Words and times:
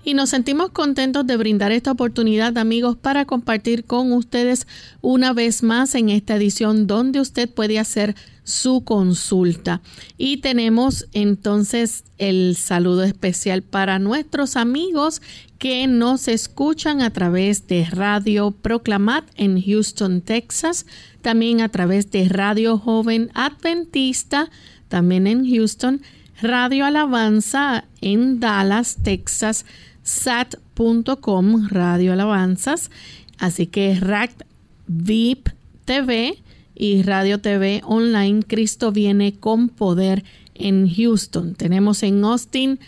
Y 0.04 0.14
nos 0.14 0.30
sentimos 0.30 0.70
contentos 0.70 1.26
de 1.26 1.36
brindar 1.36 1.72
esta 1.72 1.92
oportunidad, 1.92 2.58
amigos, 2.58 2.96
para 2.96 3.24
compartir 3.24 3.84
con 3.84 4.12
ustedes 4.12 4.66
una 5.00 5.32
vez 5.32 5.62
más 5.62 5.94
en 5.94 6.10
esta 6.10 6.36
edición 6.36 6.86
donde 6.86 7.20
usted 7.20 7.48
puede 7.48 7.78
hacer 7.78 8.14
su 8.44 8.84
consulta. 8.84 9.80
Y 10.18 10.38
tenemos 10.38 11.08
entonces 11.12 12.04
el 12.18 12.56
saludo 12.56 13.02
especial 13.02 13.62
para 13.62 13.98
nuestros 13.98 14.56
amigos 14.56 15.22
que 15.58 15.86
nos 15.86 16.28
escuchan 16.28 17.00
a 17.00 17.10
través 17.10 17.66
de 17.66 17.86
Radio 17.86 18.50
Proclamat 18.50 19.24
en 19.36 19.60
Houston, 19.62 20.20
Texas, 20.20 20.84
también 21.22 21.62
a 21.62 21.70
través 21.70 22.10
de 22.10 22.28
Radio 22.28 22.76
Joven 22.76 23.30
Adventista, 23.32 24.50
también 24.88 25.26
en 25.26 25.48
Houston, 25.50 26.02
Radio 26.42 26.84
Alabanza 26.84 27.84
en 28.02 28.40
Dallas, 28.40 28.98
Texas, 29.02 29.64
sat.com, 30.04 31.66
Radio 31.68 32.12
Alabanzas. 32.12 32.92
Así 33.38 33.66
que 33.66 33.98
RACT 33.98 34.42
VIP 34.86 35.48
TV 35.84 36.38
y 36.76 37.02
Radio 37.02 37.40
TV 37.40 37.82
Online, 37.84 38.42
Cristo 38.42 38.92
viene 38.92 39.34
con 39.34 39.68
poder 39.68 40.22
en 40.54 40.88
Houston. 40.88 41.54
Tenemos 41.54 42.02
en 42.04 42.22
Austin 42.24 42.78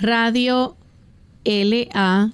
Radio 0.00 0.76
LAM 1.44 2.32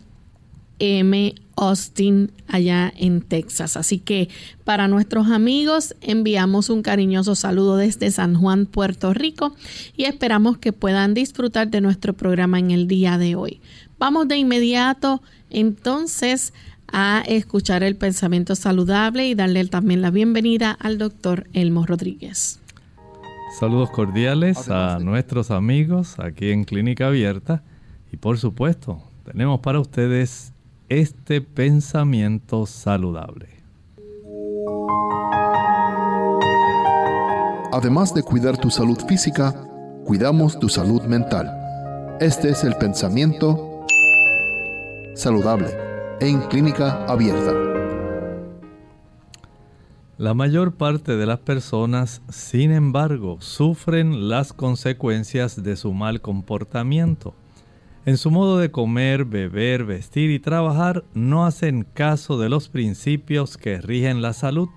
Austin 1.56 2.32
allá 2.48 2.92
en 2.96 3.20
Texas. 3.20 3.76
Así 3.76 3.98
que 3.98 4.28
para 4.64 4.88
nuestros 4.88 5.28
amigos 5.28 5.94
enviamos 6.00 6.70
un 6.70 6.82
cariñoso 6.82 7.34
saludo 7.34 7.76
desde 7.76 8.10
San 8.10 8.34
Juan, 8.34 8.66
Puerto 8.66 9.12
Rico 9.12 9.54
y 9.96 10.04
esperamos 10.04 10.58
que 10.58 10.72
puedan 10.72 11.14
disfrutar 11.14 11.70
de 11.70 11.80
nuestro 11.80 12.14
programa 12.14 12.58
en 12.58 12.70
el 12.70 12.88
día 12.88 13.18
de 13.18 13.36
hoy. 13.36 13.60
Vamos 14.02 14.26
de 14.26 14.36
inmediato 14.36 15.22
entonces 15.48 16.52
a 16.92 17.22
escuchar 17.24 17.84
el 17.84 17.94
pensamiento 17.94 18.56
saludable 18.56 19.28
y 19.28 19.36
darle 19.36 19.64
también 19.66 20.02
la 20.02 20.10
bienvenida 20.10 20.72
al 20.72 20.98
doctor 20.98 21.46
Elmo 21.52 21.86
Rodríguez. 21.86 22.58
Saludos 23.60 23.90
cordiales 23.90 24.68
a 24.68 24.98
nuestros 24.98 25.52
amigos 25.52 26.16
aquí 26.18 26.50
en 26.50 26.64
Clínica 26.64 27.06
Abierta 27.06 27.62
y 28.12 28.16
por 28.16 28.38
supuesto 28.38 29.00
tenemos 29.24 29.60
para 29.60 29.78
ustedes 29.78 30.52
este 30.88 31.40
pensamiento 31.40 32.66
saludable. 32.66 33.50
Además 37.72 38.12
de 38.12 38.24
cuidar 38.24 38.56
tu 38.56 38.68
salud 38.68 38.98
física, 39.06 39.54
cuidamos 40.04 40.58
tu 40.58 40.68
salud 40.68 41.02
mental. 41.02 42.16
Este 42.18 42.50
es 42.50 42.64
el 42.64 42.74
pensamiento 42.74 43.71
saludable 45.22 45.68
en 46.20 46.40
clínica 46.48 47.04
abierta. 47.06 47.54
La 50.18 50.34
mayor 50.34 50.74
parte 50.74 51.16
de 51.16 51.26
las 51.26 51.38
personas, 51.38 52.22
sin 52.28 52.72
embargo, 52.72 53.36
sufren 53.40 54.28
las 54.28 54.52
consecuencias 54.52 55.62
de 55.62 55.76
su 55.76 55.92
mal 55.92 56.20
comportamiento. 56.20 57.36
En 58.04 58.16
su 58.16 58.32
modo 58.32 58.58
de 58.58 58.72
comer, 58.72 59.24
beber, 59.24 59.84
vestir 59.84 60.28
y 60.32 60.40
trabajar 60.40 61.04
no 61.14 61.46
hacen 61.46 61.86
caso 61.94 62.36
de 62.36 62.48
los 62.48 62.68
principios 62.68 63.56
que 63.56 63.80
rigen 63.80 64.22
la 64.22 64.32
salud. 64.32 64.70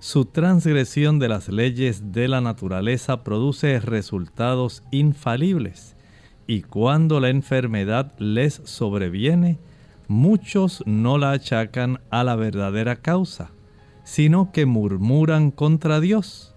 Su 0.00 0.26
transgresión 0.26 1.18
de 1.18 1.28
las 1.28 1.48
leyes 1.48 2.12
de 2.12 2.28
la 2.28 2.42
naturaleza 2.42 3.24
produce 3.24 3.80
resultados 3.80 4.82
infalibles 4.90 5.91
y 6.46 6.62
cuando 6.62 7.20
la 7.20 7.28
enfermedad 7.28 8.12
les 8.18 8.60
sobreviene, 8.64 9.58
muchos 10.08 10.82
no 10.86 11.18
la 11.18 11.32
achacan 11.32 12.00
a 12.10 12.24
la 12.24 12.36
verdadera 12.36 12.96
causa, 12.96 13.50
sino 14.04 14.52
que 14.52 14.66
murmuran 14.66 15.50
contra 15.50 16.00
Dios. 16.00 16.54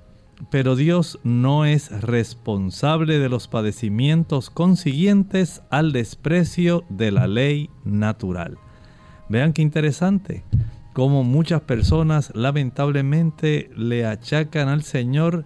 Pero 0.51 0.75
Dios 0.75 1.19
no 1.23 1.65
es 1.65 1.91
responsable 2.01 3.19
de 3.19 3.29
los 3.29 3.47
padecimientos 3.47 4.49
consiguientes 4.49 5.61
al 5.69 5.93
desprecio 5.93 6.83
de 6.89 7.11
la 7.11 7.27
ley 7.27 7.69
natural. 7.85 8.57
Vean 9.29 9.53
qué 9.53 9.61
interesante, 9.61 10.43
como 10.93 11.23
muchas 11.23 11.61
personas 11.61 12.31
lamentablemente 12.35 13.69
le 13.75 14.05
achacan 14.05 14.67
al 14.67 14.83
Señor 14.83 15.45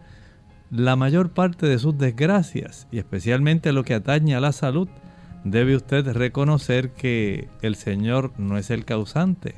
la 0.72 0.96
mayor 0.96 1.30
parte 1.30 1.66
de 1.66 1.80
sus 1.80 1.98
desgracias 1.98 2.88
y 2.92 3.00
especialmente 3.00 3.72
lo 3.72 3.84
que 3.84 3.96
atañe 3.96 4.36
a 4.36 4.40
la 4.40 4.52
salud, 4.52 4.88
debe 5.44 5.76
usted 5.76 6.08
reconocer 6.14 6.92
que 6.92 7.48
el 7.62 7.76
Señor 7.76 8.32
no 8.38 8.58
es 8.58 8.70
el 8.70 8.86
causante, 8.86 9.56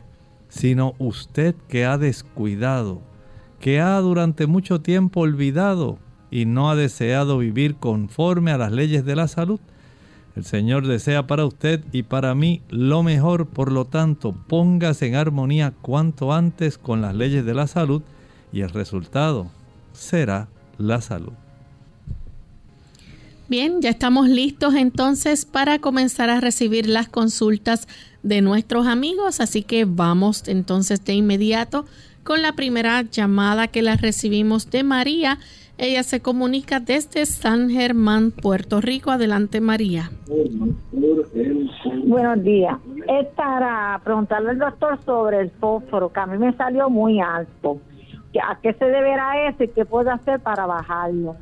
sino 0.48 0.94
usted 1.00 1.56
que 1.68 1.86
ha 1.86 1.98
descuidado, 1.98 3.02
que 3.60 3.82
ha 3.82 3.98
durante 4.00 4.48
mucho 4.48 4.82
tiempo 4.82 5.22
olvidado 5.22 6.00
y 6.30 6.46
no 6.46 6.70
ha 6.70 6.76
deseado 6.76 7.40
vivir 7.40 7.76
conforme 7.76 8.52
a 8.52 8.58
las 8.58 8.72
leyes 8.72 9.04
de 9.04 9.16
la 9.16 9.28
salud. 9.28 9.60
El 10.36 10.46
Señor 10.46 10.88
desea 10.88 11.28
para 11.28 11.46
usted 11.46 11.84
y 11.92 12.04
para 12.04 12.34
mí 12.36 12.62
lo 12.70 13.04
mejor, 13.04 13.48
por 13.48 13.70
lo 13.70 13.84
tanto, 13.84 14.32
póngase 14.32 15.08
en 15.08 15.16
armonía 15.16 15.74
cuanto 15.82 16.32
antes 16.32 16.78
con 16.78 17.02
las 17.02 17.14
leyes 17.16 17.46
de 17.46 17.54
la 17.54 17.68
salud 17.68 18.02
y 18.54 18.62
el 18.62 18.70
resultado 18.70 19.52
será 19.92 20.48
la 20.84 21.02
salud. 21.02 21.34
Bien, 23.48 23.82
ya 23.82 23.90
estamos 23.90 24.30
listos 24.30 24.76
entonces 24.76 25.46
para 25.46 25.80
comenzar 25.80 26.30
a 26.30 26.40
recibir 26.40 26.88
las 26.88 27.10
consultas 27.10 27.88
de 28.24 28.42
nuestros 28.42 28.88
amigos, 28.88 29.42
así 29.42 29.64
que 29.64 29.84
vamos 29.84 30.48
entonces 30.48 31.04
de 31.04 31.16
inmediato 31.16 31.86
con 32.24 32.42
la 32.42 32.54
primera 32.54 33.02
llamada 33.02 33.68
que 33.68 33.82
la 33.82 33.98
recibimos 33.98 34.70
de 34.72 34.84
María. 34.84 35.38
Ella 35.78 36.04
se 36.04 36.22
comunica 36.22 36.80
desde 36.80 37.26
San 37.26 37.70
Germán, 37.70 38.32
Puerto 38.32 38.82
Rico. 38.82 39.12
Adelante, 39.12 39.60
María. 39.62 40.12
Buenos 42.06 42.44
días. 42.44 42.78
Es 43.08 43.28
para 43.36 44.00
preguntarle 44.04 44.52
al 44.52 44.60
doctor 44.60 45.00
sobre 45.04 45.42
el 45.42 45.50
fósforo, 45.50 46.14
que 46.14 46.20
a 46.20 46.28
mí 46.28 46.38
me 46.38 46.54
salió 46.54 46.90
muy 46.90 47.20
alto. 47.20 47.80
¿A 48.40 48.60
qué 48.62 48.74
se 48.74 48.86
deberá 48.86 49.48
eso 49.50 49.64
y 49.64 49.68
qué 49.70 49.86
puedo 49.86 50.12
hacer 50.12 50.40
para 50.40 50.66
bajarlo? 50.66 51.36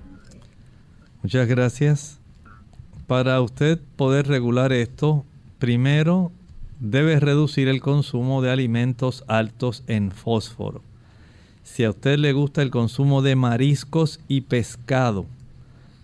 Muchas 1.21 1.47
gracias. 1.47 2.19
Para 3.07 3.41
usted 3.41 3.80
poder 3.95 4.27
regular 4.27 4.71
esto, 4.71 5.25
primero 5.57 6.31
debe 6.80 7.19
reducir 7.19 7.68
el 7.68 7.81
consumo 7.81 8.41
de 8.41 8.51
alimentos 8.51 9.24
altos 9.27 9.83
en 9.88 10.12
fósforo. 10.12 10.81
Si 11.63 11.83
a 11.83 11.91
usted 11.91 12.18
le 12.18 12.33
gusta 12.33 12.62
el 12.62 12.71
consumo 12.71 13.21
de 13.21 13.36
mariscos 13.36 14.19
y 14.27 14.41
pescado, 14.41 15.25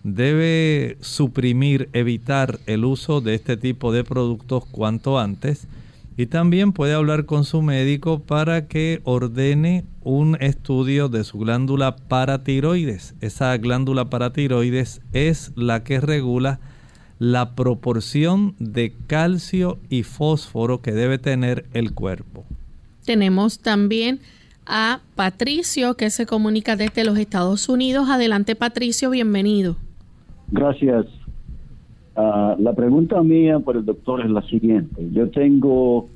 debe 0.04 0.96
suprimir, 1.00 1.88
evitar 1.92 2.60
el 2.66 2.84
uso 2.84 3.20
de 3.20 3.34
este 3.34 3.56
tipo 3.56 3.92
de 3.92 4.04
productos 4.04 4.64
cuanto 4.66 5.18
antes. 5.18 5.66
Y 6.18 6.26
también 6.26 6.72
puede 6.72 6.94
hablar 6.94 7.26
con 7.26 7.44
su 7.44 7.60
médico 7.60 8.20
para 8.20 8.68
que 8.68 9.00
ordene 9.04 9.84
un 10.02 10.36
estudio 10.40 11.08
de 11.08 11.24
su 11.24 11.38
glándula 11.38 11.96
paratiroides. 11.96 13.14
Esa 13.20 13.56
glándula 13.58 14.06
paratiroides 14.06 15.02
es 15.12 15.52
la 15.56 15.84
que 15.84 16.00
regula 16.00 16.58
la 17.18 17.54
proporción 17.54 18.54
de 18.58 18.94
calcio 19.06 19.78
y 19.90 20.04
fósforo 20.04 20.80
que 20.80 20.92
debe 20.92 21.18
tener 21.18 21.66
el 21.74 21.92
cuerpo. 21.92 22.44
Tenemos 23.04 23.58
también 23.58 24.20
a 24.66 25.00
Patricio 25.14 25.94
que 25.94 26.10
se 26.10 26.26
comunica 26.26 26.76
desde 26.76 27.04
los 27.04 27.18
Estados 27.18 27.68
Unidos. 27.68 28.08
Adelante 28.08 28.56
Patricio, 28.56 29.10
bienvenido. 29.10 29.76
Gracias. 30.50 31.06
Ah, 32.16 32.56
la 32.58 32.72
pregunta 32.72 33.22
mía 33.22 33.58
por 33.58 33.76
el 33.76 33.84
doctor 33.84 34.22
es 34.22 34.30
la 34.30 34.42
siguiente. 34.42 35.06
Yo 35.12 35.30
tengo 35.30 36.08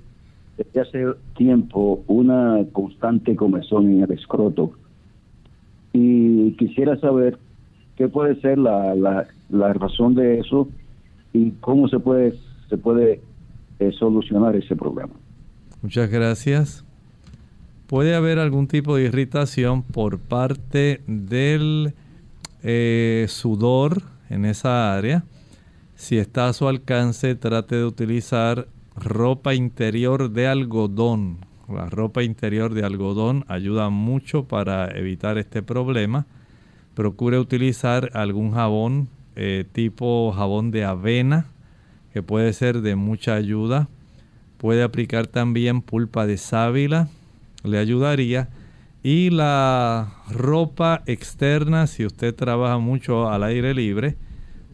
desde 0.57 0.81
hace 0.81 1.07
tiempo 1.37 2.03
una 2.07 2.65
constante 2.73 3.37
comezón 3.37 3.91
en 3.91 4.03
el 4.03 4.13
escroto 4.13 4.73
y 5.93 6.53
quisiera 6.53 6.99
saber 7.01 7.39
qué 7.97 8.09
puede 8.09 8.41
ser 8.41 8.59
la, 8.59 8.95
la, 8.95 9.27
la 9.51 9.73
razón 9.75 10.15
de 10.15 10.39
eso 10.39 10.69
y 11.33 11.51
cómo 11.61 11.89
se 11.89 11.99
puede, 11.99 12.35
se 12.69 12.79
puede 12.79 13.21
eh, 13.79 13.93
solucionar 13.99 14.57
ese 14.57 14.77
problema. 14.77 15.13
Muchas 15.83 16.11
gracias. 16.11 16.85
Puede 17.87 18.15
haber 18.15 18.39
algún 18.39 18.69
tipo 18.69 18.97
de 18.97 19.05
irritación 19.05 19.83
por 19.83 20.19
parte 20.19 21.03
del 21.07 21.93
eh, 22.63 23.27
sudor 23.29 24.03
en 24.29 24.45
esa 24.45 24.97
área. 24.97 25.25
Si 26.01 26.17
está 26.17 26.49
a 26.49 26.55
su 26.55 26.67
alcance, 26.67 27.35
trate 27.35 27.77
de 27.77 27.85
utilizar 27.85 28.69
ropa 28.97 29.53
interior 29.53 30.31
de 30.31 30.49
algodón. 30.49 31.45
La 31.69 31.91
ropa 31.91 32.23
interior 32.23 32.73
de 32.73 32.85
algodón 32.85 33.45
ayuda 33.49 33.91
mucho 33.91 34.45
para 34.45 34.91
evitar 34.99 35.37
este 35.37 35.63
problema. 35.63 36.25
Procure 36.95 37.39
utilizar 37.39 38.09
algún 38.15 38.53
jabón 38.53 39.11
eh, 39.37 39.67
tipo 39.71 40.33
jabón 40.33 40.71
de 40.71 40.87
avena, 40.87 41.49
que 42.15 42.23
puede 42.23 42.55
ser 42.55 42.81
de 42.81 42.97
mucha 42.97 43.35
ayuda. 43.35 43.91
Puede 44.57 44.83
aplicar 44.83 45.27
también 45.27 45.83
pulpa 45.83 46.27
de 46.27 46.39
sábila, 46.39 47.11
le 47.63 47.77
ayudaría. 47.77 48.49
Y 49.03 49.29
la 49.29 50.15
ropa 50.31 51.03
externa, 51.05 51.87
si 51.87 52.07
usted 52.07 52.35
trabaja 52.35 52.79
mucho 52.79 53.29
al 53.29 53.43
aire 53.45 53.75
libre, 53.75 54.17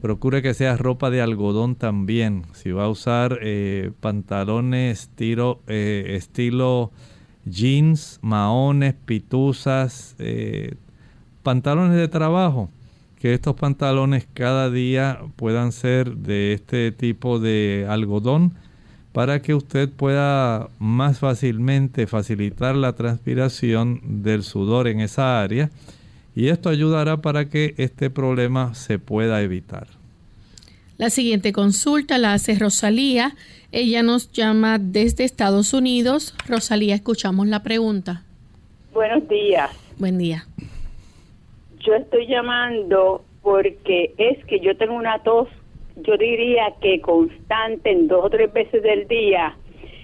procure 0.00 0.42
que 0.42 0.54
sea 0.54 0.76
ropa 0.76 1.10
de 1.10 1.20
algodón 1.20 1.74
también. 1.76 2.44
Si 2.52 2.70
va 2.72 2.84
a 2.84 2.88
usar 2.88 3.38
eh, 3.42 3.92
pantalones 4.00 5.10
eh, 5.18 6.04
estilo 6.16 6.92
jeans, 7.44 8.18
maones, 8.22 8.94
pituzas, 8.94 10.16
pantalones 11.42 11.96
de 11.96 12.08
trabajo, 12.08 12.70
que 13.20 13.34
estos 13.34 13.54
pantalones 13.54 14.26
cada 14.34 14.70
día 14.70 15.20
puedan 15.36 15.72
ser 15.72 16.16
de 16.16 16.52
este 16.52 16.92
tipo 16.92 17.38
de 17.38 17.86
algodón 17.88 18.54
para 19.16 19.40
que 19.40 19.54
usted 19.54 19.88
pueda 19.88 20.68
más 20.78 21.20
fácilmente 21.20 22.06
facilitar 22.06 22.76
la 22.76 22.94
transpiración 22.94 24.22
del 24.22 24.42
sudor 24.42 24.88
en 24.88 25.00
esa 25.00 25.40
área 25.40 25.70
y 26.36 26.50
esto 26.50 26.68
ayudará 26.68 27.16
para 27.16 27.48
que 27.48 27.74
este 27.78 28.10
problema 28.10 28.74
se 28.74 28.98
pueda 28.98 29.40
evitar. 29.40 29.86
La 30.98 31.08
siguiente 31.08 31.52
consulta 31.52 32.18
la 32.18 32.34
hace 32.34 32.54
Rosalía. 32.58 33.32
Ella 33.72 34.02
nos 34.02 34.30
llama 34.32 34.78
desde 34.78 35.24
Estados 35.24 35.72
Unidos. 35.72 36.34
Rosalía, 36.46 36.94
escuchamos 36.94 37.46
la 37.46 37.62
pregunta. 37.62 38.22
Buenos 38.92 39.26
días. 39.28 39.70
Buen 39.98 40.18
día. 40.18 40.44
Yo 41.80 41.94
estoy 41.94 42.26
llamando 42.26 43.24
porque 43.42 44.12
es 44.18 44.44
que 44.44 44.60
yo 44.60 44.76
tengo 44.76 44.94
una 44.94 45.18
tos, 45.20 45.48
yo 45.96 46.18
diría 46.18 46.74
que 46.82 47.00
constante 47.00 47.90
en 47.90 48.08
dos 48.08 48.26
o 48.26 48.30
tres 48.30 48.52
veces 48.52 48.82
del 48.82 49.08
día. 49.08 49.56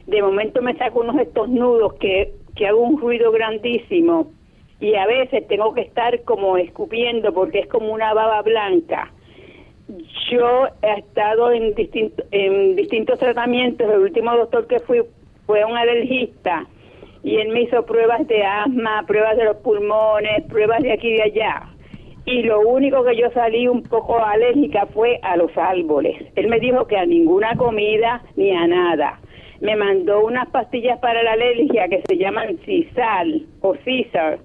De 0.07 0.23
momento 0.23 0.63
me 0.63 0.77
saco 0.79 1.01
unos 1.01 1.21
estornudos 1.21 1.95
que, 1.95 2.33
que 2.57 2.67
hago 2.67 2.81
un 2.81 2.99
ruido 2.99 3.33
grandísimo 3.33 4.31
y 4.83 4.97
a 4.97 5.07
veces 5.07 5.47
tengo 5.47 5.73
que 5.73 5.83
estar 5.83 6.23
como 6.25 6.57
escupiendo 6.57 7.33
porque 7.33 7.61
es 7.61 7.69
como 7.69 7.93
una 7.93 8.13
baba 8.13 8.43
blanca. 8.43 9.13
Yo 10.29 10.67
he 10.83 10.99
estado 10.99 11.53
en, 11.53 11.73
distinto, 11.75 12.25
en 12.33 12.75
distintos 12.75 13.21
tratamientos. 13.21 13.89
El 13.89 14.01
último 14.01 14.37
doctor 14.37 14.67
que 14.67 14.81
fui 14.81 15.03
fue 15.47 15.65
un 15.65 15.77
alergista 15.77 16.67
y 17.23 17.37
él 17.37 17.51
me 17.51 17.63
hizo 17.63 17.87
pruebas 17.87 18.27
de 18.27 18.43
asma, 18.43 19.05
pruebas 19.07 19.37
de 19.37 19.45
los 19.45 19.57
pulmones, 19.59 20.43
pruebas 20.49 20.83
de 20.83 20.93
aquí 20.93 21.11
y 21.11 21.15
de 21.15 21.23
allá 21.23 21.69
y 22.25 22.43
lo 22.43 22.61
único 22.61 23.05
que 23.05 23.17
yo 23.17 23.31
salí 23.33 23.67
un 23.67 23.83
poco 23.83 24.19
alérgica 24.19 24.87
fue 24.87 25.19
a 25.23 25.37
los 25.37 25.57
árboles. 25.57 26.17
Él 26.37 26.49
me 26.49 26.61
dijo 26.61 26.87
que 26.87 26.97
a 26.97 27.05
ninguna 27.05 27.57
comida 27.57 28.23
ni 28.37 28.53
a 28.53 28.67
nada. 28.67 29.21
Me 29.61 29.77
mandó 29.77 30.25
unas 30.25 30.49
pastillas 30.51 30.99
para 31.01 31.23
la 31.23 31.33
alergia 31.33 31.89
que 31.89 32.03
se 32.07 32.17
llaman 32.17 32.59
Cisal 32.65 33.47
o 33.61 33.75
Cisar, 33.85 34.39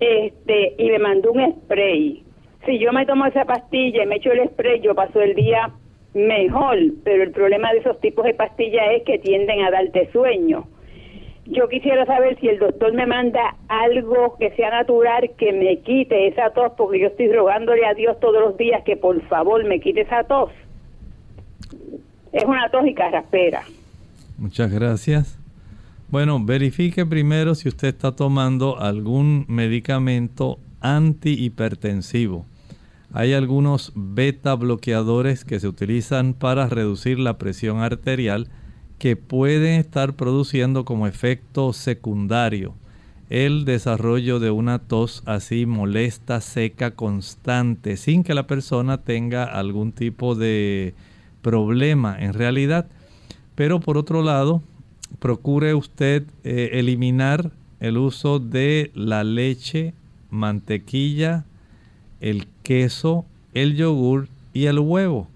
este, 0.00 0.74
y 0.78 0.90
me 0.90 0.98
mandó 0.98 1.32
un 1.32 1.52
spray. 1.52 2.24
Si 2.66 2.78
yo 2.78 2.92
me 2.92 3.06
tomo 3.06 3.26
esa 3.26 3.44
pastilla 3.44 4.02
y 4.02 4.06
me 4.06 4.16
echo 4.16 4.32
el 4.32 4.48
spray, 4.48 4.80
yo 4.80 4.94
paso 4.94 5.20
el 5.20 5.34
día 5.34 5.70
mejor, 6.14 6.78
pero 7.04 7.22
el 7.22 7.30
problema 7.30 7.72
de 7.72 7.78
esos 7.78 8.00
tipos 8.00 8.24
de 8.24 8.34
pastillas 8.34 8.84
es 8.96 9.02
que 9.04 9.18
tienden 9.18 9.62
a 9.62 9.70
darte 9.70 10.10
sueño 10.12 10.66
yo 11.50 11.68
quisiera 11.68 12.06
saber 12.06 12.38
si 12.40 12.48
el 12.48 12.58
doctor 12.58 12.92
me 12.92 13.06
manda 13.06 13.56
algo 13.68 14.36
que 14.38 14.50
sea 14.52 14.70
natural 14.70 15.30
que 15.36 15.52
me 15.52 15.78
quite 15.78 16.28
esa 16.28 16.50
tos, 16.50 16.72
porque 16.76 17.00
yo 17.00 17.08
estoy 17.08 17.32
rogándole 17.32 17.84
a 17.86 17.94
Dios 17.94 18.18
todos 18.20 18.40
los 18.40 18.56
días 18.56 18.82
que 18.84 18.96
por 18.96 19.20
favor 19.28 19.64
me 19.64 19.80
quite 19.80 20.02
esa 20.02 20.24
tos. 20.24 20.50
Es 22.32 22.44
una 22.44 22.68
tos 22.70 22.86
y 22.86 22.94
carraspera. 22.94 23.62
Muchas 24.38 24.72
gracias. 24.72 25.39
Bueno, 26.10 26.44
verifique 26.44 27.06
primero 27.06 27.54
si 27.54 27.68
usted 27.68 27.86
está 27.86 28.16
tomando 28.16 28.80
algún 28.80 29.44
medicamento 29.46 30.58
antihipertensivo. 30.80 32.46
Hay 33.12 33.32
algunos 33.32 33.92
beta 33.94 34.56
bloqueadores 34.56 35.44
que 35.44 35.60
se 35.60 35.68
utilizan 35.68 36.34
para 36.34 36.68
reducir 36.68 37.20
la 37.20 37.38
presión 37.38 37.78
arterial 37.78 38.48
que 38.98 39.14
pueden 39.14 39.78
estar 39.78 40.14
produciendo 40.14 40.84
como 40.84 41.06
efecto 41.06 41.72
secundario 41.72 42.74
el 43.28 43.64
desarrollo 43.64 44.40
de 44.40 44.50
una 44.50 44.80
tos 44.80 45.22
así 45.26 45.64
molesta, 45.64 46.40
seca, 46.40 46.90
constante, 46.90 47.96
sin 47.96 48.24
que 48.24 48.34
la 48.34 48.48
persona 48.48 48.98
tenga 48.98 49.44
algún 49.44 49.92
tipo 49.92 50.34
de 50.34 50.94
problema 51.40 52.16
en 52.18 52.34
realidad. 52.34 52.88
Pero 53.54 53.78
por 53.78 53.96
otro 53.96 54.22
lado, 54.22 54.62
procure 55.18 55.74
usted 55.74 56.24
eh, 56.44 56.70
eliminar 56.74 57.50
el 57.80 57.96
uso 57.98 58.38
de 58.38 58.90
la 58.94 59.24
leche, 59.24 59.94
mantequilla, 60.30 61.44
el 62.20 62.46
queso, 62.62 63.24
el 63.54 63.76
yogur 63.76 64.28
y 64.52 64.66
el 64.66 64.78
huevo 64.78 65.28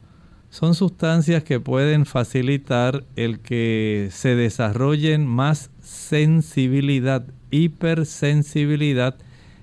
son 0.55 0.77
sustancias 0.77 1.43
que 1.43 1.59
pueden 1.59 2.07
facilitar 2.07 3.03
el 3.17 3.41
que 3.41 4.09
se 4.13 4.37
desarrollen 4.37 5.27
más 5.27 5.69
sensibilidad, 5.83 7.25
hipersensibilidad 7.51 9.17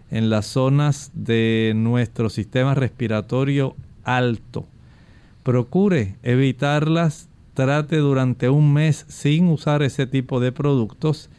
en 0.10 0.30
las 0.30 0.48
zonas 0.48 1.12
de 1.13 1.72
nuestro 1.77 2.30
sistema 2.30 2.75
respiratorio 2.75 3.74
alto. 4.03 4.65
Procure 5.44 6.15
evitarlas, 6.24 7.30
trate 7.62 7.98
durante 7.98 8.50
un 8.50 8.74
mes 8.74 9.06
sin 9.08 9.48
usar 9.48 9.84
ese 9.84 10.08
tipo 10.08 10.39
de 10.39 10.51
productos 10.51 11.30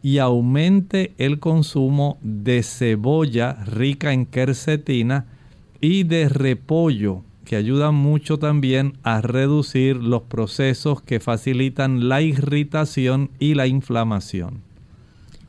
y 0.00 0.18
aumente 0.18 1.12
el 1.18 1.40
consumo 1.40 2.18
de 2.22 2.62
cebolla 2.62 3.54
rica 3.64 4.12
en 4.12 4.24
quercetina 4.24 5.26
y 5.80 6.04
de 6.04 6.28
repollo 6.28 7.22
que 7.44 7.56
ayudan 7.56 7.96
mucho 7.96 8.38
también 8.38 8.92
a 9.02 9.22
reducir 9.22 9.96
los 9.96 10.22
procesos 10.22 11.02
que 11.02 11.18
facilitan 11.18 12.08
la 12.08 12.22
irritación 12.22 13.30
y 13.40 13.54
la 13.54 13.66
inflamación. 13.66 14.60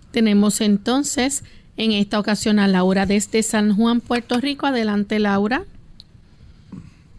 Tenemos 0.10 0.62
entonces 0.62 1.44
en 1.78 1.92
esta 1.92 2.20
ocasión 2.20 2.58
a 2.58 2.68
Laura 2.68 3.06
desde 3.06 3.44
San 3.44 3.76
Juan, 3.76 4.02
Puerto 4.02 4.40
Rico. 4.40 4.66
Adelante, 4.66 5.20
Laura. 5.20 5.62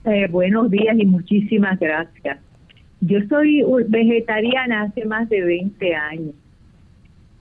Eh, 0.04 0.26
buenos 0.28 0.68
días 0.68 0.96
y 0.98 1.06
muchísimas 1.06 1.78
gracias. 1.78 2.38
Yo 3.06 3.18
soy 3.28 3.62
vegetariana 3.88 4.82
hace 4.82 5.04
más 5.04 5.28
de 5.28 5.42
20 5.42 5.94
años. 5.94 6.34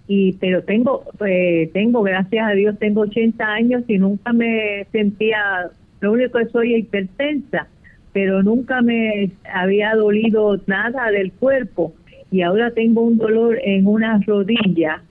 Y, 0.07 0.33
pero 0.33 0.63
tengo, 0.63 1.03
eh, 1.25 1.69
tengo, 1.73 2.01
gracias 2.03 2.45
a 2.47 2.51
Dios, 2.51 2.77
tengo 2.77 3.01
80 3.01 3.45
años 3.45 3.83
y 3.87 3.97
nunca 3.97 4.33
me 4.33 4.85
sentía, 4.91 5.69
lo 6.01 6.11
único 6.11 6.39
que 6.39 6.45
soy 6.47 6.75
hipertensa, 6.75 7.67
pero 8.11 8.43
nunca 8.43 8.81
me 8.81 9.31
había 9.53 9.95
dolido 9.95 10.59
nada 10.67 11.09
del 11.11 11.31
cuerpo. 11.31 11.93
Y 12.31 12.41
ahora 12.41 12.71
tengo 12.71 13.01
un 13.01 13.17
dolor 13.17 13.59
en 13.63 13.87
una 13.87 14.19
rodilla 14.25 15.01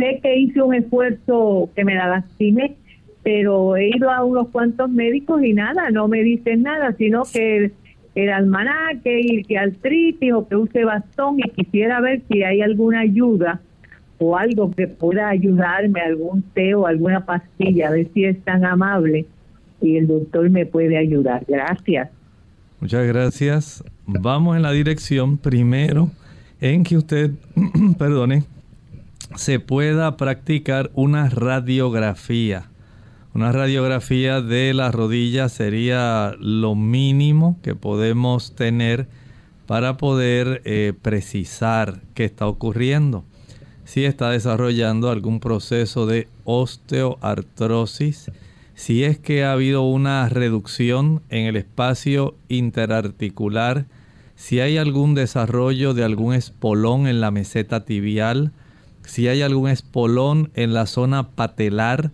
sé 0.00 0.20
que 0.22 0.36
hice 0.36 0.62
un 0.62 0.74
esfuerzo 0.74 1.68
que 1.74 1.84
me 1.84 1.94
la 1.94 2.08
lastimé, 2.08 2.76
pero 3.22 3.76
he 3.76 3.88
ido 3.88 4.10
a 4.10 4.24
unos 4.24 4.48
cuantos 4.48 4.90
médicos 4.90 5.42
y 5.44 5.52
nada, 5.52 5.90
no 5.90 6.08
me 6.08 6.22
dicen 6.22 6.62
nada, 6.62 6.92
sino 6.96 7.22
que 7.32 7.70
el 8.14 8.30
almanaque 8.30 9.20
y 9.20 9.44
que 9.44 9.58
artritis 9.58 10.32
o 10.32 10.46
que 10.48 10.56
use 10.56 10.84
bastón 10.84 11.38
y 11.38 11.48
quisiera 11.50 12.00
ver 12.00 12.22
si 12.28 12.42
hay 12.42 12.60
alguna 12.60 13.00
ayuda 13.00 13.60
o 14.18 14.36
algo 14.36 14.70
que 14.70 14.86
pueda 14.86 15.28
ayudarme, 15.28 16.00
algún 16.00 16.42
té 16.42 16.74
o 16.74 16.86
alguna 16.86 17.24
pastilla, 17.24 17.88
a 17.88 17.92
ver 17.92 18.08
si 18.12 18.24
es 18.24 18.42
tan 18.44 18.64
amable 18.64 19.26
y 19.80 19.96
el 19.96 20.06
doctor 20.06 20.50
me 20.50 20.66
puede 20.66 20.98
ayudar. 20.98 21.44
Gracias. 21.48 22.10
Muchas 22.80 23.06
gracias. 23.06 23.84
Vamos 24.06 24.56
en 24.56 24.62
la 24.62 24.72
dirección 24.72 25.38
primero 25.38 26.10
en 26.60 26.84
que 26.84 26.96
usted, 26.96 27.30
perdone, 27.98 28.44
se 29.36 29.60
pueda 29.60 30.16
practicar 30.16 30.90
una 30.94 31.28
radiografía. 31.28 32.69
Una 33.32 33.52
radiografía 33.52 34.40
de 34.40 34.74
la 34.74 34.90
rodilla 34.90 35.48
sería 35.48 36.34
lo 36.40 36.74
mínimo 36.74 37.58
que 37.62 37.76
podemos 37.76 38.56
tener 38.56 39.06
para 39.66 39.96
poder 39.96 40.62
eh, 40.64 40.94
precisar 41.00 42.00
qué 42.14 42.24
está 42.24 42.48
ocurriendo. 42.48 43.24
Si 43.84 44.04
está 44.04 44.30
desarrollando 44.30 45.10
algún 45.10 45.38
proceso 45.38 46.06
de 46.06 46.26
osteoartrosis, 46.44 48.32
si 48.74 49.04
es 49.04 49.18
que 49.18 49.44
ha 49.44 49.52
habido 49.52 49.82
una 49.82 50.28
reducción 50.28 51.22
en 51.28 51.46
el 51.46 51.54
espacio 51.54 52.34
interarticular, 52.48 53.86
si 54.34 54.58
hay 54.58 54.76
algún 54.76 55.14
desarrollo 55.14 55.94
de 55.94 56.02
algún 56.02 56.34
espolón 56.34 57.06
en 57.06 57.20
la 57.20 57.30
meseta 57.30 57.84
tibial, 57.84 58.50
si 59.04 59.28
hay 59.28 59.42
algún 59.42 59.68
espolón 59.68 60.50
en 60.54 60.74
la 60.74 60.86
zona 60.86 61.28
patelar. 61.30 62.10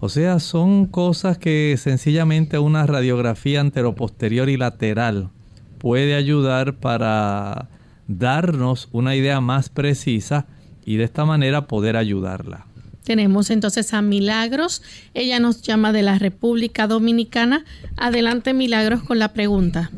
O 0.00 0.08
sea, 0.08 0.38
son 0.38 0.86
cosas 0.86 1.38
que 1.38 1.74
sencillamente 1.78 2.58
una 2.58 2.86
radiografía 2.86 3.60
anteroposterior 3.60 4.48
y 4.48 4.56
lateral 4.56 5.30
puede 5.78 6.14
ayudar 6.14 6.74
para 6.74 7.68
darnos 8.06 8.88
una 8.92 9.14
idea 9.16 9.40
más 9.40 9.68
precisa 9.68 10.46
y 10.84 10.96
de 10.96 11.04
esta 11.04 11.24
manera 11.24 11.66
poder 11.66 11.96
ayudarla. 11.96 12.66
Tenemos 13.04 13.50
entonces 13.50 13.92
a 13.92 14.00
Milagros. 14.00 14.82
Ella 15.12 15.38
nos 15.38 15.62
llama 15.62 15.92
de 15.92 16.02
la 16.02 16.18
República 16.18 16.86
Dominicana. 16.86 17.64
Adelante, 17.96 18.54
Milagros, 18.54 19.02
con 19.02 19.18
la 19.18 19.32
pregunta. 19.34 19.90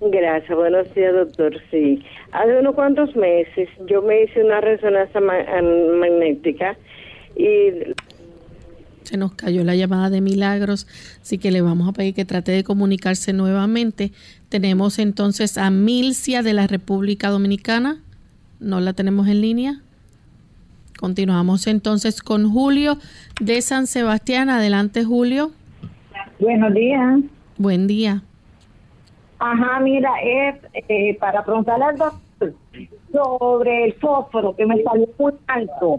Gracias, 0.00 0.56
buenos 0.56 0.92
días, 0.94 1.14
doctor. 1.14 1.54
Sí, 1.70 2.02
hace 2.32 2.58
unos 2.58 2.74
cuantos 2.74 3.14
meses 3.16 3.68
yo 3.86 4.02
me 4.02 4.24
hice 4.24 4.42
una 4.44 4.60
resonancia 4.60 5.20
magnética 5.20 6.76
y... 7.36 7.94
Se 9.04 9.16
nos 9.16 9.34
cayó 9.34 9.64
la 9.64 9.74
llamada 9.74 10.10
de 10.10 10.20
Milagros, 10.20 10.86
así 11.20 11.38
que 11.38 11.50
le 11.50 11.60
vamos 11.60 11.88
a 11.88 11.92
pedir 11.92 12.14
que 12.14 12.24
trate 12.24 12.52
de 12.52 12.64
comunicarse 12.64 13.32
nuevamente. 13.32 14.12
Tenemos 14.48 14.98
entonces 14.98 15.58
a 15.58 15.70
Milcia 15.70 16.42
de 16.42 16.52
la 16.52 16.66
República 16.66 17.28
Dominicana. 17.30 17.98
¿No 18.60 18.80
la 18.80 18.92
tenemos 18.92 19.26
en 19.28 19.40
línea? 19.40 19.80
Continuamos 20.98 21.66
entonces 21.66 22.22
con 22.22 22.48
Julio 22.50 22.96
de 23.40 23.60
San 23.60 23.86
Sebastián. 23.86 24.50
Adelante, 24.50 25.04
Julio. 25.04 25.50
Buenos 26.38 26.72
días. 26.74 27.20
Buen 27.58 27.86
día. 27.86 28.22
Ajá, 29.38 29.80
mira, 29.80 30.10
es 30.22 30.54
eh, 30.88 31.16
para 31.18 31.44
preguntarle 31.44 31.84
al 31.86 31.98
doctor 31.98 32.54
sobre 33.12 33.86
el 33.86 33.94
fósforo 33.94 34.54
que 34.54 34.64
me 34.64 34.80
salió 34.82 35.08
muy 35.18 35.32
alto. 35.48 35.98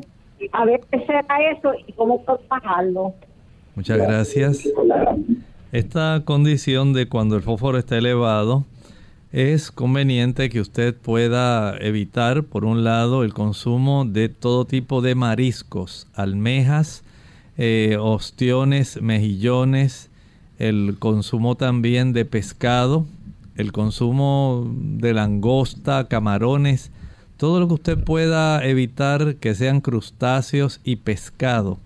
A 0.52 0.66
ver 0.66 0.82
qué 0.92 1.00
será 1.06 1.26
eso 1.52 1.72
y 1.88 1.94
cómo 1.94 2.24
bajarlo. 2.50 3.14
Muchas 3.76 3.98
gracias. 3.98 4.68
Esta 5.72 6.22
condición 6.26 6.94
de 6.94 7.08
cuando 7.08 7.36
el 7.36 7.42
fósforo 7.42 7.78
está 7.78 7.98
elevado, 7.98 8.66
es 9.32 9.72
conveniente 9.72 10.52
que 10.52 10.62
usted 10.62 10.96
pueda 10.96 11.76
evitar, 11.80 12.44
por 12.44 12.66
un 12.66 12.84
lado, 12.84 13.24
el 13.24 13.34
consumo 13.34 14.06
de 14.06 14.30
todo 14.30 14.66
tipo 14.66 15.02
de 15.02 15.16
mariscos, 15.16 16.08
almejas, 16.14 17.04
eh, 17.58 17.98
ostiones, 18.00 19.02
mejillones, 19.02 20.12
el 20.60 20.98
consumo 21.00 21.56
también 21.56 22.14
de 22.14 22.26
pescado, 22.26 23.08
el 23.56 23.72
consumo 23.72 24.72
de 24.72 25.14
langosta, 25.16 26.08
camarones, 26.08 26.92
todo 27.38 27.60
lo 27.60 27.68
que 27.68 27.74
usted 27.76 28.04
pueda 28.04 28.66
evitar 28.66 29.36
que 29.36 29.56
sean 29.56 29.82
crustáceos 29.82 30.80
y 30.84 30.98
pescado. 30.98 31.80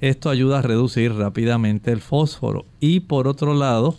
Esto 0.00 0.30
ayuda 0.30 0.60
a 0.60 0.62
reducir 0.62 1.14
rápidamente 1.14 1.92
el 1.92 2.00
fósforo. 2.00 2.64
Y 2.80 3.00
por 3.00 3.28
otro 3.28 3.54
lado, 3.54 3.96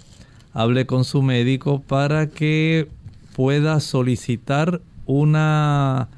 hable 0.54 0.86
con 0.86 1.04
su 1.04 1.22
médico 1.22 1.82
para 1.82 2.28
que 2.28 2.88
pueda 3.36 3.80
solicitar 3.80 4.82
una, 5.06 6.10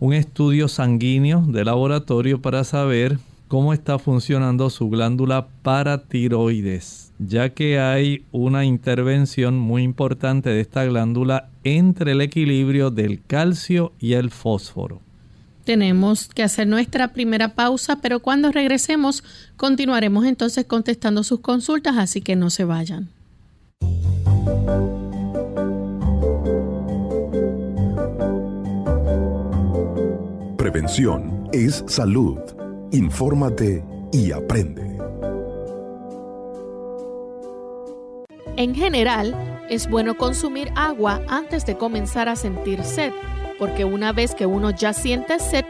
un 0.00 0.14
estudio 0.14 0.68
sanguíneo 0.68 1.42
de 1.46 1.64
laboratorio 1.64 2.40
para 2.40 2.64
saber 2.64 3.18
cómo 3.48 3.72
está 3.72 3.98
funcionando 3.98 4.70
su 4.70 4.88
glándula 4.88 5.46
paratiroides 5.62 7.05
ya 7.18 7.50
que 7.50 7.78
hay 7.78 8.24
una 8.32 8.64
intervención 8.64 9.58
muy 9.58 9.82
importante 9.82 10.50
de 10.50 10.60
esta 10.60 10.84
glándula 10.84 11.48
entre 11.64 12.12
el 12.12 12.20
equilibrio 12.20 12.90
del 12.90 13.22
calcio 13.22 13.92
y 13.98 14.14
el 14.14 14.30
fósforo. 14.30 15.00
Tenemos 15.64 16.28
que 16.28 16.44
hacer 16.44 16.68
nuestra 16.68 17.12
primera 17.12 17.54
pausa, 17.54 17.98
pero 18.00 18.20
cuando 18.20 18.52
regresemos 18.52 19.24
continuaremos 19.56 20.24
entonces 20.24 20.64
contestando 20.64 21.24
sus 21.24 21.40
consultas, 21.40 21.96
así 21.96 22.20
que 22.20 22.36
no 22.36 22.50
se 22.50 22.64
vayan. 22.64 23.08
Prevención 30.56 31.48
es 31.52 31.84
salud. 31.88 32.38
Infórmate 32.92 33.84
y 34.12 34.30
aprende. 34.30 34.95
En 38.56 38.74
general, 38.74 39.34
es 39.68 39.88
bueno 39.88 40.16
consumir 40.16 40.72
agua 40.76 41.20
antes 41.28 41.66
de 41.66 41.76
comenzar 41.76 42.30
a 42.30 42.36
sentir 42.36 42.82
sed, 42.84 43.12
porque 43.58 43.84
una 43.84 44.12
vez 44.12 44.34
que 44.34 44.46
uno 44.46 44.70
ya 44.70 44.94
siente 44.94 45.38
sed, 45.38 45.66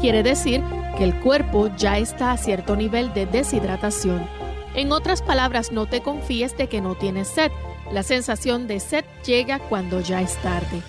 quiere 0.00 0.22
decir 0.22 0.62
que 0.96 1.02
el 1.02 1.18
cuerpo 1.18 1.68
ya 1.76 1.98
está 1.98 2.30
a 2.30 2.36
cierto 2.36 2.76
nivel 2.76 3.12
de 3.12 3.26
deshidratación. 3.26 4.24
En 4.74 4.92
otras 4.92 5.20
palabras, 5.20 5.72
no 5.72 5.86
te 5.86 6.00
confíes 6.00 6.56
de 6.56 6.68
que 6.68 6.80
no 6.80 6.94
tienes 6.94 7.26
sed. 7.26 7.50
La 7.92 8.04
sensación 8.04 8.68
de 8.68 8.78
sed 8.78 9.04
llega 9.26 9.58
cuando 9.58 10.00
ya 10.00 10.20
es 10.20 10.36
tarde. 10.36 10.82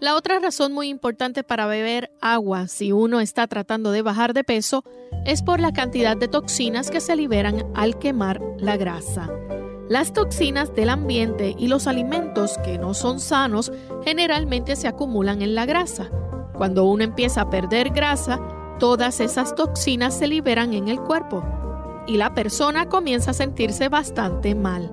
La 0.00 0.16
otra 0.16 0.40
razón 0.40 0.72
muy 0.72 0.88
importante 0.88 1.44
para 1.44 1.66
beber 1.66 2.10
agua 2.20 2.66
si 2.66 2.92
uno 2.92 3.20
está 3.20 3.46
tratando 3.46 3.92
de 3.92 4.02
bajar 4.02 4.34
de 4.34 4.44
peso 4.44 4.84
es 5.24 5.42
por 5.42 5.60
la 5.60 5.72
cantidad 5.72 6.16
de 6.16 6.28
toxinas 6.28 6.90
que 6.90 7.00
se 7.00 7.14
liberan 7.14 7.64
al 7.74 7.98
quemar 7.98 8.42
la 8.58 8.76
grasa. 8.76 9.30
Las 9.92 10.14
toxinas 10.14 10.74
del 10.74 10.88
ambiente 10.88 11.54
y 11.58 11.68
los 11.68 11.86
alimentos 11.86 12.56
que 12.64 12.78
no 12.78 12.94
son 12.94 13.20
sanos 13.20 13.70
generalmente 14.06 14.74
se 14.74 14.88
acumulan 14.88 15.42
en 15.42 15.54
la 15.54 15.66
grasa. 15.66 16.08
Cuando 16.54 16.86
uno 16.86 17.04
empieza 17.04 17.42
a 17.42 17.50
perder 17.50 17.90
grasa, 17.90 18.40
todas 18.78 19.20
esas 19.20 19.54
toxinas 19.54 20.18
se 20.18 20.28
liberan 20.28 20.72
en 20.72 20.88
el 20.88 20.98
cuerpo. 20.98 21.44
y 22.06 22.16
la 22.16 22.32
persona 22.32 22.88
comienza 22.88 23.32
a 23.32 23.34
sentirse 23.34 23.90
bastante 23.90 24.54
mal. 24.54 24.90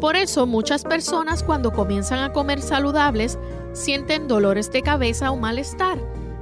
Por 0.00 0.16
eso 0.16 0.46
muchas 0.46 0.82
personas 0.82 1.44
cuando 1.44 1.72
comienzan 1.72 2.18
a 2.18 2.32
comer 2.32 2.60
saludables 2.60 3.38
sienten 3.72 4.26
dolores 4.26 4.72
de 4.72 4.82
cabeza 4.82 5.30
o 5.30 5.36
malestar 5.36 5.98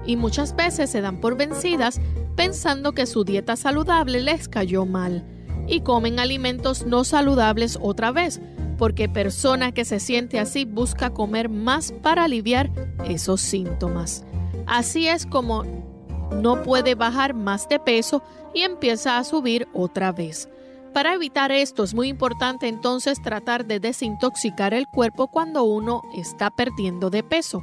y 0.07 0.17
muchas 0.17 0.57
veces 0.57 0.89
se 0.89 1.03
dan 1.03 1.21
por 1.21 1.37
vencidas 1.37 2.01
pensando 2.37 2.93
que 2.93 3.05
su 3.05 3.25
dieta 3.25 3.55
saludable 3.55 4.23
les 4.23 4.49
cayó 4.49 4.87
mal 4.87 5.27
y 5.69 5.81
comen 5.81 6.19
alimentos 6.19 6.87
no 6.87 7.05
saludables 7.05 7.79
otra 7.81 8.11
vez, 8.11 8.41
porque 8.79 9.09
persona 9.09 9.73
que 9.73 9.85
se 9.85 10.01
siente 10.01 10.39
así 10.39 10.65
busca 10.65 11.11
comer 11.11 11.49
más 11.49 11.93
para 11.93 12.25
aliviar 12.25 12.71
esos 13.05 13.41
síntomas. 13.41 14.25
Así 14.67 15.09
es 15.09 15.27
como 15.27 15.65
no 16.43 16.63
puede 16.63 16.95
bajar 16.95 17.35
más 17.35 17.69
de 17.69 17.79
peso 17.79 18.23
y 18.55 18.63
empieza 18.63 19.19
a 19.19 19.25
subir 19.25 19.69
otra 19.73 20.13
vez. 20.13 20.49
Para 20.93 21.15
evitar 21.15 21.53
esto 21.53 21.85
es 21.85 21.95
muy 21.95 22.09
importante 22.09 22.67
entonces 22.67 23.21
tratar 23.23 23.67
de 23.67 23.79
desintoxicar 23.79 24.75
el 24.75 24.87
cuerpo 24.87 25.29
cuando 25.29 25.65
uno 25.65 26.03
está 26.15 26.51
perdiendo 26.51 27.11
de 27.11 27.23
peso. 27.23 27.63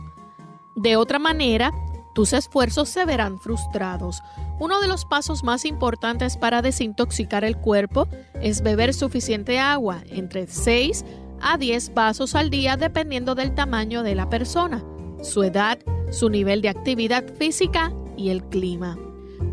De 0.75 0.95
otra 0.95 1.19
manera, 1.19 1.71
tus 2.15 2.31
esfuerzos 2.31 2.87
se 2.87 3.05
verán 3.05 3.39
frustrados. 3.39 4.23
Uno 4.57 4.79
de 4.79 4.87
los 4.87 5.03
pasos 5.03 5.43
más 5.43 5.65
importantes 5.65 6.37
para 6.37 6.61
desintoxicar 6.61 7.43
el 7.43 7.57
cuerpo 7.57 8.07
es 8.41 8.63
beber 8.63 8.93
suficiente 8.93 9.59
agua, 9.59 10.01
entre 10.07 10.47
6 10.47 11.03
a 11.41 11.57
10 11.57 11.93
vasos 11.93 12.33
al 12.33 12.49
día 12.49 12.77
dependiendo 12.77 13.35
del 13.35 13.53
tamaño 13.53 14.01
de 14.01 14.15
la 14.15 14.29
persona, 14.29 14.81
su 15.21 15.43
edad, 15.43 15.77
su 16.09 16.29
nivel 16.29 16.61
de 16.61 16.69
actividad 16.69 17.25
física 17.35 17.91
y 18.15 18.29
el 18.29 18.45
clima. 18.45 18.97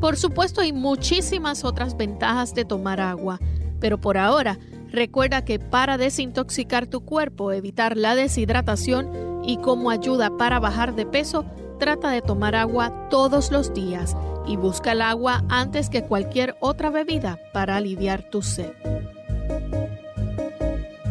Por 0.00 0.16
supuesto 0.16 0.60
hay 0.60 0.72
muchísimas 0.72 1.64
otras 1.64 1.96
ventajas 1.96 2.54
de 2.54 2.64
tomar 2.64 3.00
agua, 3.00 3.40
pero 3.80 4.00
por 4.00 4.16
ahora 4.16 4.60
recuerda 4.88 5.44
que 5.44 5.58
para 5.58 5.98
desintoxicar 5.98 6.86
tu 6.86 7.00
cuerpo, 7.04 7.50
evitar 7.50 7.96
la 7.96 8.14
deshidratación 8.14 9.42
y 9.44 9.56
como 9.56 9.90
ayuda 9.90 10.36
para 10.36 10.60
bajar 10.60 10.94
de 10.94 11.06
peso, 11.06 11.44
trata 11.82 12.10
de 12.10 12.22
tomar 12.22 12.54
agua 12.54 13.08
todos 13.10 13.50
los 13.50 13.74
días 13.74 14.16
y 14.46 14.54
busca 14.54 14.92
el 14.92 15.02
agua 15.02 15.42
antes 15.48 15.90
que 15.90 16.04
cualquier 16.04 16.54
otra 16.60 16.90
bebida 16.90 17.40
para 17.52 17.76
aliviar 17.76 18.30
tu 18.30 18.40
sed. 18.40 18.70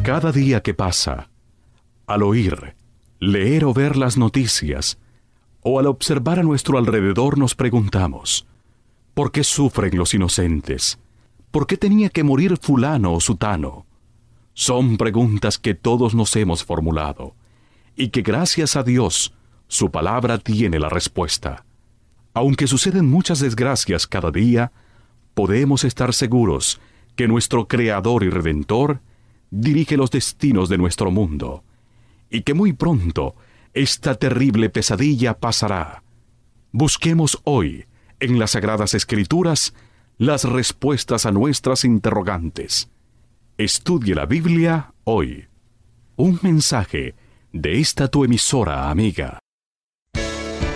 Cada 0.02 0.32
día 0.32 0.62
que 0.62 0.72
pasa, 0.72 1.28
al 2.06 2.22
oír, 2.22 2.74
leer 3.20 3.66
o 3.66 3.74
ver 3.74 3.98
las 3.98 4.16
noticias, 4.16 4.96
o 5.60 5.78
al 5.78 5.88
observar 5.88 6.38
a 6.38 6.42
nuestro 6.42 6.78
alrededor 6.78 7.36
nos 7.36 7.54
preguntamos, 7.54 8.46
¿por 9.12 9.30
qué 9.30 9.44
sufren 9.44 9.94
los 9.98 10.14
inocentes? 10.14 10.98
¿Por 11.50 11.66
qué 11.66 11.76
tenía 11.76 12.08
que 12.08 12.24
morir 12.24 12.56
fulano 12.56 13.12
o 13.12 13.20
sutano? 13.20 13.84
Son 14.54 14.96
preguntas 14.96 15.58
que 15.58 15.74
todos 15.74 16.14
nos 16.14 16.34
hemos 16.34 16.64
formulado, 16.64 17.34
y 17.94 18.08
que 18.08 18.22
gracias 18.22 18.74
a 18.74 18.82
Dios, 18.82 19.34
su 19.72 19.90
palabra 19.90 20.36
tiene 20.36 20.78
la 20.78 20.90
respuesta. 20.90 21.64
Aunque 22.34 22.66
suceden 22.66 23.08
muchas 23.08 23.40
desgracias 23.40 24.06
cada 24.06 24.30
día, 24.30 24.70
podemos 25.32 25.84
estar 25.84 26.12
seguros 26.12 26.78
que 27.16 27.26
nuestro 27.26 27.68
Creador 27.68 28.22
y 28.22 28.28
Redentor 28.28 29.00
dirige 29.50 29.96
los 29.96 30.10
destinos 30.10 30.68
de 30.68 30.76
nuestro 30.76 31.10
mundo, 31.10 31.64
y 32.28 32.42
que 32.42 32.52
muy 32.52 32.74
pronto 32.74 33.34
esta 33.72 34.14
terrible 34.14 34.68
pesadilla 34.68 35.38
pasará. 35.40 36.02
Busquemos 36.70 37.40
hoy, 37.44 37.86
en 38.20 38.38
las 38.38 38.50
Sagradas 38.50 38.92
Escrituras, 38.92 39.72
las 40.18 40.44
respuestas 40.44 41.24
a 41.24 41.32
nuestras 41.32 41.86
interrogantes. 41.86 42.90
Estudie 43.56 44.14
la 44.14 44.26
Biblia 44.26 44.92
hoy. 45.04 45.46
Un 46.16 46.38
mensaje 46.42 47.14
de 47.54 47.80
esta 47.80 48.08
tu 48.08 48.22
emisora 48.22 48.90
amiga. 48.90 49.41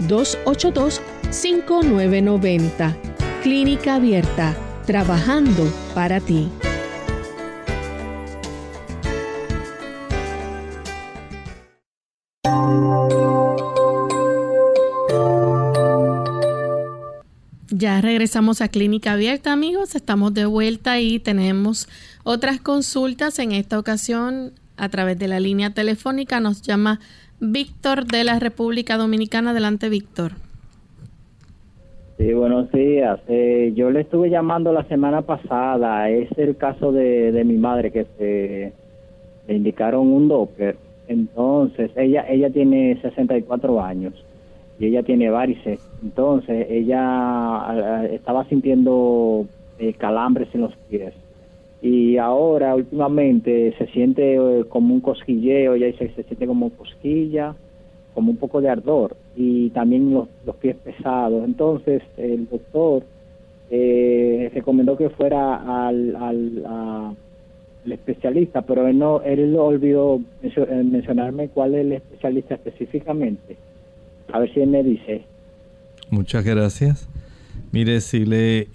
787-282-5990. 0.00 2.96
Clínica 3.42 3.96
Abierta, 3.96 4.56
trabajando 4.86 5.70
para 5.94 6.20
ti. 6.20 6.48
Ya 17.70 18.00
regresamos 18.00 18.60
a 18.60 18.66
Clínica 18.66 19.12
Abierta, 19.12 19.52
amigos. 19.52 19.94
Estamos 19.94 20.34
de 20.34 20.46
vuelta 20.46 20.98
y 20.98 21.20
tenemos 21.20 21.88
otras 22.24 22.60
consultas. 22.60 23.38
En 23.38 23.52
esta 23.52 23.78
ocasión, 23.78 24.54
a 24.76 24.88
través 24.88 25.16
de 25.16 25.28
la 25.28 25.38
línea 25.38 25.72
telefónica, 25.72 26.40
nos 26.40 26.62
llama 26.62 26.98
Víctor 27.40 28.06
de 28.06 28.24
la 28.24 28.38
República 28.38 28.96
Dominicana. 28.96 29.50
Adelante, 29.50 29.88
Víctor. 29.88 30.32
Sí, 32.18 32.32
buenos 32.32 32.70
días. 32.72 33.20
Eh, 33.28 33.72
yo 33.76 33.90
le 33.90 34.00
estuve 34.00 34.28
llamando 34.28 34.72
la 34.72 34.84
semana 34.84 35.22
pasada. 35.22 36.10
Es 36.10 36.28
el 36.36 36.56
caso 36.56 36.90
de, 36.90 37.30
de 37.30 37.44
mi 37.44 37.56
madre 37.56 37.92
que 37.92 38.06
se 38.18 38.72
le 39.46 39.54
indicaron 39.54 40.08
un 40.08 40.28
Doppler. 40.28 40.76
Entonces, 41.06 41.90
ella 41.96 42.26
ella 42.28 42.50
tiene 42.50 43.00
64 43.00 43.80
años 43.82 44.14
y 44.78 44.86
ella 44.86 45.02
tiene 45.02 45.30
varices. 45.30 45.80
Entonces 46.02 46.66
ella 46.70 48.06
estaba 48.12 48.44
sintiendo 48.44 49.46
eh, 49.78 49.94
calambres 49.94 50.48
en 50.54 50.62
los 50.62 50.76
pies. 50.88 51.14
Y 51.80 52.16
ahora 52.16 52.74
últimamente 52.74 53.74
se 53.78 53.86
siente 53.88 54.34
eh, 54.34 54.64
como 54.68 54.94
un 54.94 55.00
cosquilleo, 55.00 55.74
dice 55.74 56.08
que 56.08 56.14
se 56.14 56.22
siente 56.24 56.46
como 56.46 56.70
cosquilla, 56.70 57.54
como 58.14 58.32
un 58.32 58.36
poco 58.36 58.60
de 58.60 58.68
ardor 58.68 59.16
y 59.36 59.70
también 59.70 60.12
los, 60.12 60.28
los 60.44 60.56
pies 60.56 60.76
pesados. 60.76 61.44
Entonces 61.44 62.02
el 62.16 62.48
doctor 62.48 63.04
eh, 63.70 64.50
recomendó 64.52 64.96
que 64.96 65.10
fuera 65.10 65.86
al, 65.86 66.16
al 66.16 67.16
especialista, 67.92 68.62
pero 68.62 68.86
él 68.88 68.98
no 68.98 69.22
él 69.22 69.54
olvidó 69.56 70.20
mencionarme 70.42 71.48
cuál 71.48 71.74
es 71.74 71.80
el 71.82 71.92
especialista 71.92 72.54
específicamente. 72.54 73.56
A 74.32 74.40
ver 74.40 74.52
si 74.52 74.60
él 74.60 74.68
me 74.68 74.82
dice. 74.82 75.22
Muchas 76.10 76.44
gracias. 76.44 77.08
Mire, 77.72 78.00
si 78.00 78.24
le 78.24 78.68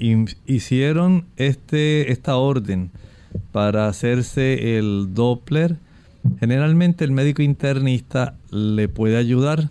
hicieron 0.45 1.25
este, 1.37 2.11
esta 2.11 2.37
orden 2.37 2.91
para 3.51 3.87
hacerse 3.87 4.77
el 4.77 5.13
Doppler, 5.13 5.77
generalmente 6.39 7.03
el 7.03 7.11
médico 7.11 7.41
internista 7.41 8.35
le 8.51 8.87
puede 8.87 9.17
ayudar, 9.17 9.69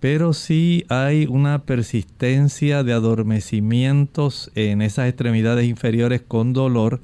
pero 0.00 0.32
si 0.32 0.84
hay 0.88 1.26
una 1.26 1.62
persistencia 1.62 2.82
de 2.84 2.92
adormecimientos 2.92 4.50
en 4.54 4.82
esas 4.82 5.08
extremidades 5.08 5.66
inferiores 5.66 6.22
con 6.26 6.52
dolor, 6.52 7.00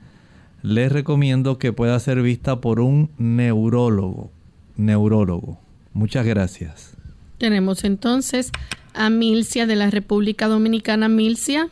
les 0.63 0.91
recomiendo 0.91 1.59
que 1.59 1.73
pueda 1.73 1.99
ser 2.01 2.23
vista 2.23 2.61
por 2.61 2.81
un 2.81 3.11
neurólogo. 3.19 4.31
Neurólogo. 4.77 5.59
Muchas 5.93 6.25
gracias. 6.25 6.95
Tenemos 7.39 7.85
entonces 7.85 8.51
a 8.95 9.11
Milcia 9.11 9.67
de 9.67 9.77
la 9.77 9.91
República 9.91 10.49
Dominicana. 10.49 11.09
Milcia. 11.09 11.69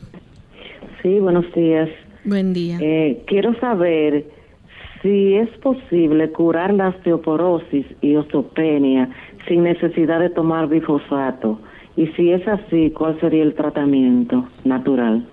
Sí, 1.01 1.19
buenos 1.19 1.45
días. 1.53 1.89
Buen 2.23 2.53
día. 2.53 2.77
Eh, 2.81 3.23
quiero 3.27 3.57
saber 3.59 4.25
si 5.01 5.35
es 5.35 5.49
posible 5.57 6.31
curar 6.31 6.73
la 6.73 6.89
osteoporosis 6.89 7.85
y 8.01 8.15
osteopenia 8.15 9.09
sin 9.47 9.63
necesidad 9.63 10.19
de 10.19 10.29
tomar 10.29 10.69
bifosfato. 10.69 11.59
Y 11.97 12.07
si 12.15 12.31
es 12.31 12.47
así, 12.47 12.91
¿cuál 12.91 13.19
sería 13.19 13.43
el 13.43 13.53
tratamiento 13.53 14.47
natural? 14.63 15.27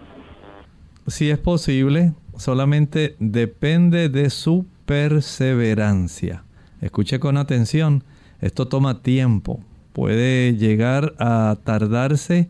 Si 1.06 1.30
es 1.30 1.38
posible, 1.38 2.12
solamente 2.36 3.14
depende 3.18 4.08
de 4.08 4.28
su 4.30 4.66
perseverancia. 4.84 6.44
Escuche 6.80 7.20
con 7.20 7.36
atención, 7.36 8.02
esto 8.40 8.66
toma 8.68 9.02
tiempo 9.02 9.60
puede 10.00 10.56
llegar 10.56 11.14
a 11.18 11.58
tardarse 11.62 12.48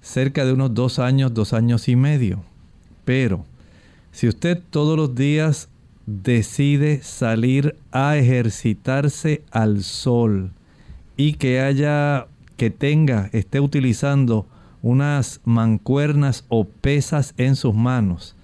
cerca 0.00 0.44
de 0.44 0.52
unos 0.52 0.74
dos 0.74 1.00
años, 1.00 1.34
dos 1.34 1.52
años 1.52 1.88
y 1.88 1.96
medio. 1.96 2.44
Pero 3.04 3.44
Si 4.12 4.28
usted 4.28 4.62
todos 4.70 4.96
los 4.96 5.16
días 5.16 5.70
decide 6.06 7.02
salir 7.02 7.74
a 7.90 8.16
ejercitarse 8.16 9.42
al 9.50 9.82
sol 9.82 10.52
y 11.16 11.32
que 11.32 11.58
haya, 11.58 12.28
que 12.56 12.70
tenga, 12.70 13.28
esté 13.32 13.58
utilizando 13.58 14.46
unas 14.80 15.40
mancuernas 15.44 16.44
o 16.46 16.62
pesas 16.64 17.34
en 17.38 17.56
sus 17.56 17.74
manos, 17.74 18.36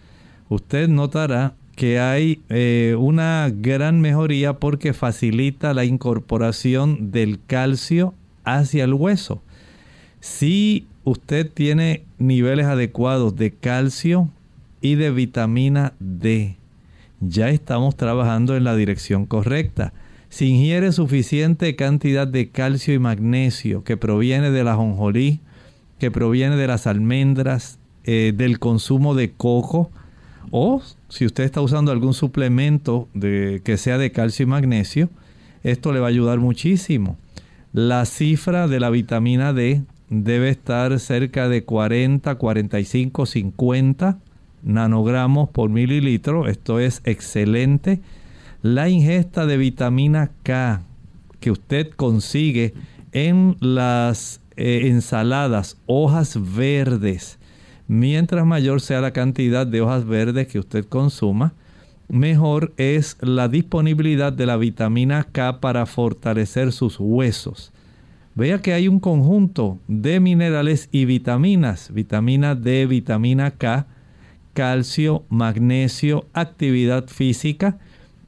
usted 0.48 0.88
notará 0.88 1.54
que 1.76 2.00
hay 2.00 2.42
eh, 2.48 2.96
una 2.98 3.48
gran 3.54 4.00
mejoría 4.00 4.54
porque 4.54 4.92
facilita 4.92 5.72
la 5.72 5.84
incorporación 5.84 7.12
del 7.12 7.38
calcio 7.46 8.12
hacia 8.44 8.84
el 8.84 8.94
hueso. 8.94 9.42
Si 10.20 10.86
usted 11.04 11.50
tiene 11.52 12.04
niveles 12.18 12.66
adecuados 12.66 13.36
de 13.36 13.52
calcio 13.52 14.30
y 14.80 14.94
de 14.94 15.10
vitamina 15.10 15.92
D, 15.98 16.56
ya 17.20 17.50
estamos 17.50 17.96
trabajando 17.96 18.56
en 18.56 18.64
la 18.64 18.76
dirección 18.76 19.26
correcta. 19.26 19.92
Si 20.28 20.46
ingiere 20.46 20.92
suficiente 20.92 21.76
cantidad 21.76 22.26
de 22.26 22.48
calcio 22.48 22.94
y 22.94 22.98
magnesio 22.98 23.84
que 23.84 23.96
proviene 23.96 24.50
de 24.50 24.64
la 24.64 24.74
jonjolí, 24.74 25.40
que 25.98 26.10
proviene 26.10 26.56
de 26.56 26.66
las 26.66 26.86
almendras, 26.86 27.78
eh, 28.04 28.32
del 28.36 28.58
consumo 28.58 29.14
de 29.14 29.30
coco, 29.32 29.90
o 30.50 30.82
si 31.08 31.24
usted 31.24 31.44
está 31.44 31.60
usando 31.60 31.92
algún 31.92 32.14
suplemento 32.14 33.08
de, 33.14 33.62
que 33.64 33.76
sea 33.76 33.96
de 33.98 34.12
calcio 34.12 34.42
y 34.42 34.46
magnesio, 34.46 35.08
esto 35.62 35.92
le 35.92 36.00
va 36.00 36.06
a 36.06 36.10
ayudar 36.10 36.38
muchísimo. 36.38 37.16
La 37.74 38.04
cifra 38.04 38.68
de 38.68 38.78
la 38.78 38.88
vitamina 38.88 39.52
D 39.52 39.82
debe 40.08 40.48
estar 40.48 40.96
cerca 41.00 41.48
de 41.48 41.64
40, 41.64 42.36
45, 42.36 43.26
50 43.26 44.18
nanogramos 44.62 45.48
por 45.48 45.70
mililitro. 45.70 46.46
Esto 46.46 46.78
es 46.78 47.02
excelente. 47.04 48.00
La 48.62 48.88
ingesta 48.88 49.44
de 49.44 49.56
vitamina 49.56 50.30
K 50.44 50.82
que 51.40 51.50
usted 51.50 51.90
consigue 51.90 52.74
en 53.10 53.56
las 53.58 54.40
eh, 54.56 54.82
ensaladas, 54.84 55.76
hojas 55.86 56.38
verdes, 56.54 57.40
Mientras 57.86 58.46
mayor 58.46 58.80
sea 58.80 59.00
la 59.00 59.12
cantidad 59.12 59.66
de 59.66 59.80
hojas 59.80 60.06
verdes 60.06 60.46
que 60.46 60.58
usted 60.58 60.86
consuma, 60.86 61.52
mejor 62.08 62.72
es 62.76 63.16
la 63.20 63.48
disponibilidad 63.48 64.32
de 64.32 64.46
la 64.46 64.56
vitamina 64.56 65.24
K 65.24 65.60
para 65.60 65.86
fortalecer 65.86 66.72
sus 66.72 66.98
huesos. 66.98 67.72
Vea 68.34 68.60
que 68.60 68.72
hay 68.72 68.88
un 68.88 68.98
conjunto 68.98 69.78
de 69.86 70.18
minerales 70.18 70.88
y 70.90 71.04
vitaminas, 71.04 71.92
vitamina 71.92 72.54
D, 72.54 72.86
vitamina 72.86 73.52
K, 73.52 73.86
calcio, 74.54 75.24
magnesio, 75.28 76.26
actividad 76.32 77.06
física. 77.08 77.78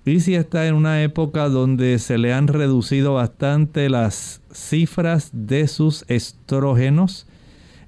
Y 0.04 0.20
si 0.20 0.36
está 0.36 0.68
en 0.68 0.74
una 0.74 1.02
época 1.02 1.48
donde 1.48 1.98
se 1.98 2.18
le 2.18 2.32
han 2.32 2.46
reducido 2.46 3.14
bastante 3.14 3.88
las 3.88 4.40
cifras 4.52 5.30
de 5.32 5.66
sus 5.66 6.04
estrógenos, 6.06 7.26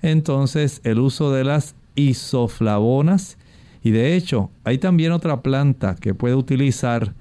entonces 0.03 0.81
el 0.83 0.98
uso 0.98 1.33
de 1.33 1.44
las 1.44 1.77
isoflavonas 1.94 3.38
y 3.82 3.90
de 3.90 4.16
hecho 4.16 4.50
hay 4.64 4.78
también 4.78 5.12
otra 5.12 5.42
planta 5.42 5.94
que 5.94 6.14
puede 6.14 6.34
utilizar 6.34 7.14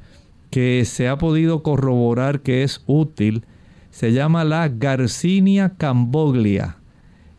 que 0.49 0.85
se 0.85 1.07
ha 1.07 1.17
podido 1.17 1.63
corroborar 1.63 2.41
que 2.41 2.63
es 2.63 2.83
útil. 2.87 3.43
Se 3.91 4.13
llama 4.13 4.43
la 4.43 4.69
Garcinia 4.69 5.73
camboglia. 5.77 6.77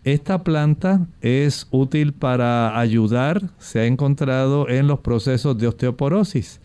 Esta 0.05 0.43
planta 0.43 1.07
es 1.21 1.67
útil 1.71 2.13
para 2.13 2.79
ayudar, 2.79 3.51
se 3.59 3.81
ha 3.81 3.87
encontrado 3.87 4.69
en 4.69 4.87
los 4.87 5.01
procesos 5.01 5.59
de 5.59 5.67
osteoporosis. 5.67 6.61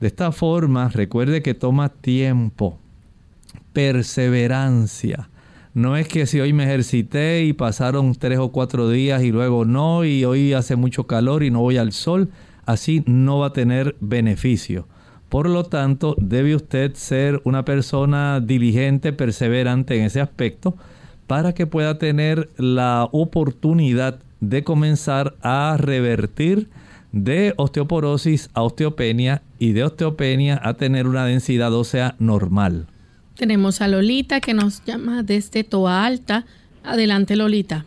De 0.00 0.06
esta 0.06 0.32
forma, 0.32 0.88
recuerde 0.88 1.42
que 1.42 1.54
toma 1.54 1.88
tiempo, 1.88 2.78
perseverancia, 3.72 5.28
no 5.74 5.96
es 5.96 6.08
que 6.08 6.26
si 6.26 6.40
hoy 6.40 6.52
me 6.52 6.64
ejercité 6.64 7.44
y 7.44 7.52
pasaron 7.52 8.14
tres 8.14 8.38
o 8.38 8.50
cuatro 8.50 8.88
días 8.90 9.22
y 9.22 9.32
luego 9.32 9.64
no, 9.64 10.04
y 10.04 10.24
hoy 10.24 10.52
hace 10.52 10.76
mucho 10.76 11.06
calor 11.06 11.42
y 11.42 11.50
no 11.50 11.60
voy 11.60 11.76
al 11.76 11.92
sol, 11.92 12.30
así 12.66 13.02
no 13.06 13.38
va 13.38 13.48
a 13.48 13.52
tener 13.52 13.96
beneficio. 14.00 14.86
Por 15.28 15.48
lo 15.48 15.64
tanto, 15.64 16.16
debe 16.18 16.54
usted 16.54 16.94
ser 16.94 17.40
una 17.44 17.64
persona 17.64 18.40
diligente, 18.40 19.12
perseverante 19.12 19.98
en 19.98 20.04
ese 20.04 20.20
aspecto, 20.20 20.74
para 21.26 21.52
que 21.52 21.66
pueda 21.66 21.98
tener 21.98 22.48
la 22.56 23.08
oportunidad 23.12 24.20
de 24.40 24.64
comenzar 24.64 25.34
a 25.42 25.76
revertir 25.78 26.70
de 27.12 27.54
osteoporosis 27.56 28.50
a 28.54 28.62
osteopenia 28.62 29.42
y 29.58 29.72
de 29.72 29.84
osteopenia 29.84 30.60
a 30.62 30.74
tener 30.74 31.06
una 31.06 31.26
densidad 31.26 31.74
ósea 31.74 32.16
normal. 32.18 32.86
Tenemos 33.38 33.80
a 33.80 33.86
Lolita 33.86 34.40
que 34.40 34.52
nos 34.52 34.84
llama 34.84 35.22
desde 35.22 35.62
Toa 35.62 36.04
Alta. 36.04 36.44
Adelante, 36.82 37.36
Lolita. 37.36 37.84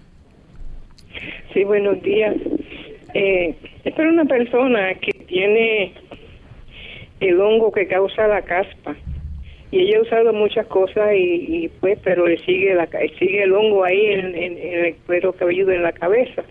Sí, 1.53 1.65
buenos 1.65 2.01
días. 2.01 2.37
Eh, 3.13 3.53
es 3.83 3.93
para 3.93 4.07
una 4.07 4.23
persona 4.23 4.93
que 4.93 5.11
tiene 5.11 5.91
el 7.19 7.41
hongo 7.41 7.69
que 7.73 7.85
causa 7.85 8.29
la 8.29 8.43
caspa. 8.43 8.95
Y 9.71 9.79
ella 9.79 9.97
ha 9.97 10.01
usado 10.03 10.31
muchas 10.31 10.67
cosas 10.67 11.09
y, 11.17 11.69
pues, 11.81 11.99
pero 12.01 12.27
le 12.27 12.37
sigue 12.45 12.73
la 12.73 12.87
sigue 13.19 13.43
el 13.43 13.51
hongo 13.51 13.83
ahí 13.83 14.05
en, 14.05 14.33
en, 14.33 14.57
el 14.57 14.95
cuero 15.05 15.33
cabelludo 15.33 15.73
en 15.73 15.83
la 15.83 15.91
cabeza. 15.91 16.43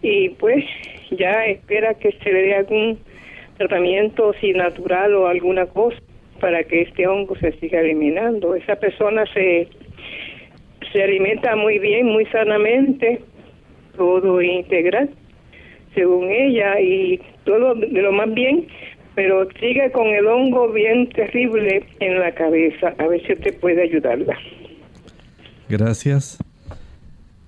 Y 0.00 0.30
pues 0.30 0.64
ya 1.10 1.44
espera 1.44 1.92
que 1.92 2.12
se 2.12 2.32
le 2.32 2.40
dé 2.40 2.54
algún 2.54 3.00
tratamiento 3.58 4.32
si 4.40 4.52
natural 4.52 5.14
o 5.14 5.26
alguna 5.26 5.66
cosa 5.66 5.98
para 6.40 6.64
que 6.64 6.82
este 6.82 7.06
hongo 7.06 7.36
se 7.36 7.52
siga 7.58 7.80
eliminando. 7.80 8.54
Esa 8.54 8.76
persona 8.76 9.24
se, 9.32 9.68
se 10.92 11.02
alimenta 11.02 11.56
muy 11.56 11.78
bien, 11.78 12.06
muy 12.06 12.26
sanamente, 12.26 13.20
todo 13.96 14.40
integral, 14.40 15.10
según 15.94 16.30
ella, 16.30 16.80
y 16.80 17.20
todo 17.44 17.74
de 17.74 18.02
lo 18.02 18.12
más 18.12 18.32
bien, 18.32 18.66
pero 19.14 19.48
sigue 19.58 19.90
con 19.92 20.06
el 20.06 20.26
hongo 20.26 20.72
bien 20.72 21.08
terrible 21.10 21.84
en 22.00 22.20
la 22.20 22.32
cabeza. 22.34 22.94
A 22.98 23.06
ver 23.06 23.24
si 23.26 23.32
usted 23.32 23.58
puede 23.58 23.82
ayudarla. 23.82 24.38
Gracias. 25.68 26.38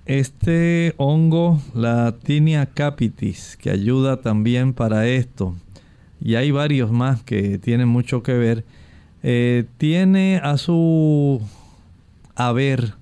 Este 0.05 0.93
hongo, 0.97 1.59
la 1.73 2.17
Tinea 2.23 2.65
capitis, 2.65 3.55
que 3.55 3.69
ayuda 3.69 4.19
también 4.19 4.73
para 4.73 5.07
esto, 5.07 5.55
y 6.19 6.35
hay 6.35 6.51
varios 6.51 6.91
más 6.91 7.23
que 7.23 7.57
tienen 7.57 7.87
mucho 7.87 8.21
que 8.21 8.33
ver, 8.33 8.63
eh, 9.23 9.65
tiene 9.77 10.39
a 10.43 10.57
su 10.57 11.41
haber 12.35 12.95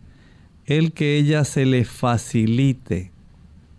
el 0.66 0.92
que 0.92 1.18
ella 1.18 1.46
se 1.46 1.66
le 1.66 1.86
facilite 1.86 3.12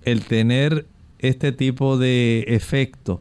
el 0.05 0.25
tener 0.25 0.87
este 1.19 1.53
tipo 1.53 1.99
de 1.99 2.45
efecto 2.49 3.21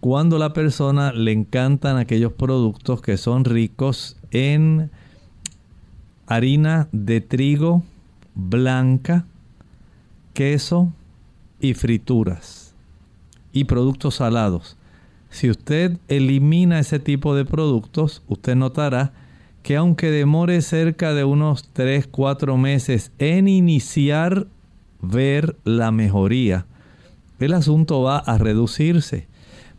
cuando 0.00 0.38
la 0.38 0.52
persona 0.52 1.12
le 1.12 1.32
encantan 1.32 1.96
aquellos 1.96 2.32
productos 2.32 3.00
que 3.00 3.16
son 3.16 3.46
ricos 3.46 4.18
en 4.30 4.90
harina 6.26 6.88
de 6.92 7.22
trigo 7.22 7.82
blanca, 8.34 9.24
queso 10.34 10.92
y 11.60 11.74
frituras 11.74 12.74
y 13.52 13.64
productos 13.64 14.16
salados. 14.16 14.76
Si 15.34 15.50
usted 15.50 15.98
elimina 16.06 16.78
ese 16.78 17.00
tipo 17.00 17.34
de 17.34 17.44
productos, 17.44 18.22
usted 18.28 18.54
notará 18.54 19.12
que 19.64 19.74
aunque 19.74 20.12
demore 20.12 20.62
cerca 20.62 21.12
de 21.12 21.24
unos 21.24 21.74
3-4 21.74 22.56
meses 22.56 23.10
en 23.18 23.48
iniciar 23.48 24.46
ver 25.02 25.56
la 25.64 25.90
mejoría, 25.90 26.66
el 27.40 27.52
asunto 27.52 28.00
va 28.00 28.18
a 28.18 28.38
reducirse. 28.38 29.26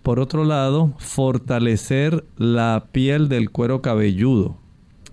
Por 0.03 0.19
otro 0.19 0.43
lado, 0.43 0.93
fortalecer 0.97 2.25
la 2.35 2.87
piel 2.91 3.29
del 3.29 3.49
cuero 3.49 3.81
cabelludo. 3.81 4.57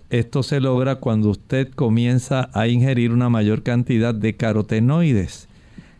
Esto 0.09 0.43
se 0.43 0.59
logra 0.59 0.95
cuando 0.97 1.29
usted 1.29 1.71
comienza 1.71 2.49
a 2.51 2.67
ingerir 2.67 3.13
una 3.13 3.29
mayor 3.29 3.63
cantidad 3.63 4.13
de 4.13 4.35
carotenoides. 4.35 5.47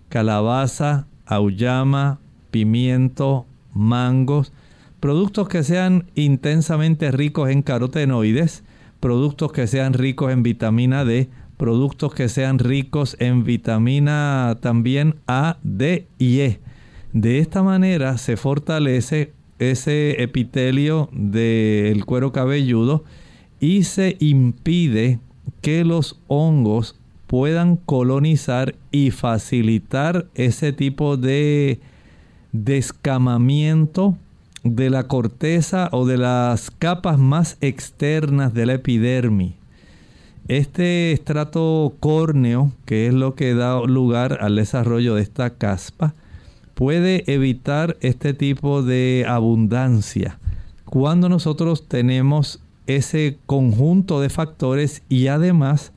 Calabaza, 0.10 1.08
auyama, 1.26 2.20
pimiento, 2.52 3.46
mangos, 3.74 4.54
productos 5.00 5.50
que 5.50 5.64
sean 5.64 6.06
intensamente 6.16 7.12
ricos 7.12 7.50
en 7.50 7.62
carotenoides, 7.62 8.64
productos 9.00 9.52
que 9.52 9.68
sean 9.68 9.94
ricos 9.94 10.32
en 10.32 10.44
vitamina 10.44 11.04
D, 11.04 11.30
productos 11.58 12.14
que 12.14 12.30
sean 12.30 12.60
ricos 12.60 13.18
en 13.20 13.44
vitamina 13.44 14.58
también 14.62 15.16
A, 15.28 15.58
D 15.64 16.08
y 16.18 16.40
E. 16.40 16.60
De 17.12 17.40
esta 17.40 17.64
manera 17.64 18.18
se 18.18 18.38
fortalece 18.38 19.34
ese 19.60 20.22
epitelio 20.24 21.10
del 21.12 22.06
cuero 22.06 22.32
cabelludo 22.32 23.04
y 23.60 23.84
se 23.84 24.18
impide 24.20 25.20
que 25.62 25.86
los 25.86 26.20
hongos 26.28 27.00
puedan 27.28 27.78
colonizar 27.78 28.76
y 28.92 29.12
facilitar 29.12 30.28
ese 30.36 30.74
tipo 30.74 31.18
de 31.18 31.80
descamamiento 32.54 34.16
de 34.64 34.90
la 34.90 35.08
corteza 35.08 35.90
o 35.92 36.06
de 36.06 36.18
las 36.18 36.72
capas 36.72 37.20
más 37.20 37.58
externas 37.60 38.54
de 38.54 38.66
la 38.66 38.76
epidermis. 38.76 39.56
Este 40.48 41.12
estrato 41.12 41.94
córneo, 42.00 42.72
que 42.86 43.08
es 43.08 43.14
lo 43.14 43.36
que 43.36 43.54
da 43.56 43.82
lugar 43.82 44.38
al 44.42 44.56
desarrollo 44.56 45.16
de 45.16 45.24
esta 45.24 45.50
caspa, 45.52 46.14
puede 46.76 47.24
evitar 47.32 47.98
este 48.02 48.34
tipo 48.34 48.84
de 48.84 49.26
abundancia 49.28 50.40
cuando 50.86 51.28
nosotros 51.28 51.88
tenemos 51.88 52.60
ese 52.86 53.40
conjunto 53.48 54.22
de 54.22 54.30
factores 54.30 55.02
y 55.10 55.28
además 55.28 55.92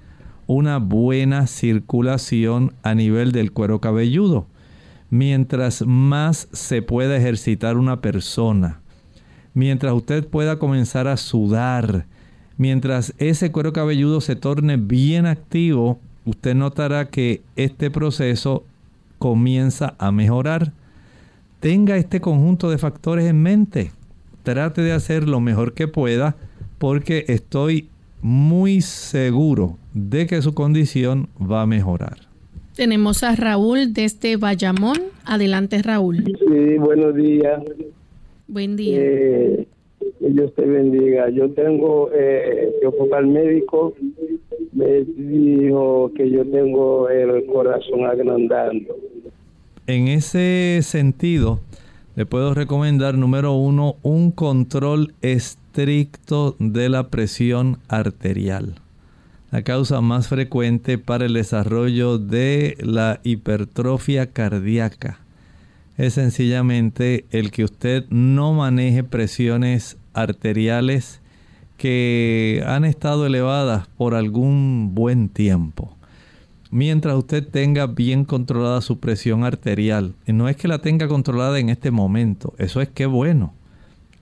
una 0.46 0.78
buena 0.78 1.46
circulación 1.48 2.72
a 2.82 2.94
nivel 2.94 3.32
del 3.32 3.52
cuero 3.52 3.80
cabelludo. 3.80 4.46
Mientras 5.16 5.81
más 5.87 6.46
se 6.52 6.83
pueda 6.83 7.16
ejercitar 7.16 7.79
una 7.79 8.02
persona, 8.02 8.81
mientras 9.55 9.94
usted 9.94 10.29
pueda 10.29 10.59
comenzar 10.59 11.09
a 11.09 11.16
sudar, 11.16 12.05
mientras 12.59 13.14
ese 13.16 13.50
cuero 13.50 13.72
cabelludo 13.72 14.20
se 14.20 14.37
torne 14.37 14.76
bien 14.76 15.24
activo, 15.24 15.98
usted 16.26 16.55
notará 16.55 17.09
que 17.09 17.40
este 17.57 17.90
proceso 17.90 18.64
comienza 19.18 19.94
a 19.98 20.12
mejorar. 20.12 20.74
Tenga 21.61 21.96
este 21.96 22.20
conjunto 22.20 22.68
de 22.68 22.76
factores 22.76 23.24
en 23.24 23.42
mente. 23.42 23.92
Trate 24.42 24.83
de 24.83 24.92
hacer 24.92 25.26
lo 25.26 25.40
mejor 25.40 25.72
que 25.72 25.88
pueda 25.88 26.37
porque 26.76 27.24
estoy 27.29 27.88
muy 28.20 28.83
seguro 28.83 29.79
de 29.94 30.26
que 30.26 30.42
su 30.42 30.52
condición 30.52 31.31
va 31.40 31.62
a 31.62 31.66
mejorar. 31.66 32.25
Tenemos 32.76 33.22
a 33.22 33.34
Raúl 33.34 33.94
desde 33.94 34.36
Bayamón. 34.36 34.98
Adelante, 35.24 35.80
Raúl. 35.82 36.24
Sí, 36.24 36.76
buenos 36.78 37.14
días. 37.14 37.62
Buen 38.48 38.76
día. 38.76 38.98
Eh, 39.00 39.66
Dios 40.20 40.54
te 40.54 40.66
bendiga. 40.66 41.30
Yo 41.30 41.50
tengo, 41.52 42.10
eh, 42.12 42.70
yo 42.82 42.92
fui 42.92 43.10
al 43.12 43.28
médico, 43.28 43.94
me 44.72 45.04
dijo 45.04 46.12
que 46.14 46.30
yo 46.30 46.44
tengo 46.44 47.08
el 47.08 47.46
corazón 47.46 48.04
agrandando. 48.04 48.94
En 49.86 50.08
ese 50.08 50.80
sentido, 50.82 51.60
le 52.14 52.26
puedo 52.26 52.52
recomendar, 52.52 53.16
número 53.16 53.54
uno, 53.54 53.96
un 54.02 54.30
control 54.30 55.14
estricto 55.22 56.56
de 56.58 56.90
la 56.90 57.08
presión 57.08 57.78
arterial. 57.88 58.74
La 59.52 59.62
causa 59.62 60.00
más 60.00 60.26
frecuente 60.26 60.98
para 60.98 61.26
el 61.26 61.35
desarrollo 61.35 62.18
de 62.18 62.76
la 62.80 63.20
hipertrofia 63.22 64.32
cardíaca 64.32 65.20
es 65.96 66.14
sencillamente 66.14 67.26
el 67.30 67.52
que 67.52 67.64
usted 67.64 68.04
no 68.11 68.52
maneje 68.52 69.04
presiones 69.04 69.96
arteriales 70.14 71.20
que 71.76 72.62
han 72.66 72.85
estado 72.85 73.24
elevadas 73.26 73.87
por 73.96 74.14
algún 74.14 74.90
buen 74.94 75.28
tiempo. 75.28 75.96
Mientras 76.70 77.16
usted 77.16 77.46
tenga 77.46 77.87
bien 77.87 78.24
controlada 78.24 78.80
su 78.80 78.98
presión 78.98 79.44
arterial, 79.44 80.14
y 80.26 80.32
no 80.32 80.48
es 80.48 80.56
que 80.56 80.68
la 80.68 80.80
tenga 80.80 81.06
controlada 81.06 81.59
en 81.61 81.68
este 81.68 81.90
momento, 81.92 82.54
eso 82.59 82.80
es 82.80 82.88
que 82.88 83.06
bueno, 83.06 83.54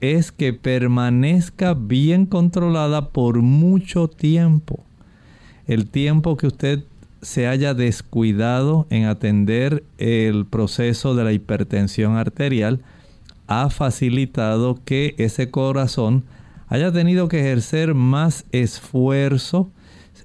es 0.01 0.31
que 0.31 0.53
permanezca 0.53 1.73
bien 1.73 2.27
controlada 2.27 3.09
por 3.09 3.41
mucho 3.41 4.07
tiempo. 4.07 4.83
El 5.67 5.87
tiempo 5.87 6.37
que 6.37 6.47
usted 6.47 6.83
se 7.21 7.47
haya 7.47 7.73
descuidado 7.73 8.85
en 8.89 9.05
atender 9.05 9.83
el 9.97 10.45
proceso 10.45 11.15
de 11.15 11.23
la 11.23 11.33
hipertensión 11.33 12.17
arterial 12.17 12.81
ha 13.47 13.69
facilitado 13.69 14.79
que 14.85 15.15
ese 15.17 15.49
corazón 15.49 16.23
haya 16.67 16.91
tenido 16.91 17.27
que 17.27 17.39
ejercer 17.39 17.93
más 17.93 18.45
esfuerzo, 18.51 19.71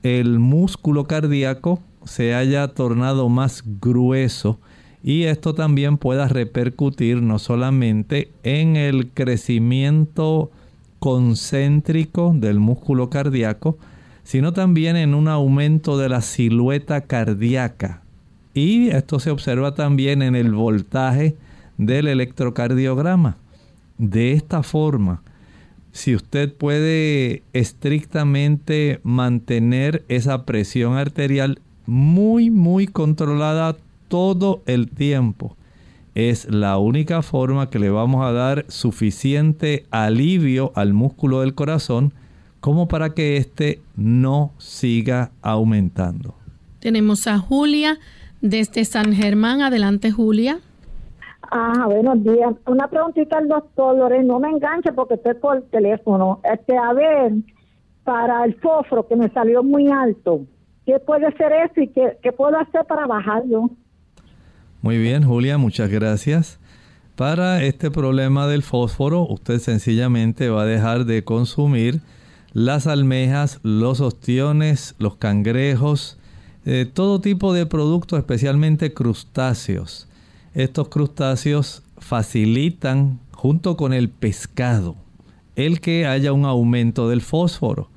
el 0.02 0.38
músculo 0.38 1.04
cardíaco 1.04 1.80
se 2.04 2.34
haya 2.34 2.68
tornado 2.68 3.28
más 3.28 3.62
grueso 3.80 4.58
y 5.02 5.24
esto 5.24 5.54
también 5.54 5.96
pueda 5.98 6.28
repercutir 6.28 7.22
no 7.22 7.38
solamente 7.38 8.32
en 8.42 8.76
el 8.76 9.08
crecimiento 9.08 10.50
concéntrico 10.98 12.32
del 12.34 12.58
músculo 12.60 13.08
cardíaco, 13.08 13.78
sino 14.22 14.52
también 14.52 14.96
en 14.96 15.14
un 15.14 15.28
aumento 15.28 15.98
de 15.98 16.08
la 16.08 16.20
silueta 16.20 17.02
cardíaca. 17.02 18.02
Y 18.54 18.88
esto 18.88 19.20
se 19.20 19.30
observa 19.30 19.74
también 19.74 20.22
en 20.22 20.34
el 20.34 20.52
voltaje 20.52 21.36
del 21.78 22.08
electrocardiograma. 22.08 23.36
De 23.98 24.32
esta 24.32 24.62
forma, 24.62 25.22
si 25.92 26.14
usted 26.14 26.52
puede 26.52 27.42
estrictamente 27.52 29.00
mantener 29.02 30.04
esa 30.08 30.44
presión 30.44 30.96
arterial 30.96 31.60
muy, 31.86 32.50
muy 32.50 32.86
controlada 32.86 33.76
todo 34.08 34.62
el 34.66 34.88
tiempo, 34.88 35.56
es 36.14 36.50
la 36.50 36.78
única 36.78 37.22
forma 37.22 37.70
que 37.70 37.78
le 37.78 37.90
vamos 37.90 38.24
a 38.24 38.32
dar 38.32 38.64
suficiente 38.68 39.86
alivio 39.90 40.72
al 40.74 40.92
músculo 40.92 41.40
del 41.40 41.54
corazón 41.54 42.12
como 42.60 42.88
para 42.88 43.10
que 43.10 43.36
éste 43.36 43.80
no 43.96 44.52
siga 44.58 45.32
aumentando. 45.42 46.34
Tenemos 46.78 47.26
a 47.26 47.38
Julia 47.38 47.98
desde 48.40 48.84
San 48.84 49.12
Germán. 49.12 49.62
Adelante, 49.62 50.10
Julia. 50.10 50.60
Ah, 51.50 51.86
buenos 51.86 52.22
días. 52.22 52.54
Una 52.66 52.88
preguntita 52.88 53.38
al 53.38 53.48
doctor 53.48 53.96
Loren, 53.96 54.26
no 54.26 54.38
me 54.38 54.50
enganche 54.50 54.92
porque 54.92 55.14
estoy 55.14 55.34
por 55.34 55.56
el 55.56 55.62
teléfono. 55.64 56.40
Este, 56.44 56.76
a 56.76 56.92
ver, 56.92 57.32
para 58.04 58.44
el 58.44 58.54
fósforo 58.60 59.08
que 59.08 59.16
me 59.16 59.28
salió 59.30 59.62
muy 59.62 59.88
alto, 59.88 60.42
¿qué 60.86 60.98
puede 61.00 61.32
ser 61.36 61.52
eso 61.52 61.80
y 61.80 61.88
qué, 61.88 62.18
qué 62.22 62.32
puedo 62.32 62.56
hacer 62.58 62.84
para 62.86 63.06
bajarlo? 63.06 63.70
Muy 64.80 64.98
bien, 64.98 65.24
Julia, 65.24 65.58
muchas 65.58 65.90
gracias. 65.90 66.60
Para 67.16 67.62
este 67.64 67.90
problema 67.90 68.46
del 68.46 68.62
fósforo, 68.62 69.26
usted 69.28 69.58
sencillamente 69.58 70.48
va 70.48 70.62
a 70.62 70.66
dejar 70.66 71.04
de 71.04 71.24
consumir 71.24 72.00
las 72.52 72.86
almejas, 72.86 73.60
los 73.62 74.00
ostiones, 74.00 74.94
los 74.98 75.16
cangrejos, 75.16 76.18
eh, 76.64 76.86
todo 76.92 77.20
tipo 77.20 77.52
de 77.52 77.66
productos, 77.66 78.18
especialmente 78.18 78.92
crustáceos. 78.92 80.08
Estos 80.54 80.88
crustáceos 80.88 81.82
facilitan, 81.98 83.20
junto 83.32 83.76
con 83.76 83.92
el 83.92 84.08
pescado, 84.08 84.96
el 85.56 85.80
que 85.80 86.06
haya 86.06 86.32
un 86.32 86.44
aumento 86.44 87.08
del 87.08 87.22
fósforo. 87.22 87.88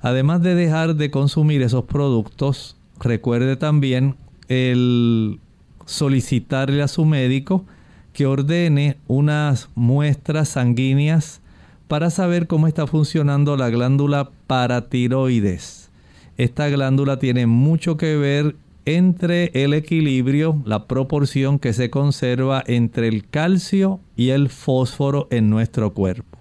Además 0.00 0.42
de 0.42 0.54
dejar 0.54 0.96
de 0.96 1.10
consumir 1.10 1.62
esos 1.62 1.84
productos, 1.84 2.76
recuerde 3.00 3.56
también 3.56 4.16
el 4.48 5.40
solicitarle 5.86 6.82
a 6.82 6.88
su 6.88 7.04
médico 7.04 7.64
que 8.12 8.26
ordene 8.26 8.98
unas 9.06 9.70
muestras 9.74 10.50
sanguíneas 10.50 11.40
para 11.94 12.10
saber 12.10 12.48
cómo 12.48 12.66
está 12.66 12.88
funcionando 12.88 13.56
la 13.56 13.70
glándula 13.70 14.28
paratiroides. 14.48 15.90
Esta 16.36 16.68
glándula 16.68 17.20
tiene 17.20 17.46
mucho 17.46 17.96
que 17.96 18.16
ver 18.16 18.56
entre 18.84 19.52
el 19.54 19.74
equilibrio, 19.74 20.60
la 20.66 20.88
proporción 20.88 21.60
que 21.60 21.72
se 21.72 21.90
conserva 21.90 22.64
entre 22.66 23.06
el 23.06 23.28
calcio 23.28 24.00
y 24.16 24.30
el 24.30 24.48
fósforo 24.48 25.28
en 25.30 25.50
nuestro 25.50 25.94
cuerpo. 25.94 26.36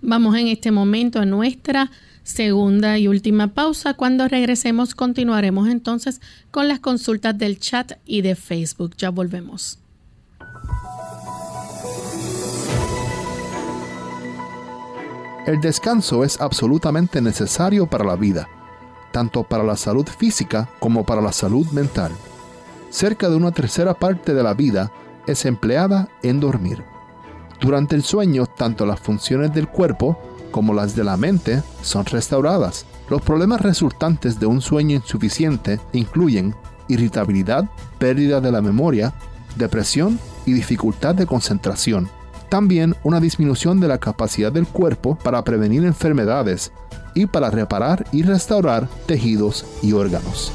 Vamos 0.00 0.34
en 0.34 0.48
este 0.48 0.72
momento 0.72 1.20
a 1.20 1.26
nuestra 1.26 1.92
segunda 2.24 2.98
y 2.98 3.06
última 3.06 3.54
pausa. 3.54 3.94
Cuando 3.94 4.26
regresemos 4.26 4.96
continuaremos 4.96 5.68
entonces 5.68 6.20
con 6.50 6.66
las 6.66 6.80
consultas 6.80 7.38
del 7.38 7.60
chat 7.60 7.92
y 8.04 8.22
de 8.22 8.34
Facebook. 8.34 8.96
Ya 8.96 9.10
volvemos. 9.10 9.78
El 15.44 15.60
descanso 15.60 16.22
es 16.22 16.40
absolutamente 16.40 17.20
necesario 17.20 17.86
para 17.88 18.04
la 18.04 18.14
vida, 18.14 18.48
tanto 19.10 19.42
para 19.42 19.64
la 19.64 19.76
salud 19.76 20.06
física 20.06 20.68
como 20.78 21.04
para 21.04 21.20
la 21.20 21.32
salud 21.32 21.66
mental. 21.72 22.12
Cerca 22.90 23.28
de 23.28 23.34
una 23.34 23.50
tercera 23.50 23.94
parte 23.94 24.34
de 24.34 24.42
la 24.44 24.54
vida 24.54 24.92
es 25.26 25.44
empleada 25.44 26.08
en 26.22 26.38
dormir. 26.38 26.84
Durante 27.60 27.96
el 27.96 28.04
sueño, 28.04 28.46
tanto 28.46 28.86
las 28.86 29.00
funciones 29.00 29.52
del 29.52 29.66
cuerpo 29.66 30.16
como 30.52 30.74
las 30.74 30.94
de 30.94 31.02
la 31.02 31.16
mente 31.16 31.64
son 31.82 32.04
restauradas. 32.04 32.86
Los 33.10 33.22
problemas 33.22 33.62
resultantes 33.62 34.38
de 34.38 34.46
un 34.46 34.60
sueño 34.60 34.94
insuficiente 34.94 35.80
incluyen 35.92 36.54
irritabilidad, 36.86 37.68
pérdida 37.98 38.40
de 38.40 38.52
la 38.52 38.60
memoria, 38.60 39.12
depresión 39.56 40.20
y 40.46 40.52
dificultad 40.52 41.16
de 41.16 41.26
concentración. 41.26 42.08
También 42.52 42.94
una 43.02 43.18
disminución 43.18 43.80
de 43.80 43.88
la 43.88 43.96
capacidad 43.96 44.52
del 44.52 44.66
cuerpo 44.66 45.16
para 45.16 45.42
prevenir 45.42 45.86
enfermedades 45.86 46.70
y 47.14 47.24
para 47.24 47.48
reparar 47.48 48.04
y 48.12 48.24
restaurar 48.24 48.88
tejidos 49.06 49.64
y 49.82 49.94
órganos. 49.94 50.52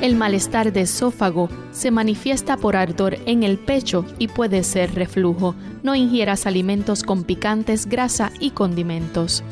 El 0.00 0.14
malestar 0.14 0.72
de 0.72 0.82
esófago 0.82 1.48
se 1.72 1.90
manifiesta 1.90 2.56
por 2.56 2.76
ardor 2.76 3.16
en 3.26 3.42
el 3.42 3.58
pecho 3.58 4.04
y 4.20 4.28
puede 4.28 4.62
ser 4.62 4.94
reflujo. 4.94 5.56
No 5.82 5.96
ingieras 5.96 6.46
alimentos 6.46 7.02
con 7.02 7.24
picantes, 7.24 7.86
grasa 7.86 8.30
y 8.38 8.52
condimentos. 8.52 9.42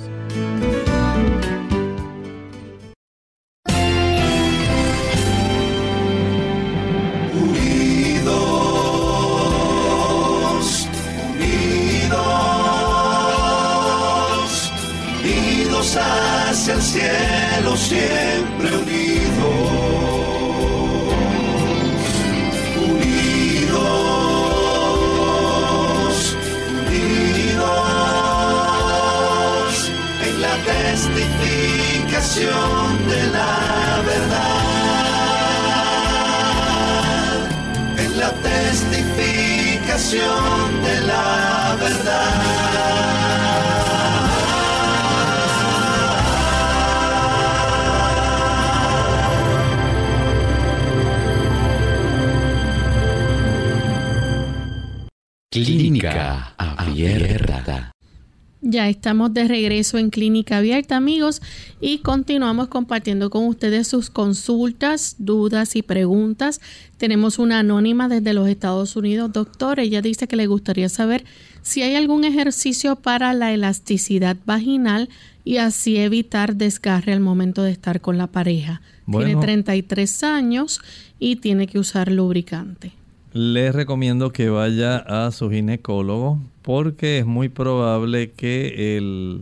Estamos 59.06 59.32
de 59.32 59.46
regreso 59.46 59.98
en 59.98 60.10
Clínica 60.10 60.56
Abierta, 60.56 60.96
amigos, 60.96 61.40
y 61.80 61.98
continuamos 61.98 62.66
compartiendo 62.66 63.30
con 63.30 63.46
ustedes 63.46 63.86
sus 63.86 64.10
consultas, 64.10 65.14
dudas 65.20 65.76
y 65.76 65.82
preguntas. 65.82 66.60
Tenemos 66.96 67.38
una 67.38 67.60
anónima 67.60 68.08
desde 68.08 68.34
los 68.34 68.48
Estados 68.48 68.96
Unidos, 68.96 69.32
doctor. 69.32 69.78
Ella 69.78 70.02
dice 70.02 70.26
que 70.26 70.34
le 70.34 70.48
gustaría 70.48 70.88
saber 70.88 71.24
si 71.62 71.82
hay 71.82 71.94
algún 71.94 72.24
ejercicio 72.24 72.96
para 72.96 73.32
la 73.32 73.52
elasticidad 73.52 74.38
vaginal 74.44 75.08
y 75.44 75.58
así 75.58 75.98
evitar 75.98 76.56
desgarre 76.56 77.12
al 77.12 77.20
momento 77.20 77.62
de 77.62 77.70
estar 77.70 78.00
con 78.00 78.18
la 78.18 78.26
pareja. 78.26 78.82
Tiene 79.08 79.36
Bueno. 79.36 79.40
33 79.40 80.24
años 80.24 80.80
y 81.20 81.36
tiene 81.36 81.68
que 81.68 81.78
usar 81.78 82.10
lubricante. 82.10 82.90
Les 83.32 83.72
recomiendo 83.72 84.32
que 84.32 84.48
vaya 84.48 84.96
a 84.96 85.30
su 85.30 85.48
ginecólogo 85.50 86.40
porque 86.66 87.20
es 87.20 87.26
muy 87.26 87.48
probable 87.48 88.32
que 88.32 89.40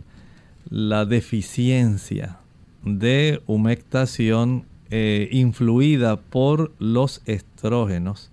la 0.69 1.05
deficiencia 1.05 2.37
de 2.83 3.41
humectación 3.47 4.65
eh, 4.91 5.27
influida 5.31 6.17
por 6.17 6.71
los 6.77 7.23
estrógenos 7.25 8.29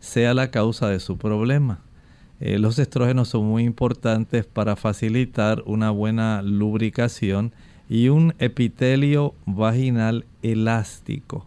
sea 0.00 0.34
la 0.34 0.50
causa 0.50 0.88
de 0.88 0.98
su 0.98 1.18
problema. 1.18 1.82
Eh, 2.40 2.58
los 2.58 2.80
estrógenos 2.80 3.28
son 3.28 3.46
muy 3.46 3.62
importantes 3.62 4.44
para 4.44 4.74
facilitar 4.74 5.62
una 5.64 5.92
buena 5.92 6.42
lubricación 6.42 7.52
y 7.88 8.08
un 8.08 8.34
epitelio 8.40 9.36
vaginal 9.46 10.26
elástico. 10.42 11.46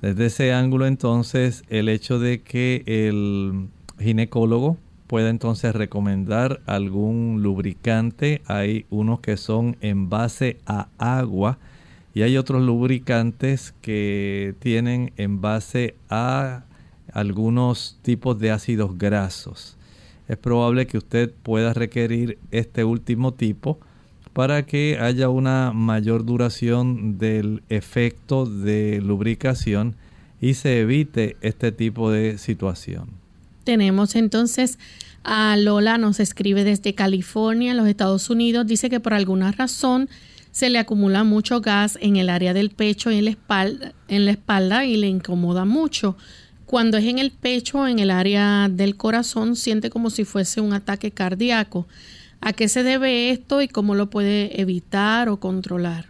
Desde 0.00 0.26
ese 0.26 0.52
ángulo 0.52 0.86
entonces 0.86 1.64
el 1.70 1.88
hecho 1.88 2.20
de 2.20 2.42
que 2.42 2.84
el 2.86 3.66
ginecólogo 3.98 4.78
pueda 5.10 5.28
entonces 5.28 5.74
recomendar 5.74 6.60
algún 6.66 7.42
lubricante, 7.42 8.42
hay 8.46 8.86
unos 8.90 9.18
que 9.18 9.36
son 9.36 9.76
en 9.80 10.08
base 10.08 10.58
a 10.66 10.86
agua 10.98 11.58
y 12.14 12.22
hay 12.22 12.36
otros 12.36 12.62
lubricantes 12.62 13.74
que 13.82 14.54
tienen 14.60 15.12
en 15.16 15.40
base 15.40 15.96
a 16.10 16.62
algunos 17.12 17.98
tipos 18.02 18.38
de 18.38 18.52
ácidos 18.52 18.98
grasos. 18.98 19.76
Es 20.28 20.36
probable 20.36 20.86
que 20.86 20.98
usted 20.98 21.32
pueda 21.42 21.74
requerir 21.74 22.38
este 22.52 22.84
último 22.84 23.34
tipo 23.34 23.80
para 24.32 24.64
que 24.64 24.96
haya 25.00 25.28
una 25.28 25.72
mayor 25.72 26.24
duración 26.24 27.18
del 27.18 27.64
efecto 27.68 28.46
de 28.46 29.00
lubricación 29.02 29.96
y 30.40 30.54
se 30.54 30.78
evite 30.78 31.36
este 31.40 31.72
tipo 31.72 32.12
de 32.12 32.38
situación. 32.38 33.19
Tenemos 33.64 34.16
entonces 34.16 34.78
a 35.22 35.56
Lola, 35.56 35.98
nos 35.98 36.20
escribe 36.20 36.64
desde 36.64 36.94
California, 36.94 37.72
en 37.72 37.76
los 37.76 37.88
Estados 37.88 38.30
Unidos. 38.30 38.66
Dice 38.66 38.88
que 38.88 39.00
por 39.00 39.14
alguna 39.14 39.52
razón 39.52 40.08
se 40.50 40.70
le 40.70 40.78
acumula 40.78 41.24
mucho 41.24 41.60
gas 41.60 41.98
en 42.00 42.16
el 42.16 42.28
área 42.28 42.54
del 42.54 42.70
pecho 42.70 43.10
y 43.10 43.18
en 43.18 43.24
la 44.24 44.30
espalda, 44.30 44.84
y 44.84 44.96
le 44.96 45.06
incomoda 45.06 45.64
mucho. 45.64 46.16
Cuando 46.66 46.98
es 46.98 47.04
en 47.04 47.18
el 47.18 47.30
pecho, 47.32 47.86
en 47.86 47.98
el 47.98 48.10
área 48.10 48.68
del 48.70 48.96
corazón, 48.96 49.56
siente 49.56 49.90
como 49.90 50.10
si 50.10 50.24
fuese 50.24 50.60
un 50.60 50.72
ataque 50.72 51.10
cardíaco. 51.10 51.86
¿A 52.40 52.52
qué 52.52 52.68
se 52.68 52.82
debe 52.82 53.30
esto 53.30 53.60
y 53.60 53.68
cómo 53.68 53.94
lo 53.94 54.08
puede 54.08 54.60
evitar 54.60 55.28
o 55.28 55.38
controlar? 55.38 56.06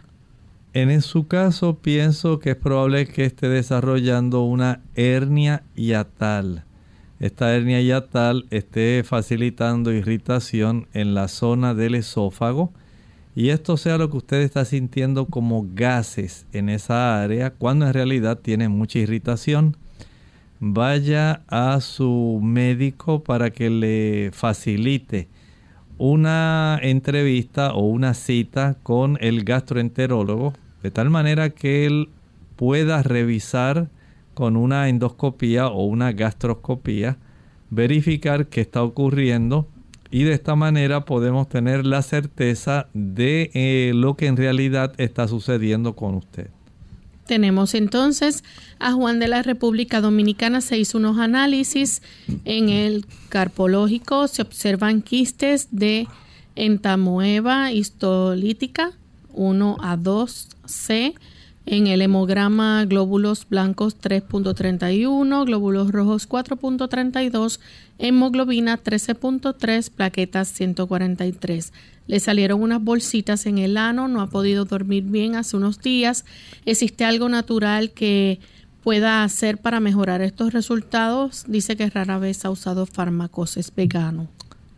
En 0.73 1.01
su 1.01 1.27
caso 1.27 1.79
pienso 1.79 2.39
que 2.39 2.51
es 2.51 2.55
probable 2.55 3.05
que 3.05 3.25
esté 3.25 3.49
desarrollando 3.49 4.43
una 4.43 4.79
hernia 4.95 5.63
hiatal. 5.75 6.63
Esta 7.21 7.55
hernia 7.55 7.79
hiatal 7.79 8.47
esté 8.49 9.03
facilitando 9.05 9.93
irritación 9.93 10.87
en 10.91 11.13
la 11.13 11.27
zona 11.27 11.75
del 11.75 11.93
esófago 11.93 12.73
y 13.35 13.49
esto 13.49 13.77
sea 13.77 13.99
lo 13.99 14.09
que 14.09 14.17
usted 14.17 14.41
está 14.41 14.65
sintiendo 14.65 15.27
como 15.27 15.67
gases 15.75 16.47
en 16.51 16.67
esa 16.67 17.21
área 17.21 17.51
cuando 17.51 17.85
en 17.85 17.93
realidad 17.93 18.39
tiene 18.39 18.69
mucha 18.69 18.97
irritación. 18.97 19.77
Vaya 20.59 21.43
a 21.47 21.79
su 21.81 22.39
médico 22.41 23.23
para 23.23 23.51
que 23.51 23.69
le 23.69 24.31
facilite 24.33 25.27
una 25.99 26.79
entrevista 26.81 27.75
o 27.75 27.85
una 27.85 28.15
cita 28.15 28.77
con 28.81 29.19
el 29.21 29.43
gastroenterólogo 29.43 30.53
de 30.81 30.89
tal 30.89 31.11
manera 31.11 31.51
que 31.51 31.85
él 31.85 32.09
pueda 32.55 33.03
revisar 33.03 33.89
con 34.33 34.55
una 34.55 34.89
endoscopía 34.89 35.67
o 35.67 35.85
una 35.85 36.11
gastroscopía, 36.11 37.17
verificar 37.69 38.47
qué 38.47 38.61
está 38.61 38.83
ocurriendo 38.83 39.67
y 40.11 40.23
de 40.23 40.33
esta 40.33 40.55
manera 40.55 41.05
podemos 41.05 41.47
tener 41.47 41.85
la 41.85 42.01
certeza 42.01 42.89
de 42.93 43.49
eh, 43.53 43.93
lo 43.95 44.17
que 44.17 44.27
en 44.27 44.35
realidad 44.35 44.93
está 44.97 45.27
sucediendo 45.27 45.95
con 45.95 46.15
usted. 46.15 46.49
Tenemos 47.25 47.75
entonces 47.75 48.43
a 48.77 48.91
Juan 48.91 49.19
de 49.19 49.29
la 49.29 49.41
República 49.41 50.01
Dominicana. 50.01 50.59
Se 50.59 50.77
hizo 50.77 50.97
unos 50.97 51.17
análisis 51.17 52.01
en 52.43 52.67
el 52.67 53.05
carpológico. 53.29 54.27
Se 54.27 54.41
observan 54.41 55.01
quistes 55.01 55.69
de 55.71 56.07
entamoeba 56.55 57.71
histolítica 57.71 58.91
1 59.31 59.77
a 59.79 59.95
2C. 59.95 61.13
En 61.65 61.85
el 61.85 62.01
hemograma 62.01 62.83
glóbulos 62.85 63.47
blancos 63.47 63.95
3.31, 64.01 65.45
glóbulos 65.45 65.91
rojos 65.91 66.27
4.32, 66.27 67.59
hemoglobina 67.99 68.81
13.3, 68.81 69.91
plaquetas 69.91 70.47
143. 70.47 71.71
Le 72.07 72.19
salieron 72.19 72.63
unas 72.63 72.83
bolsitas 72.83 73.45
en 73.45 73.59
el 73.59 73.77
ano, 73.77 74.07
no 74.07 74.21
ha 74.21 74.27
podido 74.27 74.65
dormir 74.65 75.03
bien 75.03 75.35
hace 75.35 75.55
unos 75.55 75.79
días. 75.79 76.25
¿Existe 76.65 77.05
algo 77.05 77.29
natural 77.29 77.91
que 77.91 78.39
pueda 78.83 79.23
hacer 79.23 79.59
para 79.59 79.79
mejorar 79.79 80.21
estos 80.21 80.53
resultados? 80.53 81.45
Dice 81.47 81.77
que 81.77 81.89
rara 81.91 82.17
vez 82.17 82.43
ha 82.43 82.49
usado 82.49 82.87
fármacos, 82.87 83.55
es 83.55 83.73
vegano. 83.73 84.27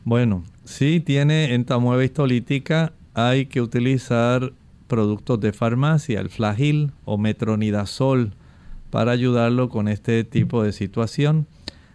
Bueno, 0.03 0.43
si 0.65 0.99
tiene 0.99 1.53
entamoeba 1.53 2.03
histolítica, 2.03 2.91
hay 3.13 3.45
que 3.45 3.61
utilizar 3.61 4.51
productos 4.93 5.39
de 5.39 5.53
farmacia, 5.53 6.19
el 6.19 6.29
flagil 6.29 6.91
o 7.03 7.17
metronidazol, 7.17 8.33
para 8.91 9.11
ayudarlo 9.11 9.69
con 9.69 9.87
este 9.87 10.23
tipo 10.23 10.61
de 10.61 10.71
situación. 10.71 11.47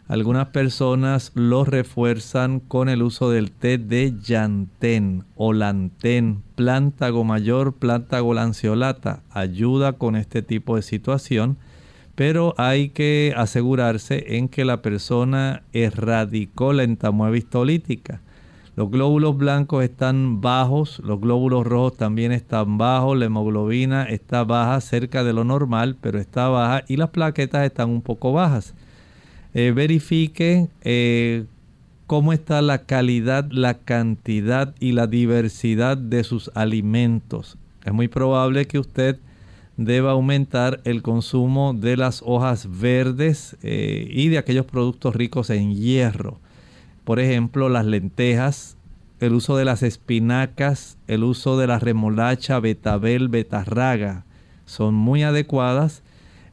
Algunas 0.09 0.49
personas 0.49 1.31
lo 1.35 1.65
refuerzan 1.65 2.59
con 2.59 2.89
el 2.89 3.05
uso 3.05 3.31
del 3.31 3.53
té 3.53 3.79
de 3.79 4.15
llantén 4.21 5.23
o 5.37 5.53
lantén, 5.53 6.43
plántago 6.57 7.23
mayor, 7.23 7.75
plántago 7.75 8.35
lanceolata. 8.35 9.23
Ayuda 9.31 9.93
con 9.93 10.17
este 10.17 10.43
tipo 10.43 10.75
de 10.75 10.83
situación, 10.83 11.57
pero 12.17 12.53
hay 12.57 12.89
que 12.89 13.33
asegurarse 13.37 14.37
en 14.37 14.49
que 14.49 14.65
la 14.65 14.83
persona 14.83 15.63
erradicó 15.73 16.73
la 16.73 16.83
entamoeba 16.83 17.37
histolítica. 17.37 18.23
Los 18.79 18.93
glóbulos 18.93 19.37
blancos 19.37 19.83
están 19.83 20.41
bajos, 20.41 21.01
los 21.01 21.21
glóbulos 21.21 21.67
rojos 21.67 21.97
también 21.97 22.31
están 22.31 22.79
bajos, 22.79 23.19
la 23.19 23.25
hemoglobina 23.25 24.05
está 24.05 24.45
baja, 24.45 24.81
cerca 24.81 25.25
de 25.25 25.33
lo 25.33 25.43
normal, 25.43 25.97
pero 26.01 26.21
está 26.21 26.47
baja 26.49 26.85
y 26.87 26.97
las 26.97 27.11
plaquetas 27.11 27.67
están 27.67 27.91
un 27.91 28.03
poco 28.03 28.33
bajas. 28.33 28.75
Eh, 29.53 29.73
verifique 29.75 30.69
eh, 30.83 31.45
cómo 32.07 32.33
está 32.33 32.63
la 32.63 32.83
calidad, 32.83 33.49
la 33.51 33.75
cantidad 33.75 34.73
y 34.79 34.93
la 34.93 35.09
diversidad 35.09 35.97
de 35.97 36.23
sus 36.23 36.49
alimentos. 36.55 37.59
Es 37.85 37.93
muy 37.93 38.07
probable 38.07 38.69
que 38.69 38.79
usted 38.79 39.19
deba 39.77 40.13
aumentar 40.13 40.81
el 40.85 41.03
consumo 41.03 41.75
de 41.75 41.97
las 41.97 42.23
hojas 42.25 42.69
verdes 42.71 43.57
eh, 43.65 44.07
y 44.09 44.29
de 44.29 44.39
aquellos 44.39 44.67
productos 44.67 45.17
ricos 45.17 45.51
en 45.51 45.75
hierro 45.75 46.39
por 47.09 47.21
ejemplo, 47.21 47.71
las 47.71 47.87
lentejas, 47.87 48.77
el 49.19 49.33
uso 49.33 49.57
de 49.57 49.65
las 49.65 49.83
espinacas, 49.83 50.99
el 51.07 51.25
uso 51.25 51.57
de 51.57 51.67
la 51.67 51.79
remolacha, 51.79 52.61
betabel, 52.61 53.29
betarraga, 53.29 54.27
son 54.67 54.95
muy 54.95 55.23
adecuadas. 55.23 56.03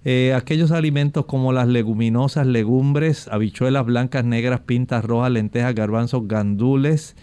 Eh, 0.06 0.34
aquellos 0.34 0.72
alimentos 0.72 1.26
como 1.26 1.52
las 1.52 1.68
leguminosas, 1.68 2.48
legumbres, 2.48 3.28
habichuelas 3.28 3.86
blancas, 3.86 4.24
negras, 4.24 4.62
pintas 4.62 5.04
rojas, 5.04 5.30
lentejas, 5.30 5.76
garbanzos, 5.76 6.26
gandules, 6.26 7.18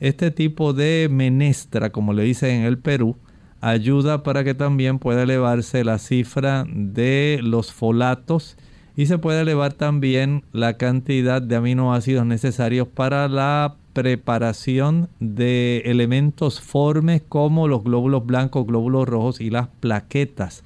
este 0.00 0.30
tipo 0.30 0.72
de 0.72 1.08
menestra, 1.10 1.90
como 1.90 2.14
le 2.14 2.22
dicen 2.22 2.60
en 2.60 2.64
el 2.64 2.78
Perú, 2.78 3.18
ayuda 3.60 4.22
para 4.22 4.44
que 4.44 4.54
también 4.54 4.98
pueda 4.98 5.24
elevarse 5.24 5.84
la 5.84 5.98
cifra 5.98 6.64
de 6.66 7.40
los 7.42 7.70
folatos 7.70 8.56
y 8.98 9.06
se 9.06 9.16
puede 9.16 9.42
elevar 9.42 9.74
también 9.74 10.42
la 10.50 10.76
cantidad 10.76 11.40
de 11.40 11.54
aminoácidos 11.54 12.26
necesarios 12.26 12.88
para 12.88 13.28
la 13.28 13.76
preparación 13.92 15.08
de 15.20 15.82
elementos 15.84 16.60
formes 16.60 17.22
como 17.28 17.68
los 17.68 17.84
glóbulos 17.84 18.26
blancos, 18.26 18.66
glóbulos 18.66 19.06
rojos 19.06 19.40
y 19.40 19.50
las 19.50 19.68
plaquetas. 19.68 20.64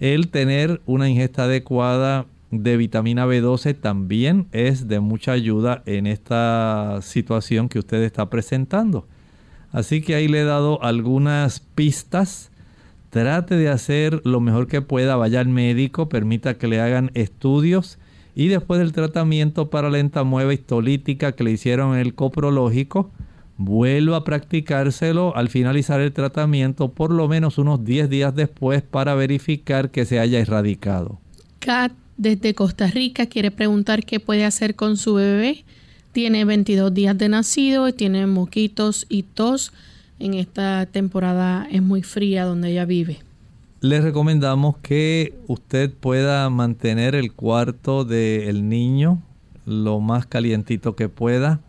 El 0.00 0.28
tener 0.28 0.82
una 0.84 1.08
ingesta 1.08 1.44
adecuada 1.44 2.26
de 2.50 2.76
vitamina 2.76 3.24
B12 3.24 3.74
también 3.80 4.48
es 4.52 4.86
de 4.86 5.00
mucha 5.00 5.32
ayuda 5.32 5.82
en 5.86 6.06
esta 6.06 6.98
situación 7.00 7.70
que 7.70 7.78
usted 7.78 8.02
está 8.02 8.28
presentando. 8.28 9.06
Así 9.72 10.02
que 10.02 10.14
ahí 10.14 10.28
le 10.28 10.42
he 10.42 10.44
dado 10.44 10.82
algunas 10.82 11.60
pistas 11.60 12.50
Trate 13.16 13.56
de 13.56 13.70
hacer 13.70 14.20
lo 14.24 14.42
mejor 14.42 14.66
que 14.66 14.82
pueda, 14.82 15.16
vaya 15.16 15.40
al 15.40 15.48
médico, 15.48 16.10
permita 16.10 16.58
que 16.58 16.68
le 16.68 16.82
hagan 16.82 17.10
estudios 17.14 17.96
y 18.34 18.48
después 18.48 18.78
del 18.78 18.92
tratamiento 18.92 19.70
para 19.70 19.88
la 19.88 20.00
entamueva 20.00 20.52
histolítica 20.52 21.32
que 21.32 21.42
le 21.42 21.52
hicieron 21.52 21.94
en 21.94 22.00
el 22.00 22.14
coprológico, 22.14 23.10
vuelva 23.56 24.18
a 24.18 24.24
practicárselo 24.24 25.34
al 25.34 25.48
finalizar 25.48 26.02
el 26.02 26.12
tratamiento 26.12 26.92
por 26.92 27.10
lo 27.10 27.26
menos 27.26 27.56
unos 27.56 27.82
10 27.86 28.10
días 28.10 28.34
después 28.34 28.82
para 28.82 29.14
verificar 29.14 29.90
que 29.90 30.04
se 30.04 30.20
haya 30.20 30.38
erradicado. 30.38 31.18
Kat 31.60 31.92
desde 32.18 32.52
Costa 32.52 32.86
Rica 32.88 33.24
quiere 33.24 33.50
preguntar 33.50 34.04
qué 34.04 34.20
puede 34.20 34.44
hacer 34.44 34.74
con 34.74 34.98
su 34.98 35.14
bebé. 35.14 35.64
Tiene 36.12 36.44
22 36.44 36.92
días 36.92 37.16
de 37.16 37.30
nacido 37.30 37.88
y 37.88 37.94
tiene 37.94 38.26
moquitos 38.26 39.06
y 39.08 39.22
tos 39.22 39.72
en 40.18 40.34
esta 40.34 40.86
temporada 40.86 41.66
es 41.70 41.82
muy 41.82 42.02
fría 42.02 42.44
donde 42.44 42.70
ella 42.70 42.84
vive. 42.84 43.18
Les 43.80 44.02
recomendamos 44.02 44.78
que 44.78 45.34
usted 45.46 45.92
pueda 45.92 46.48
mantener 46.50 47.14
el 47.14 47.32
cuarto 47.32 48.04
del 48.04 48.68
niño 48.68 49.22
lo 49.66 50.00
más 50.00 50.26
calientito 50.26 50.96
que 50.96 51.08
pueda. 51.08 51.60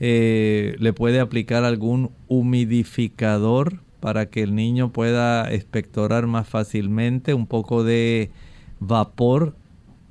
Eh, 0.00 0.74
le 0.80 0.92
puede 0.92 1.20
aplicar 1.20 1.64
algún 1.64 2.10
humidificador 2.26 3.78
para 4.00 4.26
que 4.26 4.42
el 4.42 4.56
niño 4.56 4.92
pueda 4.92 5.52
expectorar 5.52 6.26
más 6.26 6.48
fácilmente, 6.48 7.34
un 7.34 7.46
poco 7.46 7.84
de 7.84 8.30
vapor 8.80 9.54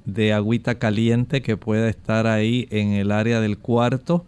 de 0.06 0.32
agüita 0.34 0.76
caliente 0.76 1.42
que 1.42 1.58
pueda 1.58 1.89
estar 1.89 2.26
ahí 2.26 2.68
en 2.72 2.94
el 2.94 3.12
área 3.12 3.42
del 3.42 3.58
cuarto 3.58 4.26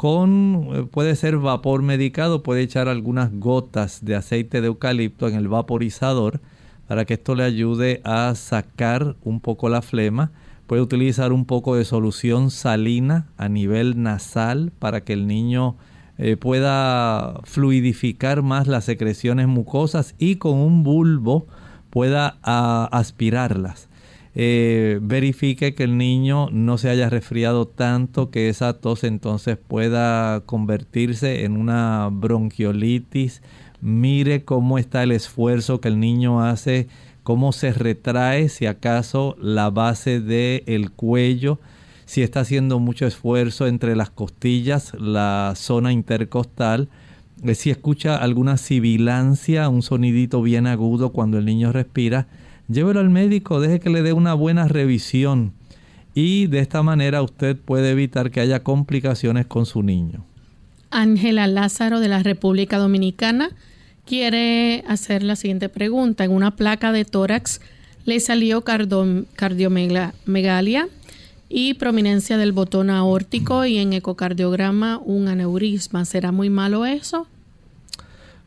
con, 0.00 0.68
eh, 0.72 0.86
puede 0.90 1.14
ser 1.14 1.36
vapor 1.36 1.82
medicado, 1.82 2.42
puede 2.42 2.62
echar 2.62 2.88
algunas 2.88 3.34
gotas 3.34 4.02
de 4.02 4.16
aceite 4.16 4.62
de 4.62 4.68
eucalipto 4.68 5.28
en 5.28 5.34
el 5.34 5.46
vaporizador 5.46 6.40
para 6.88 7.04
que 7.04 7.12
esto 7.12 7.34
le 7.34 7.42
ayude 7.44 8.00
a 8.02 8.34
sacar 8.34 9.16
un 9.24 9.40
poco 9.40 9.68
la 9.68 9.82
flema. 9.82 10.32
Puede 10.66 10.80
utilizar 10.80 11.34
un 11.34 11.44
poco 11.44 11.76
de 11.76 11.84
solución 11.84 12.50
salina 12.50 13.26
a 13.36 13.50
nivel 13.50 14.02
nasal 14.02 14.72
para 14.78 15.02
que 15.02 15.12
el 15.12 15.26
niño 15.26 15.76
eh, 16.16 16.38
pueda 16.38 17.42
fluidificar 17.44 18.40
más 18.40 18.68
las 18.68 18.84
secreciones 18.84 19.48
mucosas 19.48 20.14
y 20.18 20.36
con 20.36 20.54
un 20.54 20.82
bulbo 20.82 21.46
pueda 21.90 22.38
ah, 22.42 22.88
aspirarlas. 22.90 23.89
Eh, 24.36 25.00
verifique 25.02 25.74
que 25.74 25.82
el 25.82 25.98
niño 25.98 26.48
no 26.50 26.78
se 26.78 26.88
haya 26.88 27.10
resfriado 27.10 27.66
tanto 27.66 28.30
que 28.30 28.48
esa 28.48 28.74
tos 28.74 29.02
entonces 29.02 29.56
pueda 29.56 30.40
convertirse 30.46 31.44
en 31.44 31.56
una 31.56 32.08
bronquiolitis. 32.12 33.42
Mire 33.80 34.44
cómo 34.44 34.78
está 34.78 35.02
el 35.02 35.10
esfuerzo 35.10 35.80
que 35.80 35.88
el 35.88 35.98
niño 35.98 36.42
hace, 36.44 36.86
cómo 37.22 37.52
se 37.52 37.72
retrae, 37.72 38.48
si 38.48 38.66
acaso 38.66 39.36
la 39.40 39.70
base 39.70 40.20
del 40.20 40.90
cuello, 40.92 41.58
si 42.04 42.22
está 42.22 42.40
haciendo 42.40 42.78
mucho 42.78 43.06
esfuerzo 43.06 43.66
entre 43.66 43.96
las 43.96 44.10
costillas, 44.10 44.92
la 44.98 45.54
zona 45.56 45.92
intercostal, 45.92 46.88
eh, 47.42 47.54
si 47.54 47.70
escucha 47.70 48.16
alguna 48.16 48.58
sibilancia, 48.58 49.68
un 49.68 49.82
sonidito 49.82 50.42
bien 50.42 50.66
agudo 50.66 51.10
cuando 51.10 51.38
el 51.38 51.46
niño 51.46 51.72
respira, 51.72 52.28
llévelo 52.70 53.00
al 53.00 53.10
médico, 53.10 53.60
deje 53.60 53.80
que 53.80 53.90
le 53.90 54.02
dé 54.02 54.12
una 54.12 54.34
buena 54.34 54.68
revisión 54.68 55.52
y 56.14 56.46
de 56.46 56.60
esta 56.60 56.82
manera 56.82 57.22
usted 57.22 57.56
puede 57.56 57.90
evitar 57.90 58.30
que 58.30 58.40
haya 58.40 58.62
complicaciones 58.62 59.46
con 59.46 59.66
su 59.66 59.82
niño. 59.82 60.24
Ángela 60.90 61.46
Lázaro 61.46 62.00
de 62.00 62.08
la 62.08 62.22
República 62.22 62.78
Dominicana 62.78 63.50
quiere 64.06 64.82
hacer 64.88 65.22
la 65.22 65.36
siguiente 65.36 65.68
pregunta. 65.68 66.24
En 66.24 66.32
una 66.32 66.56
placa 66.56 66.90
de 66.90 67.04
tórax 67.04 67.60
le 68.06 68.18
salió 68.18 68.62
cardiomegalia 68.62 70.88
y 71.48 71.74
prominencia 71.74 72.38
del 72.38 72.52
botón 72.52 72.90
aórtico 72.90 73.66
y 73.66 73.78
en 73.78 73.92
ecocardiograma 73.92 74.98
un 74.98 75.28
aneurisma. 75.28 76.04
¿Será 76.04 76.32
muy 76.32 76.50
malo 76.50 76.86
eso? 76.86 77.28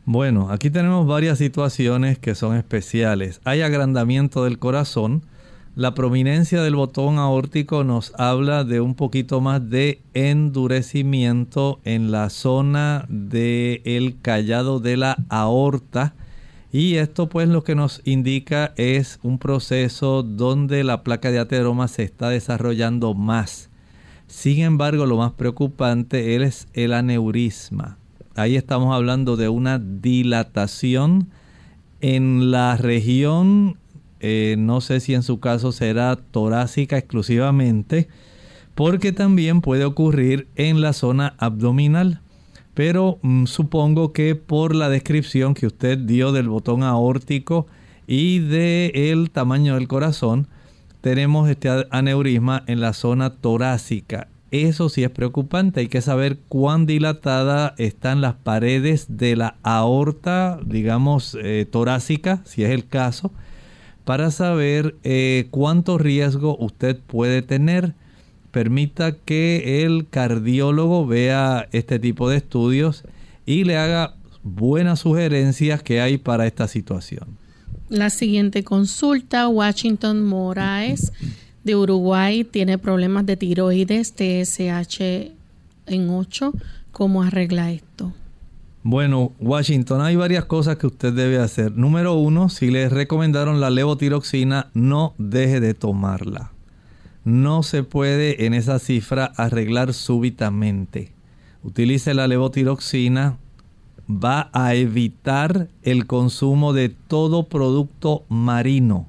Bueno, 0.06 0.50
aquí 0.50 0.68
tenemos 0.68 1.06
varias 1.06 1.38
situaciones 1.38 2.18
que 2.18 2.34
son 2.34 2.56
especiales. 2.56 3.40
Hay 3.44 3.62
agrandamiento 3.62 4.44
del 4.44 4.58
corazón. 4.58 5.22
La 5.76 5.94
prominencia 5.94 6.62
del 6.62 6.76
botón 6.76 7.16
aórtico 7.16 7.84
nos 7.84 8.12
habla 8.18 8.64
de 8.64 8.82
un 8.82 8.96
poquito 8.96 9.40
más 9.40 9.70
de 9.70 10.02
endurecimiento 10.12 11.80
en 11.84 12.10
la 12.10 12.28
zona 12.28 13.06
del 13.08 14.16
callado 14.20 14.78
de 14.78 14.98
la 14.98 15.16
aorta. 15.30 16.14
Y 16.70 16.96
esto 16.96 17.30
pues 17.30 17.48
lo 17.48 17.64
que 17.64 17.74
nos 17.74 18.02
indica 18.04 18.74
es 18.76 19.18
un 19.22 19.38
proceso 19.38 20.22
donde 20.22 20.84
la 20.84 21.02
placa 21.02 21.30
de 21.30 21.38
ateroma 21.38 21.88
se 21.88 22.02
está 22.02 22.28
desarrollando 22.28 23.14
más. 23.14 23.70
Sin 24.26 24.60
embargo, 24.60 25.06
lo 25.06 25.16
más 25.16 25.32
preocupante 25.32 26.36
es 26.36 26.68
el 26.74 26.92
aneurisma 26.92 27.96
ahí 28.34 28.56
estamos 28.56 28.94
hablando 28.94 29.36
de 29.36 29.48
una 29.48 29.78
dilatación 29.78 31.28
en 32.00 32.50
la 32.50 32.76
región, 32.76 33.78
eh, 34.20 34.56
no 34.58 34.80
sé 34.80 35.00
si 35.00 35.14
en 35.14 35.22
su 35.22 35.40
caso 35.40 35.72
será 35.72 36.16
torácica 36.16 36.98
exclusivamente, 36.98 38.08
porque 38.74 39.12
también 39.12 39.60
puede 39.60 39.84
ocurrir 39.84 40.48
en 40.56 40.80
la 40.80 40.92
zona 40.92 41.34
abdominal. 41.38 42.20
Pero 42.74 43.18
mm, 43.22 43.46
supongo 43.46 44.12
que 44.12 44.34
por 44.34 44.74
la 44.74 44.88
descripción 44.88 45.54
que 45.54 45.66
usted 45.66 45.96
dio 45.96 46.32
del 46.32 46.48
botón 46.48 46.82
aórtico 46.82 47.66
y 48.06 48.40
del 48.40 49.30
tamaño 49.30 49.76
del 49.76 49.88
corazón, 49.88 50.48
tenemos 51.00 51.48
este 51.48 51.68
aneurisma 51.90 52.64
en 52.66 52.80
la 52.80 52.92
zona 52.92 53.30
torácica. 53.30 54.28
Eso 54.54 54.88
sí 54.88 55.02
es 55.02 55.10
preocupante. 55.10 55.80
Hay 55.80 55.88
que 55.88 56.00
saber 56.00 56.38
cuán 56.46 56.86
dilatada 56.86 57.74
están 57.76 58.20
las 58.20 58.34
paredes 58.34 59.06
de 59.08 59.34
la 59.34 59.56
aorta, 59.64 60.60
digamos, 60.64 61.36
eh, 61.42 61.66
torácica, 61.68 62.40
si 62.44 62.62
es 62.62 62.70
el 62.70 62.86
caso, 62.86 63.32
para 64.04 64.30
saber 64.30 64.94
eh, 65.02 65.48
cuánto 65.50 65.98
riesgo 65.98 66.56
usted 66.60 66.96
puede 66.96 67.42
tener. 67.42 67.94
Permita 68.52 69.16
que 69.16 69.82
el 69.82 70.06
cardiólogo 70.08 71.04
vea 71.04 71.68
este 71.72 71.98
tipo 71.98 72.30
de 72.30 72.36
estudios 72.36 73.02
y 73.46 73.64
le 73.64 73.76
haga 73.76 74.14
buenas 74.44 75.00
sugerencias 75.00 75.82
que 75.82 76.00
hay 76.00 76.16
para 76.16 76.46
esta 76.46 76.68
situación. 76.68 77.38
La 77.88 78.08
siguiente 78.08 78.62
consulta, 78.62 79.48
Washington 79.48 80.24
Moraes 80.24 81.10
de 81.64 81.76
Uruguay 81.76 82.44
tiene 82.44 82.78
problemas 82.78 83.26
de 83.26 83.36
tiroides, 83.36 84.14
TSH 84.14 85.00
en 85.86 86.10
8, 86.10 86.52
cómo 86.92 87.22
arregla 87.22 87.72
esto. 87.72 88.12
Bueno, 88.82 89.32
Washington, 89.40 90.02
hay 90.02 90.14
varias 90.14 90.44
cosas 90.44 90.76
que 90.76 90.86
usted 90.86 91.14
debe 91.14 91.38
hacer. 91.38 91.72
Número 91.72 92.14
uno, 92.14 92.50
si 92.50 92.70
le 92.70 92.90
recomendaron 92.90 93.58
la 93.58 93.70
levotiroxina, 93.70 94.70
no 94.74 95.14
deje 95.16 95.60
de 95.60 95.72
tomarla. 95.72 96.52
No 97.24 97.62
se 97.62 97.82
puede 97.82 98.44
en 98.44 98.52
esa 98.52 98.78
cifra 98.78 99.32
arreglar 99.36 99.94
súbitamente. 99.94 101.12
Utilice 101.62 102.12
la 102.12 102.28
levotiroxina, 102.28 103.38
va 104.06 104.50
a 104.52 104.74
evitar 104.74 105.68
el 105.82 106.06
consumo 106.06 106.74
de 106.74 106.90
todo 106.90 107.48
producto 107.48 108.24
marino. 108.28 109.08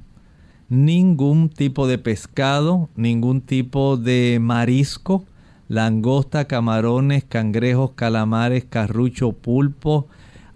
Ningún 0.69 1.49
tipo 1.49 1.87
de 1.87 1.97
pescado, 1.97 2.89
ningún 2.95 3.41
tipo 3.41 3.97
de 3.97 4.39
marisco, 4.41 5.23
langosta, 5.67 6.45
camarones, 6.45 7.23
cangrejos, 7.23 7.91
calamares, 7.91 8.65
carrucho, 8.65 9.31
pulpo, 9.31 10.07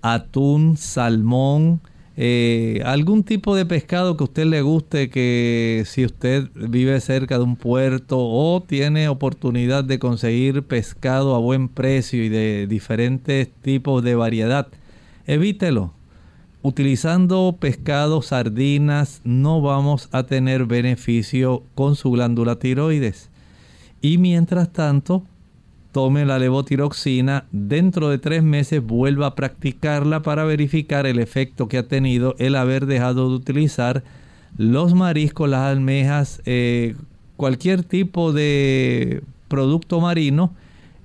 atún, 0.01 0.77
salmón, 0.77 1.81
eh, 2.21 2.81
algún 2.85 3.23
tipo 3.23 3.55
de 3.55 3.65
pescado 3.65 4.17
que 4.17 4.23
a 4.23 4.25
usted 4.25 4.45
le 4.45 4.61
guste, 4.61 5.09
que 5.09 5.83
si 5.85 6.03
usted 6.03 6.49
vive 6.53 6.99
cerca 6.99 7.37
de 7.37 7.45
un 7.45 7.55
puerto 7.55 8.17
o 8.19 8.61
tiene 8.61 9.07
oportunidad 9.07 9.85
de 9.85 9.99
conseguir 9.99 10.63
pescado 10.63 11.33
a 11.33 11.39
buen 11.39 11.69
precio 11.69 12.21
y 12.21 12.27
de 12.27 12.67
diferentes 12.67 13.49
tipos 13.61 14.03
de 14.03 14.15
variedad, 14.15 14.67
evítelo. 15.27 15.93
Utilizando 16.61 17.55
pescado, 17.57 18.21
sardinas, 18.21 19.21
no 19.23 19.61
vamos 19.61 20.09
a 20.11 20.23
tener 20.23 20.65
beneficio 20.65 21.63
con 21.73 21.95
su 21.95 22.11
glándula 22.11 22.57
tiroides. 22.57 23.29
Y 24.01 24.17
mientras 24.17 24.73
tanto, 24.73 25.23
tome 25.93 26.25
la 26.25 26.37
levotiroxina, 26.37 27.45
dentro 27.51 28.09
de 28.09 28.17
tres 28.17 28.43
meses 28.43 28.83
vuelva 28.83 29.27
a 29.27 29.35
practicarla 29.35 30.21
para 30.21 30.43
verificar 30.43 31.05
el 31.05 31.19
efecto 31.19 31.69
que 31.69 31.77
ha 31.77 31.87
tenido 31.87 32.35
el 32.39 32.55
haber 32.55 32.85
dejado 32.85 33.29
de 33.29 33.35
utilizar 33.35 34.03
los 34.57 34.93
mariscos, 34.93 35.49
las 35.49 35.61
almejas, 35.61 36.41
eh, 36.45 36.95
cualquier 37.37 37.83
tipo 37.83 38.33
de 38.33 39.23
producto 39.47 40.01
marino 40.01 40.53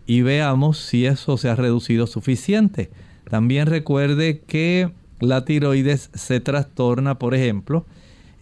y 0.07 0.23
veamos 0.23 0.79
si 0.79 1.07
eso 1.07 1.37
se 1.37 1.49
ha 1.49 1.55
reducido 1.55 2.09
suficiente. 2.09 2.91
También 3.31 3.67
recuerde 3.67 4.41
que 4.41 4.91
la 5.27 5.45
tiroides 5.45 6.11
se 6.15 6.41
trastorna, 6.41 7.19
por 7.19 7.35
ejemplo, 7.35 7.87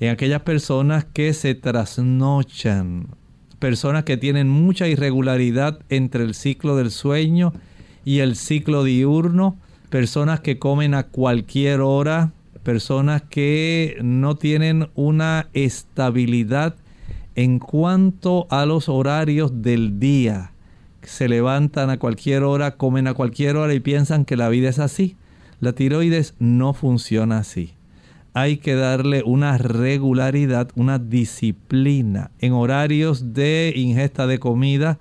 en 0.00 0.10
aquellas 0.10 0.42
personas 0.42 1.04
que 1.04 1.32
se 1.32 1.54
trasnochan 1.54 3.08
personas 3.62 4.02
que 4.02 4.16
tienen 4.16 4.48
mucha 4.48 4.88
irregularidad 4.88 5.78
entre 5.88 6.24
el 6.24 6.34
ciclo 6.34 6.74
del 6.74 6.90
sueño 6.90 7.52
y 8.04 8.18
el 8.18 8.34
ciclo 8.34 8.82
diurno, 8.82 9.56
personas 9.88 10.40
que 10.40 10.58
comen 10.58 10.94
a 10.94 11.04
cualquier 11.04 11.80
hora, 11.80 12.32
personas 12.64 13.22
que 13.22 13.98
no 14.02 14.34
tienen 14.34 14.88
una 14.96 15.46
estabilidad 15.52 16.74
en 17.36 17.60
cuanto 17.60 18.48
a 18.50 18.66
los 18.66 18.88
horarios 18.88 19.62
del 19.62 20.00
día. 20.00 20.50
Se 21.02 21.28
levantan 21.28 21.88
a 21.90 22.00
cualquier 22.00 22.42
hora, 22.42 22.72
comen 22.72 23.06
a 23.06 23.14
cualquier 23.14 23.56
hora 23.56 23.74
y 23.74 23.78
piensan 23.78 24.24
que 24.24 24.36
la 24.36 24.48
vida 24.48 24.70
es 24.70 24.80
así. 24.80 25.14
La 25.62 25.72
tiroides 25.72 26.34
no 26.38 26.74
funciona 26.74 27.38
así 27.38 27.72
hay 28.34 28.58
que 28.58 28.74
darle 28.74 29.22
una 29.24 29.58
regularidad, 29.58 30.70
una 30.74 30.98
disciplina 30.98 32.30
en 32.38 32.52
horarios 32.52 33.34
de 33.34 33.72
ingesta 33.76 34.26
de 34.26 34.38
comida, 34.38 34.98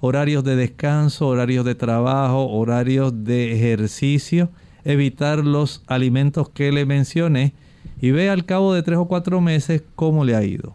horarios 0.00 0.44
de 0.44 0.56
descanso, 0.56 1.28
horarios 1.28 1.64
de 1.64 1.74
trabajo, 1.74 2.46
horarios 2.50 3.24
de 3.24 3.54
ejercicio, 3.54 4.50
evitar 4.84 5.38
los 5.38 5.82
alimentos 5.86 6.50
que 6.50 6.72
le 6.72 6.84
mencioné 6.84 7.54
y 8.02 8.10
ve 8.10 8.28
al 8.28 8.44
cabo 8.44 8.74
de 8.74 8.82
tres 8.82 8.98
o 8.98 9.06
cuatro 9.06 9.40
meses 9.40 9.82
cómo 9.94 10.24
le 10.24 10.36
ha 10.36 10.44
ido. 10.44 10.74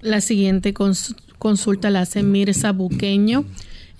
La 0.00 0.20
siguiente 0.20 0.72
consulta 0.72 1.90
la 1.90 2.02
hace 2.02 2.22
Mirza 2.22 2.70
Buqueño. 2.72 3.44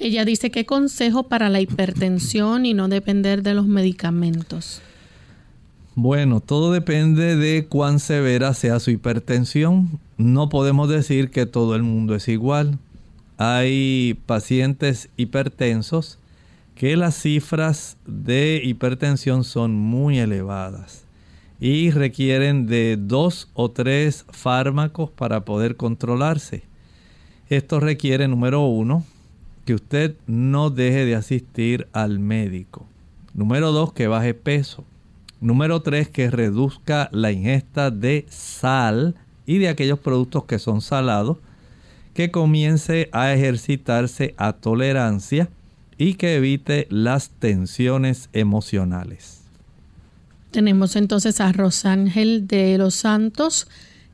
Ella 0.01 0.24
dice, 0.24 0.51
¿qué 0.51 0.64
consejo 0.64 1.24
para 1.24 1.51
la 1.51 1.61
hipertensión 1.61 2.64
y 2.64 2.72
no 2.72 2.88
depender 2.88 3.42
de 3.42 3.53
los 3.53 3.66
medicamentos? 3.66 4.80
Bueno, 5.94 6.40
todo 6.40 6.72
depende 6.72 7.36
de 7.36 7.66
cuán 7.66 8.01
severa 8.01 8.55
sea 8.55 8.80
su 8.80 8.90
hipertensión. 8.90 10.01
No 10.16 10.48
podemos 10.48 10.88
decir 10.88 11.30
que 11.30 11.44
todo 11.44 11.76
el 11.76 11.82
mundo 11.82 12.14
es 12.14 12.28
igual. 12.28 12.78
Hay 13.36 14.18
pacientes 14.24 15.11
hipertensos 15.18 16.18
que 16.74 16.96
las 16.96 17.14
cifras 17.20 17.98
de 18.07 18.62
hipertensión 18.64 19.44
son 19.44 19.74
muy 19.74 20.18
elevadas 20.18 21.05
y 21.61 21.90
requieren 21.90 22.66
de 22.66 22.96
dos 22.98 23.51
o 23.53 23.70
tres 23.70 24.24
fármacos 24.30 25.11
para 25.11 25.44
poder 25.44 25.76
controlarse. 25.76 26.62
Esto 27.51 27.80
requiere, 27.80 28.28
número 28.28 28.64
uno, 28.64 29.05
que 29.65 29.75
usted 29.75 30.17
no 30.27 30.71
deje 30.71 31.05
de 31.05 31.15
asistir 31.15 31.89
al 31.93 32.19
médico. 32.19 32.87
Número 33.35 33.73
dos, 33.73 33.93
que 33.93 34.09
baje 34.09 34.35
peso. 34.35 34.85
Número 35.41 35.81
3, 35.81 36.09
que 36.09 36.31
reduzca 36.31 37.09
la 37.13 37.33
ingesta 37.33 37.91
de 37.91 38.27
sal 38.29 39.15
y 39.47 39.57
de 39.57 39.69
aquellos 39.69 39.99
productos 39.99 40.45
que 40.45 40.59
son 40.59 40.83
salados, 40.83 41.39
que 42.13 42.31
comience 42.31 43.09
a 43.13 43.33
ejercitarse 43.33 44.35
a 44.37 44.53
tolerancia 44.53 45.49
y 45.97 46.15
que 46.15 46.37
evite 46.37 46.87
las 46.91 47.31
tensiones 47.31 48.29
emocionales. 48.35 49.41
Tenemos 50.51 50.97
entonces 50.97 51.41
a 51.41 51.53
Rosángel 51.53 52.47
de 52.47 52.77
los 52.77 52.95
Santos. 52.95 53.67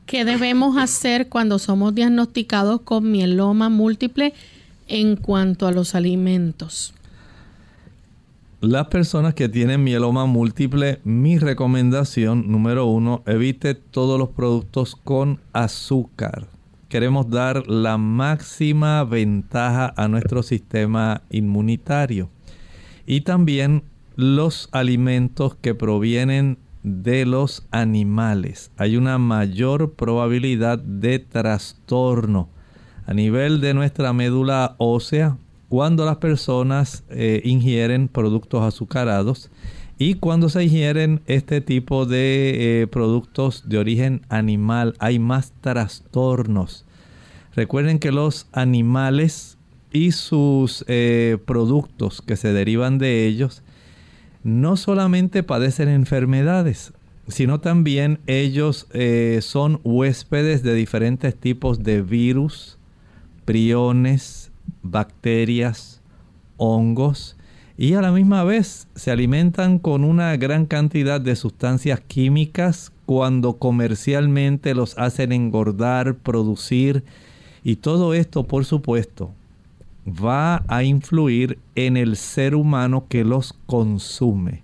¿Qué 0.05 0.25
debemos 0.25 0.77
hacer 0.77 1.29
cuando 1.29 1.59
somos 1.59 1.95
diagnosticados 1.95 2.83
con 2.83 3.11
mieloma 3.11 3.69
múltiple 3.69 4.33
en 4.89 5.17
cuanto 5.17 5.67
a 5.67 5.73
los 5.73 5.95
alimentos? 5.95 6.95
Las 8.61 8.89
personas 8.89 9.35
que 9.35 9.49
tienen 9.49 9.85
mieloma 9.85 10.27
múltiple, 10.27 11.01
mi 11.05 11.39
recomendación 11.39 12.51
número 12.51 12.87
uno, 12.87 13.23
evite 13.27 13.75
todos 13.75 14.19
los 14.19 14.31
productos 14.31 14.97
con 14.97 15.41
azúcar. 15.53 16.49
Queremos 16.89 17.29
dar 17.29 17.69
la 17.69 17.99
máxima 17.99 19.05
ventaja 19.05 19.93
a 19.97 20.09
nuestro 20.09 20.43
sistema 20.43 21.23
inmunitario. 21.31 22.31
Y 23.07 23.21
también 23.21 23.83
los 24.17 24.69
alimentos 24.73 25.55
que 25.57 25.75
provienen 25.75 26.59
de 26.83 27.27
los 27.27 27.67
animales. 27.73 28.71
Hay 28.79 28.97
una 28.97 29.19
mayor 29.19 29.93
probabilidad 29.93 30.79
de 30.79 31.19
trastorno 31.19 32.49
a 33.07 33.15
nivel 33.15 33.61
de 33.61 33.73
nuestra 33.73 34.13
médula 34.13 34.75
ósea 34.79 35.39
cuando 35.69 36.05
las 36.05 36.17
personas 36.17 37.05
eh, 37.09 37.41
ingieren 37.45 38.09
productos 38.09 38.63
azucarados 38.63 39.51
y 39.99 40.15
cuando 40.15 40.49
se 40.49 40.65
ingieren 40.65 41.23
este 41.27 41.61
tipo 41.61 42.05
de 42.05 42.83
eh, 42.83 42.87
productos 42.89 43.69
de 43.69 43.79
origen 43.79 44.23
animal 44.29 44.95
hay 44.99 45.19
más 45.19 45.53
trastornos. 45.61 46.85
Recuerden 47.55 47.99
que 47.99 48.13
los 48.13 48.49
animales 48.53 49.57
y 49.93 50.13
sus 50.13 50.85
eh, 50.89 51.39
productos 51.47 52.21
que 52.21 52.37
se 52.37 52.53
derivan 52.53 52.99
de 52.99 53.27
ellos 53.27 53.63
no 54.45 54.77
solamente 54.77 55.43
padecen 55.43 55.89
enfermedades, 55.89 56.93
sino 57.29 57.61
también 57.61 58.21
ellos 58.29 58.87
son 59.41 59.81
huéspedes 59.83 60.63
de 60.63 60.75
diferentes 60.75 61.35
tipos 61.35 61.83
de 61.83 62.03
virus, 62.03 62.76
priones, 63.47 64.51
bacterias, 64.83 66.03
hongos 66.59 67.37
y 67.79 67.95
a 67.95 68.03
la 68.03 68.13
misma 68.13 68.45
vez 68.45 68.89
se 68.95 69.11
alimentan 69.11 69.79
con 69.79 70.05
una 70.05 70.37
gran 70.37 70.67
cantidad 70.67 71.21
de 71.21 71.37
sustancias 71.37 72.01
químicas 72.01 72.93
cuando 73.07 73.55
comercialmente 73.55 74.75
los 74.75 74.99
hacen 74.99 75.33
engordar, 75.33 76.17
producir 76.17 77.05
y 77.65 77.77
todo 77.77 78.13
esto 78.13 78.45
por 78.45 78.65
supuesto 78.65 79.33
va 80.07 80.65
a 80.69 80.83
influir 80.83 81.59
en 81.75 81.97
el 81.97 82.17
ser 82.17 82.55
humano 82.55 83.07
que 83.09 83.25
los 83.25 83.55
consume. 83.67 84.63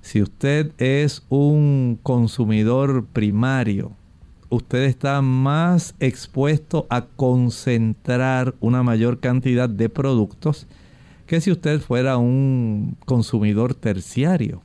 Si 0.00 0.22
usted 0.22 0.72
es 0.78 1.22
un 1.28 1.98
consumidor 2.02 3.04
primario 3.06 3.92
usted 4.50 4.84
está 4.84 5.20
más 5.22 5.94
expuesto 6.00 6.86
a 6.90 7.02
concentrar 7.06 8.54
una 8.60 8.82
mayor 8.82 9.20
cantidad 9.20 9.68
de 9.68 9.88
productos 9.88 10.66
que 11.26 11.40
si 11.40 11.50
usted 11.50 11.80
fuera 11.80 12.16
un 12.16 12.96
consumidor 13.04 13.74
terciario. 13.74 14.62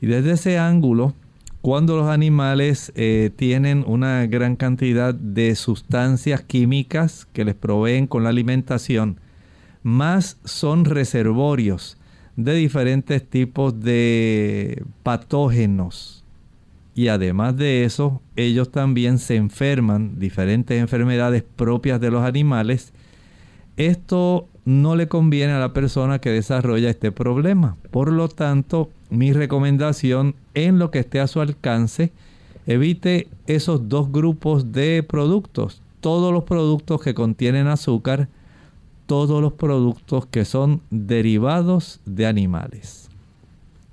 Y 0.00 0.06
desde 0.06 0.32
ese 0.32 0.58
ángulo, 0.58 1.14
cuando 1.62 1.96
los 1.96 2.08
animales 2.08 2.92
eh, 2.94 3.30
tienen 3.34 3.84
una 3.86 4.26
gran 4.26 4.56
cantidad 4.56 5.14
de 5.14 5.54
sustancias 5.54 6.42
químicas 6.42 7.26
que 7.32 7.44
les 7.44 7.54
proveen 7.54 8.06
con 8.06 8.24
la 8.24 8.30
alimentación, 8.30 9.20
más 9.82 10.38
son 10.44 10.84
reservorios 10.84 11.98
de 12.36 12.54
diferentes 12.54 13.28
tipos 13.28 13.80
de 13.80 14.84
patógenos. 15.02 16.15
Y 16.96 17.08
además 17.08 17.58
de 17.58 17.84
eso, 17.84 18.22
ellos 18.36 18.72
también 18.72 19.18
se 19.18 19.36
enferman, 19.36 20.18
diferentes 20.18 20.80
enfermedades 20.80 21.44
propias 21.44 22.00
de 22.00 22.10
los 22.10 22.24
animales. 22.24 22.94
Esto 23.76 24.48
no 24.64 24.96
le 24.96 25.06
conviene 25.06 25.52
a 25.52 25.58
la 25.58 25.74
persona 25.74 26.20
que 26.20 26.30
desarrolla 26.30 26.88
este 26.88 27.12
problema. 27.12 27.76
Por 27.90 28.10
lo 28.10 28.28
tanto, 28.28 28.88
mi 29.10 29.34
recomendación 29.34 30.36
en 30.54 30.78
lo 30.78 30.90
que 30.90 31.00
esté 31.00 31.20
a 31.20 31.26
su 31.26 31.42
alcance, 31.42 32.12
evite 32.66 33.28
esos 33.46 33.90
dos 33.90 34.10
grupos 34.10 34.72
de 34.72 35.02
productos. 35.02 35.82
Todos 36.00 36.32
los 36.32 36.44
productos 36.44 37.02
que 37.02 37.12
contienen 37.12 37.66
azúcar, 37.66 38.30
todos 39.04 39.42
los 39.42 39.52
productos 39.52 40.24
que 40.24 40.46
son 40.46 40.80
derivados 40.88 42.00
de 42.06 42.26
animales. 42.26 43.05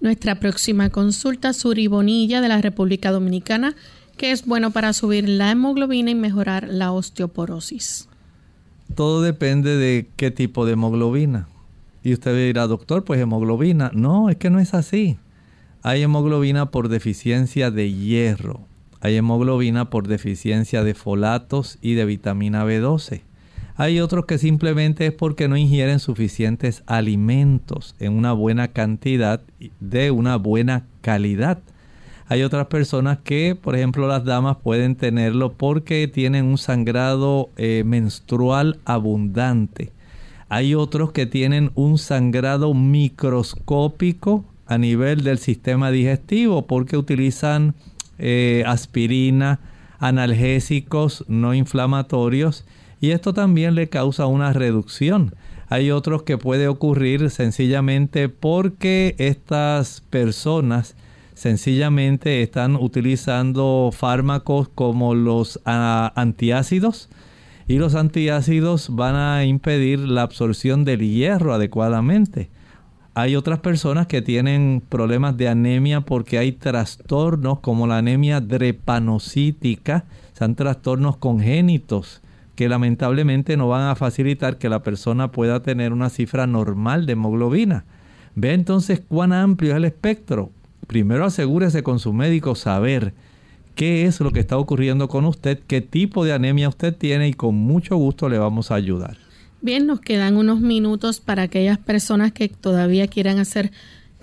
Nuestra 0.04 0.36
próxima 0.36 0.90
consulta, 0.90 1.54
Suri 1.54 1.88
Bonilla 1.88 2.42
de 2.42 2.50
la 2.50 2.62
República 2.62 3.10
Dominicana, 3.10 3.74
que 4.18 4.32
es 4.32 4.46
bueno 4.46 4.72
para 4.72 4.92
subir 4.92 5.30
la 5.30 5.50
hemoglobina 5.50 6.12
y 6.12 6.16
mejorar 6.16 6.68
la 6.68 6.92
osteoporosis. 6.92 8.10
Todo 8.96 9.22
depende 9.22 9.78
de 9.78 10.10
qué 10.18 10.30
tipo 10.30 10.66
de 10.66 10.74
hemoglobina. 10.74 11.48
Y 12.04 12.12
usted 12.12 12.36
dirá, 12.36 12.68
doctor, 12.68 13.06
pues 13.06 13.22
hemoglobina. 13.22 13.92
No, 13.94 14.30
es 14.30 14.36
que 14.36 14.50
no 14.50 14.60
es 14.60 14.74
así. 14.74 15.20
Hay 15.84 16.02
hemoglobina 16.02 16.70
por 16.70 16.90
deficiencia 16.90 17.72
de 17.72 17.94
hierro. 17.94 18.60
Hay 19.00 19.16
hemoglobina 19.16 19.90
por 19.90 20.10
deficiencia 20.10 20.84
de 20.84 20.96
folatos 20.96 21.78
y 21.82 21.94
de 21.94 22.04
vitamina 22.04 22.66
B12. 22.66 23.22
Hay 23.76 24.00
otros 24.00 24.26
que 24.26 24.38
simplemente 24.38 25.08
es 25.08 25.14
porque 25.14 25.48
no 25.48 25.58
ingieren 25.58 26.00
suficientes 26.00 26.84
alimentos 26.86 27.96
en 28.00 28.14
una 28.14 28.32
buena 28.32 28.68
cantidad 28.68 29.42
de 29.80 30.12
una 30.12 30.36
buena 30.36 30.86
calidad. 31.02 31.60
Hay 32.28 32.44
otras 32.44 32.68
personas 32.68 33.20
que, 33.24 33.56
por 33.60 33.76
ejemplo, 33.76 34.08
las 34.08 34.26
damas 34.26 34.58
pueden 34.58 34.96
tenerlo 34.96 35.54
porque 35.54 36.08
tienen 36.08 36.46
un 36.46 36.58
sangrado 36.58 37.50
eh, 37.58 37.84
menstrual 37.86 38.80
abundante. 38.86 39.92
Hay 40.50 40.76
otros 40.76 41.12
que 41.12 41.26
tienen 41.26 41.72
un 41.74 41.98
sangrado 41.98 42.76
microscópico 42.76 44.46
a 44.68 44.78
nivel 44.78 45.24
del 45.24 45.40
sistema 45.40 45.90
digestivo 45.90 46.68
porque 46.68 46.96
utilizan 46.96 47.74
eh, 48.20 48.64
aspirina, 48.68 49.60
analgésicos 50.00 51.26
no 51.28 51.54
inflamatorios 51.56 52.66
y 53.04 53.12
esto 53.12 53.34
también 53.34 53.76
le 53.76 53.90
causa 53.90 54.28
una 54.28 54.54
reducción. 54.54 55.36
Hay 55.68 55.92
otros 55.92 56.24
que 56.24 56.38
puede 56.38 56.70
ocurrir 56.70 57.32
sencillamente 57.32 58.30
porque 58.30 59.14
estas 59.18 60.00
personas 60.10 60.96
sencillamente 61.34 62.42
están 62.42 62.78
utilizando 62.78 63.90
fármacos 63.92 64.70
como 64.70 65.16
los 65.16 65.60
ah, 65.66 66.14
antiácidos 66.16 67.10
y 67.68 67.78
los 67.78 67.94
antiácidos 67.96 68.96
van 68.96 69.18
a 69.18 69.44
impedir 69.44 70.00
la 70.00 70.22
absorción 70.22 70.86
del 70.86 71.02
hierro 71.02 71.54
adecuadamente. 71.54 72.52
Hay 73.16 73.36
otras 73.36 73.60
personas 73.60 74.08
que 74.08 74.22
tienen 74.22 74.82
problemas 74.88 75.36
de 75.36 75.50
anemia 75.50 76.00
porque 76.00 76.38
hay 76.38 76.54
trastornos 76.54 77.60
como 77.60 77.86
la 77.86 77.98
anemia 77.98 78.40
drepanocítica, 78.40 80.06
son 80.32 80.56
trastornos 80.56 81.18
congénitos 81.18 82.23
que 82.56 82.70
lamentablemente 82.70 83.58
no 83.58 83.68
van 83.68 83.90
a 83.90 83.96
facilitar 83.96 84.58
que 84.58 84.70
la 84.70 84.84
persona 84.84 85.32
pueda 85.32 85.64
tener 85.64 85.92
una 85.94 86.10
cifra 86.10 86.48
normal 86.48 87.06
de 87.06 87.14
hemoglobina. 87.14 87.86
Ve 88.36 88.54
entonces 88.54 89.02
cuán 89.08 89.34
amplio 89.34 89.72
es 89.72 89.78
el 89.78 89.86
espectro. 89.86 90.52
Primero 90.88 91.26
asegúrese 91.26 91.84
con 91.84 92.00
su 92.00 92.14
médico 92.14 92.56
saber 92.56 93.14
qué 93.76 94.06
es 94.06 94.20
lo 94.20 94.32
que 94.32 94.40
está 94.40 94.58
ocurriendo 94.58 95.08
con 95.08 95.26
usted, 95.26 95.60
qué 95.66 95.82
tipo 95.82 96.26
de 96.26 96.34
anemia 96.34 96.70
usted 96.70 96.96
tiene 96.96 97.28
y 97.28 97.34
con 97.34 97.56
mucho 97.56 97.96
gusto 97.96 98.30
le 98.30 98.38
vamos 98.38 98.72
a 98.72 98.76
ayudar. 98.76 99.18
Bien, 99.62 99.88
nos 99.88 100.02
quedan 100.02 100.36
unos 100.36 100.60
minutos 100.60 101.22
para 101.22 101.44
aquellas 101.44 101.78
personas 101.78 102.34
que 102.34 102.50
todavía 102.50 103.08
quieran 103.08 103.40
hacer 103.40 103.72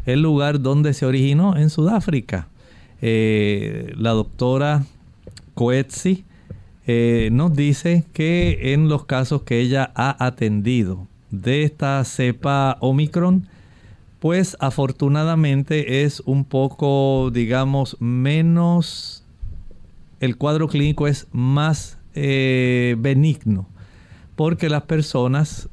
el 0.06 0.22
lugar 0.22 0.60
donde 0.60 0.94
se 0.94 1.06
originó 1.06 1.56
en 1.56 1.70
Sudáfrica. 1.70 2.48
Eh, 3.00 3.92
la 3.96 4.10
doctora 4.10 4.84
Coetzee 5.54 6.24
eh, 6.86 7.30
nos 7.32 7.54
dice 7.54 8.04
que 8.12 8.72
en 8.72 8.88
los 8.88 9.06
casos 9.06 9.42
que 9.42 9.60
ella 9.60 9.92
ha 9.94 10.24
atendido 10.24 11.08
de 11.30 11.64
esta 11.64 12.04
cepa 12.04 12.76
Omicron, 12.80 13.48
pues 14.20 14.56
afortunadamente 14.60 16.04
es 16.04 16.20
un 16.20 16.44
poco, 16.44 17.30
digamos, 17.32 17.96
menos, 18.00 19.24
el 20.20 20.36
cuadro 20.36 20.68
clínico 20.68 21.08
es 21.08 21.26
más 21.32 21.98
eh, 22.14 22.94
benigno, 22.98 23.66
porque 24.36 24.68
las 24.68 24.82
personas 24.82 25.68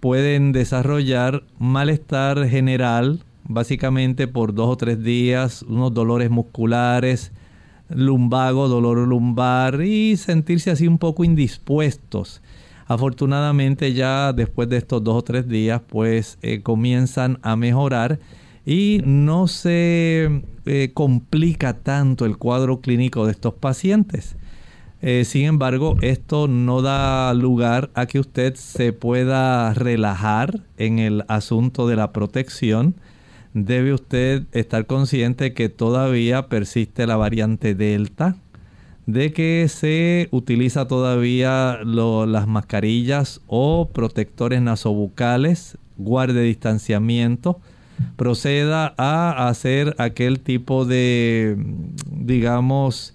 pueden 0.00 0.50
desarrollar 0.50 1.44
malestar 1.60 2.48
general, 2.48 3.20
básicamente 3.48 4.28
por 4.28 4.54
dos 4.54 4.68
o 4.68 4.76
tres 4.76 5.02
días, 5.02 5.62
unos 5.62 5.92
dolores 5.94 6.30
musculares, 6.30 7.32
lumbago, 7.88 8.68
dolor 8.68 8.98
lumbar 9.06 9.82
y 9.82 10.16
sentirse 10.16 10.70
así 10.70 10.86
un 10.86 10.98
poco 10.98 11.24
indispuestos. 11.24 12.42
Afortunadamente 12.86 13.92
ya 13.92 14.32
después 14.32 14.68
de 14.68 14.76
estos 14.76 15.02
dos 15.02 15.16
o 15.16 15.22
tres 15.22 15.48
días 15.48 15.82
pues 15.86 16.38
eh, 16.42 16.62
comienzan 16.62 17.38
a 17.42 17.56
mejorar 17.56 18.20
y 18.64 19.00
no 19.04 19.48
se 19.48 20.42
eh, 20.66 20.90
complica 20.94 21.74
tanto 21.74 22.24
el 22.26 22.36
cuadro 22.36 22.80
clínico 22.80 23.26
de 23.26 23.32
estos 23.32 23.54
pacientes. 23.54 24.36
Eh, 25.02 25.24
sin 25.24 25.44
embargo, 25.44 25.96
esto 26.00 26.48
no 26.48 26.80
da 26.80 27.32
lugar 27.34 27.90
a 27.94 28.06
que 28.06 28.18
usted 28.18 28.54
se 28.54 28.92
pueda 28.92 29.72
relajar 29.74 30.60
en 30.78 30.98
el 30.98 31.24
asunto 31.28 31.86
de 31.86 31.96
la 31.96 32.12
protección 32.12 32.96
debe 33.64 33.94
usted 33.94 34.42
estar 34.52 34.86
consciente 34.86 35.54
que 35.54 35.70
todavía 35.70 36.48
persiste 36.48 37.06
la 37.06 37.16
variante 37.16 37.74
Delta, 37.74 38.36
de 39.06 39.32
que 39.32 39.66
se 39.68 40.28
utiliza 40.30 40.86
todavía 40.88 41.78
las 41.82 42.46
mascarillas 42.46 43.40
o 43.46 43.88
protectores 43.94 44.60
nasobucales, 44.60 45.78
guarde 45.96 46.42
distanciamiento, 46.42 47.58
proceda 48.16 48.94
a 48.98 49.48
hacer 49.48 49.94
aquel 49.96 50.40
tipo 50.40 50.84
de, 50.84 51.56
digamos, 52.12 53.14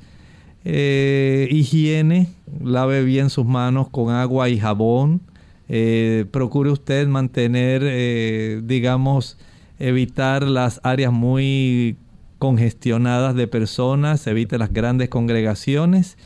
eh, 0.65 1.47
higiene, 1.51 2.29
lave 2.63 3.03
bien 3.03 3.29
sus 3.29 3.45
manos 3.45 3.89
con 3.89 4.11
agua 4.11 4.49
y 4.49 4.57
jabón, 4.57 5.21
eh, 5.69 6.25
procure 6.31 6.71
usted 6.71 7.07
mantener, 7.07 7.83
eh, 7.85 8.61
digamos, 8.63 9.37
evitar 9.81 10.43
las 10.43 10.79
áreas 10.83 11.11
muy 11.11 11.97
congestionadas 12.39 13.35
de 13.35 13.47
personas, 13.47 14.25
evite 14.27 14.57
las 14.57 14.73
grandes 14.73 15.09
congregaciones 15.09 16.17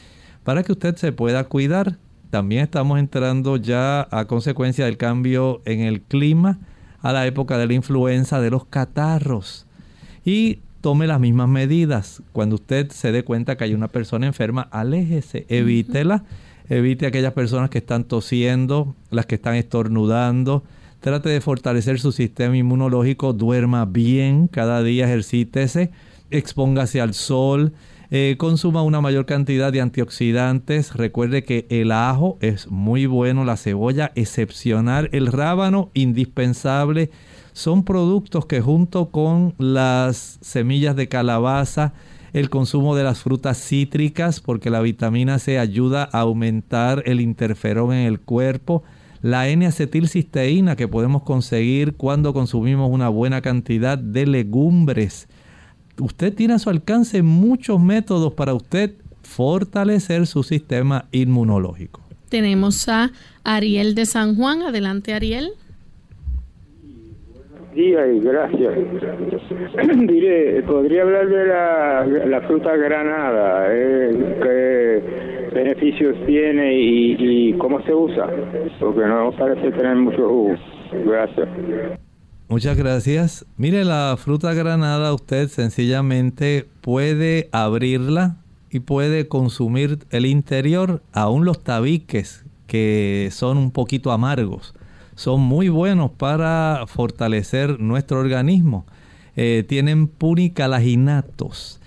para 0.44 0.64
que 0.64 0.72
usted 0.72 0.96
se 0.96 1.12
pueda 1.12 1.44
cuidar. 1.46 1.98
También 2.30 2.64
estamos 2.64 3.00
entrando 3.00 3.58
ya 3.58 4.08
a 4.12 4.26
consecuencia 4.26 4.86
del 4.86 4.98
cambio 4.98 5.62
en 5.66 5.82
el 5.82 6.02
clima, 6.02 6.60
a 7.02 7.12
la 7.14 7.26
época 7.26 7.58
de 7.58 7.68
la 7.68 7.74
influenza, 7.74 8.40
de 8.40 8.50
los 8.50 8.66
catarros. 8.66 9.68
Y 10.24 10.60
tome 10.82 11.08
las 11.08 11.20
mismas 11.20 11.50
medidas. 11.50 12.22
Cuando 12.32 12.56
usted 12.56 12.92
se 12.92 13.12
dé 13.12 13.24
cuenta 13.24 13.58
que 13.58 13.64
hay 13.64 13.74
una 13.74 13.88
persona 13.88 14.28
enferma, 14.28 14.68
aléjese, 14.72 15.46
evítela, 15.50 16.24
evite 16.70 17.08
aquellas 17.08 17.34
personas 17.34 17.70
que 17.70 17.80
están 17.80 18.04
tosiendo, 18.04 18.96
las 19.10 19.26
que 19.26 19.36
están 19.36 19.56
estornudando. 19.56 20.64
Trate 21.06 21.30
de 21.30 21.40
fortalecer 21.40 22.00
su 22.00 22.12
sistema 22.12 22.58
inmunológico, 22.58 23.32
duerma 23.32 23.86
bien, 23.86 24.48
cada 24.48 24.82
día 24.82 25.06
ejercítese, 25.06 25.92
expóngase 26.32 27.00
al 27.00 27.14
sol, 27.14 27.74
eh, 28.10 28.38
consuma 28.40 28.82
una 28.82 29.02
mayor 29.02 29.28
cantidad 29.28 29.72
de 29.72 29.82
antioxidantes. 29.82 30.96
Recuerde 30.96 31.44
que 31.44 31.68
el 31.70 31.92
ajo 31.92 32.40
es 32.42 32.72
muy 32.72 33.06
bueno, 33.06 33.46
la 33.46 33.56
cebolla 33.56 34.14
excepcional, 34.16 35.10
el 35.12 35.28
rábano 35.28 35.92
indispensable. 35.94 37.12
Son 37.54 37.84
productos 37.84 38.48
que 38.48 38.62
junto 38.62 39.12
con 39.12 39.54
las 39.60 40.40
semillas 40.42 40.96
de 40.96 41.08
calabaza, 41.08 41.94
el 42.34 42.50
consumo 42.50 42.96
de 42.96 43.04
las 43.04 43.22
frutas 43.22 43.60
cítricas, 43.60 44.40
porque 44.40 44.72
la 44.72 44.82
vitamina 44.82 45.38
C 45.38 45.60
ayuda 45.60 46.10
a 46.12 46.22
aumentar 46.22 47.04
el 47.06 47.22
interferón 47.22 47.94
en 47.94 48.08
el 48.08 48.20
cuerpo, 48.20 48.82
la 49.26 49.50
N-acetilcisteína 49.50 50.76
que 50.76 50.88
podemos 50.88 51.24
conseguir 51.24 51.96
cuando 51.96 52.32
consumimos 52.32 52.92
una 52.92 53.10
buena 53.10 53.42
cantidad 53.42 53.98
de 53.98 54.28
legumbres 54.28 55.28
usted 56.00 56.32
tiene 56.32 56.54
a 56.54 56.60
su 56.60 56.70
alcance 56.70 57.24
muchos 57.24 57.82
métodos 57.82 58.34
para 58.34 58.54
usted 58.54 58.94
fortalecer 59.24 60.28
su 60.28 60.44
sistema 60.44 61.06
inmunológico. 61.12 62.02
Tenemos 62.30 62.88
a 62.88 63.12
Ariel 63.44 63.96
de 63.96 64.06
San 64.06 64.36
Juan. 64.36 64.62
Adelante, 64.62 65.16
Ariel. 65.16 65.54
Días 67.76 68.08
y 68.16 68.20
gracias. 68.22 68.74
Diré, 70.08 70.64
¿podría 70.64 71.02
hablar 71.02 71.28
de 71.28 72.28
la, 72.28 72.42
fruta 72.48 72.74
granada? 72.78 73.66
Eh, 73.70 74.38
¿Qué 74.42 75.54
beneficios 75.54 76.16
tiene 76.26 76.74
y, 76.74 77.16
y, 77.20 77.54
cómo 77.58 77.82
se 77.84 77.94
usa? 77.94 78.30
Porque 78.80 79.02
no 79.02 79.32
parece 79.38 79.72
tener 79.72 79.96
mucho 79.98 80.30
jugo. 80.30 80.56
Gracias. 81.06 81.50
Muchas 82.48 82.78
gracias. 82.78 83.46
Mire, 83.58 83.84
la 83.84 84.16
fruta 84.18 84.54
granada 84.54 85.14
usted 85.14 85.50
sencillamente 85.50 86.66
puede 86.80 87.50
abrirla 87.52 88.38
y 88.72 88.80
puede 88.80 89.28
consumir 89.28 90.00
el 90.12 90.26
interior, 90.26 91.02
aún 91.12 91.44
los 91.44 91.62
tabiques 91.62 92.46
que 92.68 93.28
son 93.32 93.58
un 93.58 93.72
poquito 93.72 94.12
amargos. 94.12 94.74
Son 95.16 95.42
muy 95.42 95.70
buenos 95.70 96.12
para 96.12 96.84
fortalecer 96.88 97.80
nuestro 97.80 98.20
organismo. 98.20 98.86
Eh, 99.36 99.66
tienen 99.68 100.08
punicalaginatos. 100.08 101.80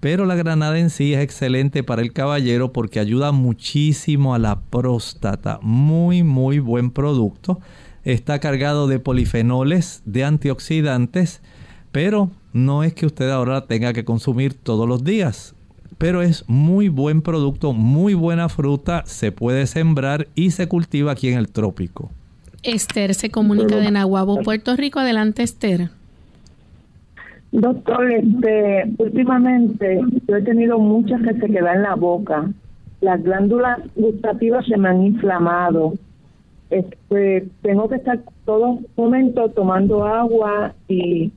Pero 0.00 0.24
la 0.24 0.36
granada 0.36 0.78
en 0.78 0.90
sí 0.90 1.14
es 1.14 1.20
excelente 1.20 1.82
para 1.82 2.02
el 2.02 2.12
caballero 2.12 2.72
porque 2.72 3.00
ayuda 3.00 3.32
muchísimo 3.32 4.34
a 4.34 4.38
la 4.38 4.60
próstata. 4.60 5.58
Muy, 5.62 6.22
muy 6.22 6.58
buen 6.58 6.90
producto 6.90 7.60
está 8.06 8.38
cargado 8.38 8.86
de 8.86 9.00
polifenoles, 9.00 10.02
de 10.04 10.22
antioxidantes, 10.22 11.42
pero 11.90 12.30
no 12.52 12.84
es 12.84 12.94
que 12.94 13.04
usted 13.04 13.28
ahora 13.30 13.66
tenga 13.66 13.92
que 13.92 14.04
consumir 14.04 14.54
todos 14.54 14.88
los 14.88 15.02
días. 15.02 15.56
Pero 15.98 16.22
es 16.22 16.44
muy 16.46 16.88
buen 16.88 17.20
producto, 17.20 17.72
muy 17.72 18.14
buena 18.14 18.48
fruta, 18.48 19.02
se 19.06 19.32
puede 19.32 19.66
sembrar 19.66 20.28
y 20.36 20.52
se 20.52 20.68
cultiva 20.68 21.12
aquí 21.12 21.28
en 21.30 21.38
el 21.38 21.48
trópico. 21.48 22.12
Esther 22.62 23.14
se 23.14 23.30
comunica 23.30 23.76
de 23.76 23.90
Nahuabo, 23.90 24.42
Puerto 24.42 24.76
Rico. 24.76 25.00
Adelante, 25.00 25.42
Esther. 25.42 25.90
Doctor, 27.52 28.10
este, 28.10 28.84
últimamente 28.98 30.00
yo 30.28 30.36
he 30.36 30.42
tenido 30.42 30.78
muchas 30.78 31.22
que 31.22 31.34
se 31.34 31.46
quedan 31.46 31.76
en 31.76 31.82
la 31.82 31.94
boca. 31.94 32.50
Las 33.00 33.22
glándulas 33.22 33.78
gustativas 33.94 34.66
se 34.66 34.76
me 34.76 34.88
han 34.88 35.02
inflamado 35.04 35.94
este, 36.70 37.48
tengo 37.62 37.88
que 37.88 37.96
estar 37.96 38.20
todo 38.44 38.80
momento 38.96 39.48
tomando 39.50 40.04
agua 40.04 40.74
y 40.88 41.30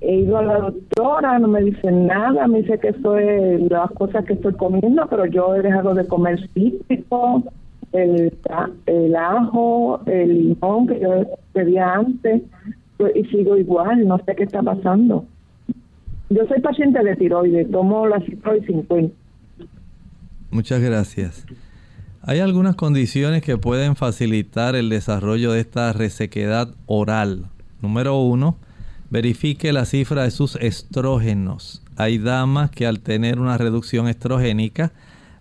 he 0.00 0.16
ido 0.16 0.38
a 0.38 0.42
la 0.42 0.58
doctora, 0.58 1.38
no 1.38 1.48
me 1.48 1.62
dicen 1.62 2.06
nada, 2.06 2.46
me 2.46 2.62
dice 2.62 2.78
que 2.78 2.88
eso 2.88 3.18
es 3.18 3.60
las 3.70 3.90
cosas 3.92 4.24
que 4.24 4.32
estoy 4.34 4.54
comiendo, 4.54 5.06
pero 5.08 5.26
yo 5.26 5.54
he 5.54 5.62
dejado 5.62 5.94
de 5.94 6.06
comer 6.06 6.48
cítrico, 6.54 7.42
el, 7.94 8.32
el 8.86 9.16
ajo, 9.16 10.00
el 10.06 10.48
limón 10.48 10.86
que 10.86 11.00
yo 11.00 11.26
pedía 11.52 11.94
antes, 11.94 12.42
pues, 12.96 13.14
y 13.16 13.24
sigo 13.24 13.56
igual, 13.56 14.06
no 14.06 14.18
sé 14.26 14.34
qué 14.36 14.44
está 14.44 14.62
pasando. 14.62 15.24
Yo 16.30 16.46
soy 16.46 16.60
paciente 16.60 17.02
de 17.02 17.16
tiroides, 17.16 17.70
tomo 17.70 18.06
la 18.06 18.20
tiroides 18.20 18.66
50. 18.66 19.14
Muchas 20.50 20.80
gracias. 20.80 21.46
Hay 22.22 22.40
algunas 22.40 22.74
condiciones 22.74 23.42
que 23.42 23.58
pueden 23.58 23.96
facilitar 23.96 24.76
el 24.76 24.88
desarrollo 24.88 25.52
de 25.52 25.60
esta 25.60 25.92
resequedad 25.92 26.68
oral. 26.86 27.46
Número 27.82 28.18
uno, 28.18 28.56
verifique 29.10 29.72
la 29.72 29.84
cifra 29.84 30.22
de 30.22 30.30
sus 30.30 30.56
estrógenos. 30.56 31.82
Hay 31.96 32.18
damas 32.18 32.70
que 32.70 32.86
al 32.86 33.00
tener 33.00 33.38
una 33.38 33.58
reducción 33.58 34.08
estrogénica, 34.08 34.92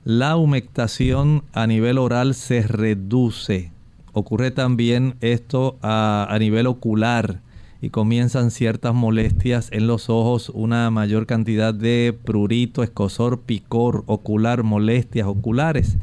la 0.06 0.36
humectación 0.36 1.43
a 1.54 1.68
nivel 1.68 1.97
oral 1.97 2.34
se 2.34 2.62
reduce. 2.62 3.72
Ocurre 4.12 4.51
también 4.51 5.16
esto 5.22 5.78
a, 5.82 6.28
a 6.30 6.39
nivel 6.39 6.68
ocular 6.68 7.39
y 7.82 7.89
comienzan 7.89 8.51
ciertas 8.51 8.93
molestias 8.93 9.70
en 9.72 9.88
los 9.88 10.10
ojos, 10.10 10.49
una 10.49 10.89
mayor 10.89 11.26
cantidad 11.26 11.74
de 11.74 12.18
prurito, 12.24 12.84
escosor, 12.84 13.41
picor 13.41 14.04
ocular, 14.06 14.64
molestias 14.64 15.28
oculares. 15.28 15.97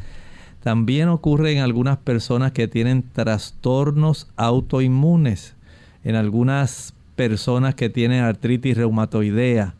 También 0.62 1.08
ocurre 1.08 1.52
en 1.52 1.60
algunas 1.60 1.96
personas 1.96 2.52
que 2.52 2.68
tienen 2.68 3.02
trastornos 3.02 4.28
autoinmunes, 4.36 5.54
en 6.04 6.16
algunas 6.16 6.94
personas 7.16 7.74
que 7.74 7.88
tienen 7.88 8.24
artritis 8.24 8.76
reumatoidea, 8.76 9.74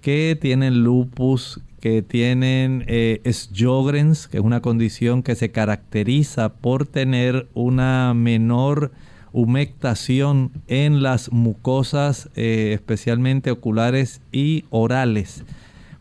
que 0.00 0.38
tienen 0.40 0.84
lupus, 0.84 1.60
que 1.82 2.00
tienen 2.00 2.84
eh, 2.86 3.20
que 3.24 3.28
es 3.28 4.40
una 4.40 4.62
condición 4.62 5.24
que 5.24 5.34
se 5.34 5.50
caracteriza 5.50 6.50
por 6.54 6.86
tener 6.86 7.48
una 7.54 8.14
menor 8.14 8.92
humectación 9.32 10.52
en 10.68 11.02
las 11.02 11.32
mucosas, 11.32 12.30
eh, 12.36 12.70
especialmente 12.72 13.50
oculares 13.50 14.20
y 14.30 14.64
orales. 14.70 15.42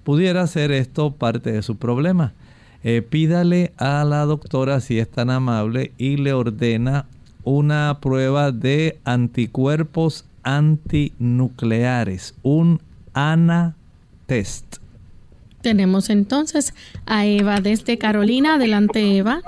Pudiera 0.04 0.46
ser 0.46 0.72
esto 0.72 1.16
parte 1.16 1.52
de 1.52 1.64
su 1.64 1.78
problema. 1.78 2.34
Eh, 2.84 3.02
pídale 3.02 3.74
a 3.78 4.04
la 4.04 4.26
doctora 4.26 4.82
si 4.82 5.00
es 5.00 5.10
tan 5.10 5.32
amable 5.32 5.94
y 5.98 6.18
le 6.18 6.34
ordena 6.34 7.08
una 7.44 7.98
prueba 8.02 8.52
de 8.52 9.00
anticuerpos 9.04 10.26
antinucleares, 10.44 12.36
un 12.44 12.80
ANA 13.14 13.76
test. 14.28 14.81
Tenemos 15.62 16.10
entonces 16.10 16.74
a 17.06 17.26
Eva 17.26 17.60
desde 17.62 17.98
Carolina. 17.98 18.56
Adelante, 18.56 19.18
Eva. 19.18 19.42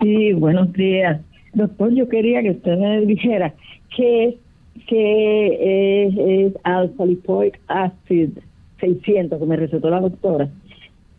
Sí, 0.00 0.32
buenos 0.32 0.72
días. 0.72 1.20
Doctor, 1.52 1.92
yo 1.94 2.08
quería 2.08 2.42
que 2.42 2.52
usted 2.52 2.78
me 2.78 3.00
dijera 3.02 3.54
qué, 3.96 4.38
qué 4.86 6.06
es, 6.06 6.14
es 6.16 6.52
alfa 6.64 7.04
lipoic 7.04 7.60
acid 7.66 8.30
600 8.80 9.38
que 9.38 9.46
me 9.46 9.56
recetó 9.56 9.90
la 9.90 10.00
doctora 10.00 10.48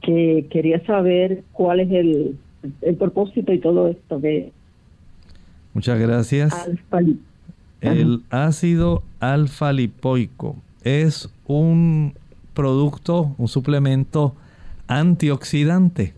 que 0.01 0.47
quería 0.49 0.83
saber 0.85 1.43
cuál 1.51 1.81
es 1.81 1.91
el, 1.91 2.37
el 2.81 2.95
propósito 2.95 3.53
y 3.53 3.59
todo 3.59 3.87
esto 3.87 4.19
de 4.19 4.51
Muchas 5.73 5.99
gracias. 5.99 6.53
el 7.81 8.23
ácido 8.29 9.03
alfa 9.19 9.71
lipoico 9.71 10.55
es 10.83 11.29
un 11.47 12.13
producto, 12.53 13.35
un 13.37 13.47
suplemento 13.47 14.35
antioxidante. 14.87 16.13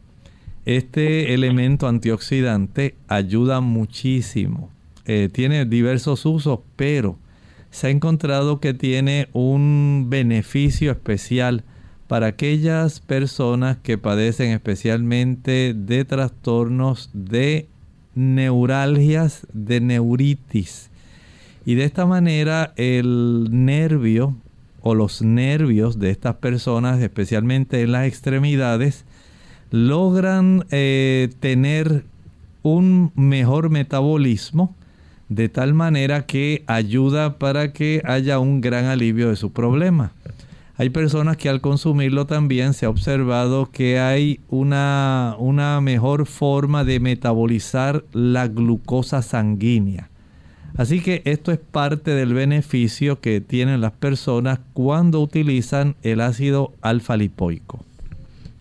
Este 0.66 1.34
elemento 1.34 1.88
antioxidante 1.88 2.96
ayuda 3.08 3.60
muchísimo. 3.62 4.70
Eh, 5.06 5.30
tiene 5.32 5.66
diversos 5.66 6.26
usos, 6.26 6.60
pero 6.76 7.18
se 7.70 7.88
ha 7.88 7.90
encontrado 7.90 8.60
que 8.60 8.74
tiene 8.74 9.28
un 9.34 10.06
beneficio 10.10 10.92
especial 10.92 11.64
para 12.08 12.28
aquellas 12.28 13.00
personas 13.00 13.78
que 13.78 13.98
padecen 13.98 14.52
especialmente 14.52 15.74
de 15.74 16.06
trastornos 16.06 17.10
de 17.14 17.68
neuralgias, 18.16 19.48
de 19.54 19.82
neuritis. 19.82 20.90
Y 21.66 21.76
de 21.76 21.86
esta 21.86 22.06
manera 22.06 22.74
el 22.76 23.48
nervio 23.52 24.36
o 24.84 24.94
los 24.94 25.22
nervios 25.22 25.98
de 25.98 26.12
estas 26.12 26.36
personas, 26.36 27.02
especialmente 27.02 27.82
en 27.82 27.94
las 27.94 28.06
extremidades, 28.06 29.06
logran 29.72 30.66
eh, 30.70 31.30
tener 31.40 32.04
un 32.62 33.12
mejor 33.16 33.70
metabolismo 33.70 34.76
de 35.30 35.50
tal 35.50 35.74
manera 35.74 36.26
que 36.26 36.64
ayuda 36.68 37.40
para 37.40 37.74
que 37.74 38.02
haya 38.06 38.40
un 38.40 38.62
gran 38.62 38.86
alivio 38.86 39.30
de 39.30 39.38
su 39.38 39.52
problema. 39.52 40.12
Hay 40.76 40.90
personas 40.90 41.38
que 41.38 41.50
al 41.50 41.62
consumirlo 41.62 42.26
también 42.26 42.74
se 42.74 42.86
ha 42.86 42.90
observado 42.90 43.72
que 43.72 44.00
hay 44.00 44.42
una, 44.50 45.36
una 45.40 45.80
mejor 45.82 46.26
forma 46.26 46.84
de 46.84 47.00
metabolizar 47.00 48.04
la 48.12 48.48
glucosa 48.48 49.22
sanguínea. 49.22 50.10
Así 50.76 51.02
que 51.02 51.22
esto 51.26 51.52
es 51.52 51.60
parte 51.60 52.12
del 52.12 52.34
beneficio 52.34 53.20
que 53.20 53.42
tienen 53.42 53.82
las 53.82 53.92
personas 53.92 54.60
cuando 54.74 55.22
utilizan 55.22 55.96
el 56.02 56.20
ácido 56.22 56.74
alfa 56.82 57.16
lipoico. 57.16 57.86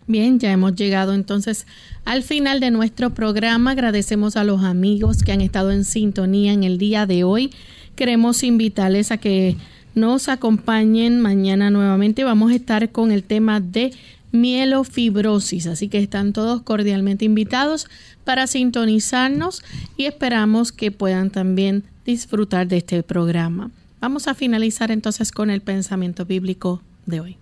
Bien, 0.07 0.39
ya 0.39 0.53
hemos 0.53 0.75
llegado 0.75 1.15
entonces 1.15 1.67
al 2.05 2.23
final 2.23 2.61
de 2.61 2.71
nuestro 2.71 3.11
programa. 3.11 3.71
Agradecemos 3.71 4.37
a 4.37 4.45
los 4.45 4.63
amigos 4.63 5.23
que 5.23 5.33
han 5.33 5.41
estado 5.41 5.71
en 5.73 5.85
sintonía 5.85 6.53
en 6.53 6.65
el 6.65 6.77
día 6.77 7.07
de 7.07 7.25
hoy. 7.25 7.51
Queremos 7.97 8.43
invitarles 8.43 9.11
a 9.11 9.17
que 9.17 9.57
nos 9.95 10.29
acompañen 10.29 11.21
mañana 11.21 11.71
nuevamente. 11.71 12.25
Vamos 12.25 12.53
a 12.53 12.57
estar 12.57 12.91
con 12.91 13.11
el 13.11 13.23
tema 13.23 13.61
de 13.61 13.93
mielofibrosis, 14.33 15.67
así 15.67 15.89
que 15.89 15.99
están 15.99 16.33
todos 16.33 16.63
cordialmente 16.63 17.25
invitados 17.25 17.87
para 18.25 18.47
sintonizarnos 18.47 19.63
y 19.97 20.07
esperamos 20.07 20.73
que 20.73 20.91
puedan 20.91 21.31
también 21.31 21.85
disfrutar 22.05 22.67
de 22.69 22.79
este 22.79 23.03
programa. 23.03 23.71
Vamos 24.01 24.27
a 24.29 24.35
finalizar 24.35 24.91
entonces 24.91 25.31
con 25.31 25.51
el 25.51 25.61
pensamiento 25.61 26.25
bíblico 26.25 26.83
de 27.07 27.21
hoy. 27.21 27.37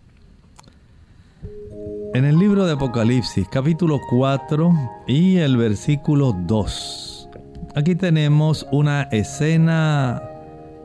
En 2.13 2.25
el 2.25 2.39
libro 2.39 2.67
de 2.67 2.73
Apocalipsis, 2.73 3.47
capítulo 3.51 4.01
4 4.11 4.73
y 5.07 5.37
el 5.37 5.57
versículo 5.57 6.37
2. 6.47 7.29
Aquí 7.77 7.95
tenemos 7.95 8.67
una 8.73 9.03
escena 9.05 10.21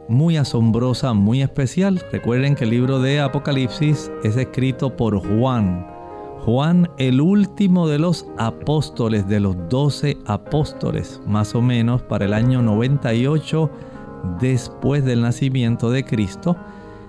muy 0.07 0.37
asombrosa, 0.37 1.13
muy 1.13 1.41
especial. 1.41 2.01
Recuerden 2.11 2.55
que 2.55 2.65
el 2.65 2.69
libro 2.69 2.99
de 2.99 3.19
Apocalipsis 3.19 4.11
es 4.23 4.37
escrito 4.37 4.95
por 4.95 5.17
Juan. 5.17 5.94
Juan, 6.45 6.91
el 6.99 7.21
último 7.21 7.87
de 7.87 7.97
los 7.97 8.27
apóstoles, 8.37 9.27
de 9.27 9.39
los 9.39 9.55
doce 9.67 10.15
apóstoles, 10.27 11.19
más 11.25 11.55
o 11.55 11.61
menos 11.63 12.03
para 12.03 12.25
el 12.25 12.35
año 12.35 12.61
98 12.61 13.71
después 14.39 15.03
del 15.03 15.23
nacimiento 15.23 15.89
de 15.89 16.05
Cristo, 16.05 16.55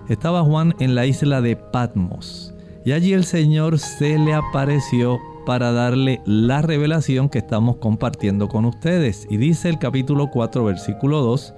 estaba 0.08 0.42
Juan 0.42 0.74
en 0.78 0.94
la 0.94 1.04
isla 1.04 1.42
de 1.42 1.54
Patmos. 1.54 2.54
Y 2.86 2.92
allí 2.92 3.12
el 3.12 3.24
Señor 3.24 3.78
se 3.78 4.18
le 4.18 4.32
apareció 4.32 5.18
para 5.44 5.70
darle 5.70 6.22
la 6.24 6.62
revelación 6.62 7.28
que 7.28 7.38
estamos 7.38 7.76
compartiendo 7.76 8.48
con 8.48 8.64
ustedes. 8.64 9.26
Y 9.28 9.36
dice 9.36 9.68
el 9.68 9.78
capítulo 9.78 10.30
4, 10.30 10.64
versículo 10.64 11.20
2, 11.20 11.52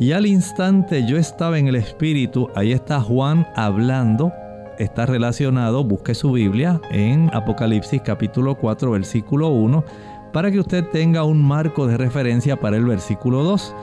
y 0.00 0.12
al 0.12 0.24
instante 0.24 1.06
yo 1.06 1.18
estaba 1.18 1.58
en 1.58 1.68
el 1.68 1.74
Espíritu, 1.74 2.48
ahí 2.56 2.72
está 2.72 3.02
Juan 3.02 3.46
hablando, 3.54 4.32
está 4.78 5.06
relacionado, 5.06 5.84
busque 5.84 6.14
su 6.14 6.32
Biblia 6.32 6.80
en 6.90 7.30
Apocalipsis 7.32 8.02
capítulo 8.02 8.56
4 8.56 8.90
versículo 8.90 9.48
1, 9.48 9.84
para 10.32 10.50
que 10.50 10.60
usted 10.60 10.84
tenga 10.88 11.24
un 11.24 11.42
marco 11.42 11.86
de 11.86 11.96
referencia 11.96 12.58
para 12.58 12.76
el 12.76 12.84
versículo 12.84 13.42
2. 13.42 13.74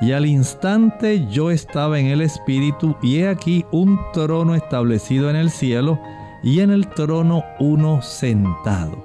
Y 0.00 0.12
al 0.12 0.26
instante 0.26 1.26
yo 1.28 1.50
estaba 1.50 1.98
en 1.98 2.06
el 2.06 2.22
Espíritu 2.22 2.96
y 3.02 3.18
he 3.18 3.28
aquí 3.28 3.64
un 3.70 3.98
trono 4.12 4.54
establecido 4.54 5.30
en 5.30 5.36
el 5.36 5.50
cielo 5.50 6.00
y 6.42 6.60
en 6.60 6.70
el 6.70 6.88
trono 6.88 7.44
uno 7.60 8.02
sentado. 8.02 9.04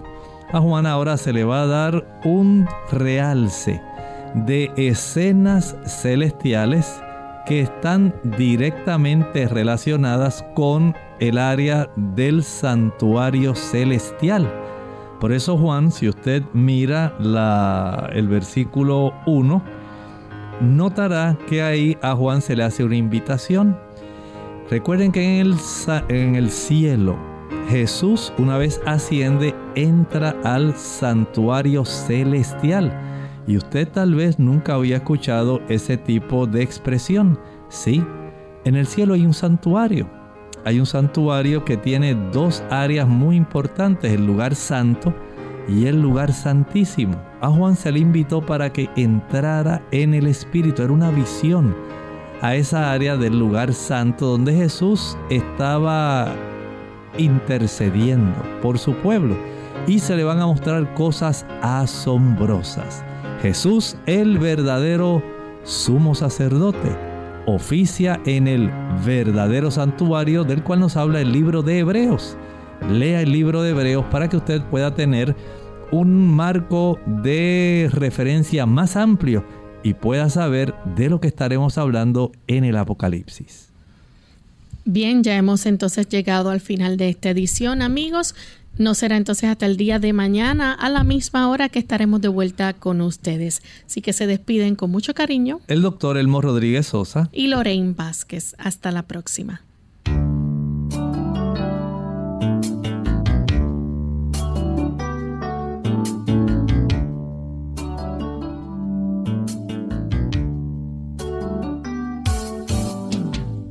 A 0.51 0.59
Juan 0.59 0.85
ahora 0.85 1.17
se 1.17 1.33
le 1.33 1.43
va 1.43 1.63
a 1.63 1.67
dar 1.67 2.19
un 2.23 2.67
realce 2.91 3.81
de 4.33 4.71
escenas 4.75 5.75
celestiales 5.85 7.01
que 7.47 7.61
están 7.61 8.13
directamente 8.37 9.47
relacionadas 9.47 10.45
con 10.53 10.95
el 11.19 11.37
área 11.37 11.89
del 11.95 12.43
santuario 12.43 13.55
celestial. 13.55 14.51
Por 15.19 15.31
eso 15.31 15.57
Juan, 15.57 15.91
si 15.91 16.09
usted 16.09 16.43
mira 16.53 17.15
el 18.11 18.27
versículo 18.27 19.13
1, 19.25 19.63
notará 20.61 21.37
que 21.47 21.61
ahí 21.63 21.97
a 22.01 22.15
Juan 22.15 22.41
se 22.41 22.55
le 22.55 22.63
hace 22.63 22.83
una 22.83 22.97
invitación. 22.97 23.77
Recuerden 24.69 25.11
que 25.11 25.39
en 25.39 26.35
el 26.35 26.51
cielo 26.51 27.17
Jesús 27.69 28.33
una 28.37 28.57
vez 28.57 28.81
asciende 28.85 29.55
entra 29.75 30.35
al 30.43 30.75
santuario 30.75 31.85
celestial 31.85 33.16
y 33.47 33.57
usted 33.57 33.87
tal 33.87 34.13
vez 34.13 34.37
nunca 34.37 34.75
había 34.75 34.97
escuchado 34.97 35.61
ese 35.69 35.97
tipo 35.97 36.45
de 36.45 36.61
expresión. 36.61 37.39
Sí, 37.69 38.03
en 38.65 38.75
el 38.75 38.85
cielo 38.85 39.13
hay 39.13 39.25
un 39.25 39.33
santuario. 39.33 40.09
Hay 40.65 40.79
un 40.81 40.85
santuario 40.85 41.63
que 41.63 41.77
tiene 41.77 42.13
dos 42.33 42.61
áreas 42.69 43.07
muy 43.07 43.37
importantes, 43.37 44.11
el 44.11 44.25
lugar 44.25 44.53
santo 44.53 45.13
y 45.69 45.85
el 45.85 46.01
lugar 46.01 46.33
santísimo. 46.33 47.15
A 47.39 47.49
Juan 47.49 47.77
se 47.77 47.91
le 47.91 47.99
invitó 47.99 48.45
para 48.45 48.73
que 48.73 48.89
entrara 48.97 49.81
en 49.91 50.13
el 50.13 50.27
Espíritu, 50.27 50.81
era 50.81 50.91
una 50.91 51.09
visión 51.09 51.73
a 52.41 52.55
esa 52.55 52.91
área 52.91 53.15
del 53.15 53.39
lugar 53.39 53.73
santo 53.73 54.27
donde 54.27 54.53
Jesús 54.53 55.17
estaba 55.29 56.35
intercediendo 57.17 58.35
por 58.61 58.77
su 58.77 58.93
pueblo 58.95 59.35
y 59.87 59.99
se 59.99 60.15
le 60.15 60.23
van 60.23 60.39
a 60.39 60.45
mostrar 60.45 60.93
cosas 60.93 61.45
asombrosas. 61.61 63.06
Jesús, 63.47 63.95
el 64.07 64.39
verdadero 64.39 65.23
sumo 65.63 66.15
sacerdote, 66.15 66.93
oficia 67.45 68.19
en 68.25 68.45
el 68.45 68.69
verdadero 69.05 69.71
santuario 69.71 70.43
del 70.43 70.63
cual 70.63 70.81
nos 70.81 70.97
habla 70.97 71.21
el 71.21 71.31
libro 71.31 71.61
de 71.61 71.79
Hebreos. 71.79 72.35
Lea 72.91 73.21
el 73.21 73.31
libro 73.31 73.61
de 73.61 73.69
Hebreos 73.69 74.05
para 74.11 74.27
que 74.27 74.35
usted 74.35 74.61
pueda 74.63 74.93
tener 74.95 75.33
un 75.93 76.27
marco 76.35 76.99
de 77.05 77.89
referencia 77.93 78.65
más 78.65 78.97
amplio 78.97 79.45
y 79.81 79.93
pueda 79.93 80.29
saber 80.29 80.75
de 80.97 81.07
lo 81.07 81.21
que 81.21 81.29
estaremos 81.29 81.77
hablando 81.77 82.33
en 82.47 82.65
el 82.65 82.75
Apocalipsis. 82.75 83.69
Bien, 84.83 85.23
ya 85.23 85.37
hemos 85.37 85.65
entonces 85.65 86.09
llegado 86.09 86.49
al 86.49 86.59
final 86.59 86.97
de 86.97 87.07
esta 87.07 87.29
edición, 87.29 87.81
amigos. 87.81 88.35
No 88.78 88.93
será 88.93 89.17
entonces 89.17 89.49
hasta 89.49 89.65
el 89.65 89.75
día 89.75 89.97
de 89.97 90.13
mañana 90.13 90.71
a 90.73 90.89
la 90.89 91.03
misma 91.03 91.49
hora 91.49 91.67
que 91.67 91.80
estaremos 91.80 92.21
de 92.21 92.28
vuelta 92.28 92.73
con 92.73 93.01
ustedes. 93.01 93.63
Así 93.86 94.01
que 94.01 94.13
se 94.13 94.28
despiden 94.28 94.75
con 94.75 94.91
mucho 94.91 95.15
cariño. 95.15 95.61
El 95.67 95.82
doctor 95.82 96.17
Elmo 96.17 96.41
Rodríguez 96.41 96.88
Sosa. 96.88 97.30
Y 97.32 97.47
Lorraine 97.47 97.93
Vázquez. 97.93 98.55
Hasta 98.59 98.91
la 98.91 99.03
próxima. 99.03 99.63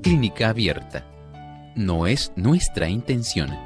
Clínica 0.02 0.48
abierta. 0.48 1.04
No 1.76 2.06
es 2.06 2.32
nuestra 2.36 2.88
intención 2.88 3.65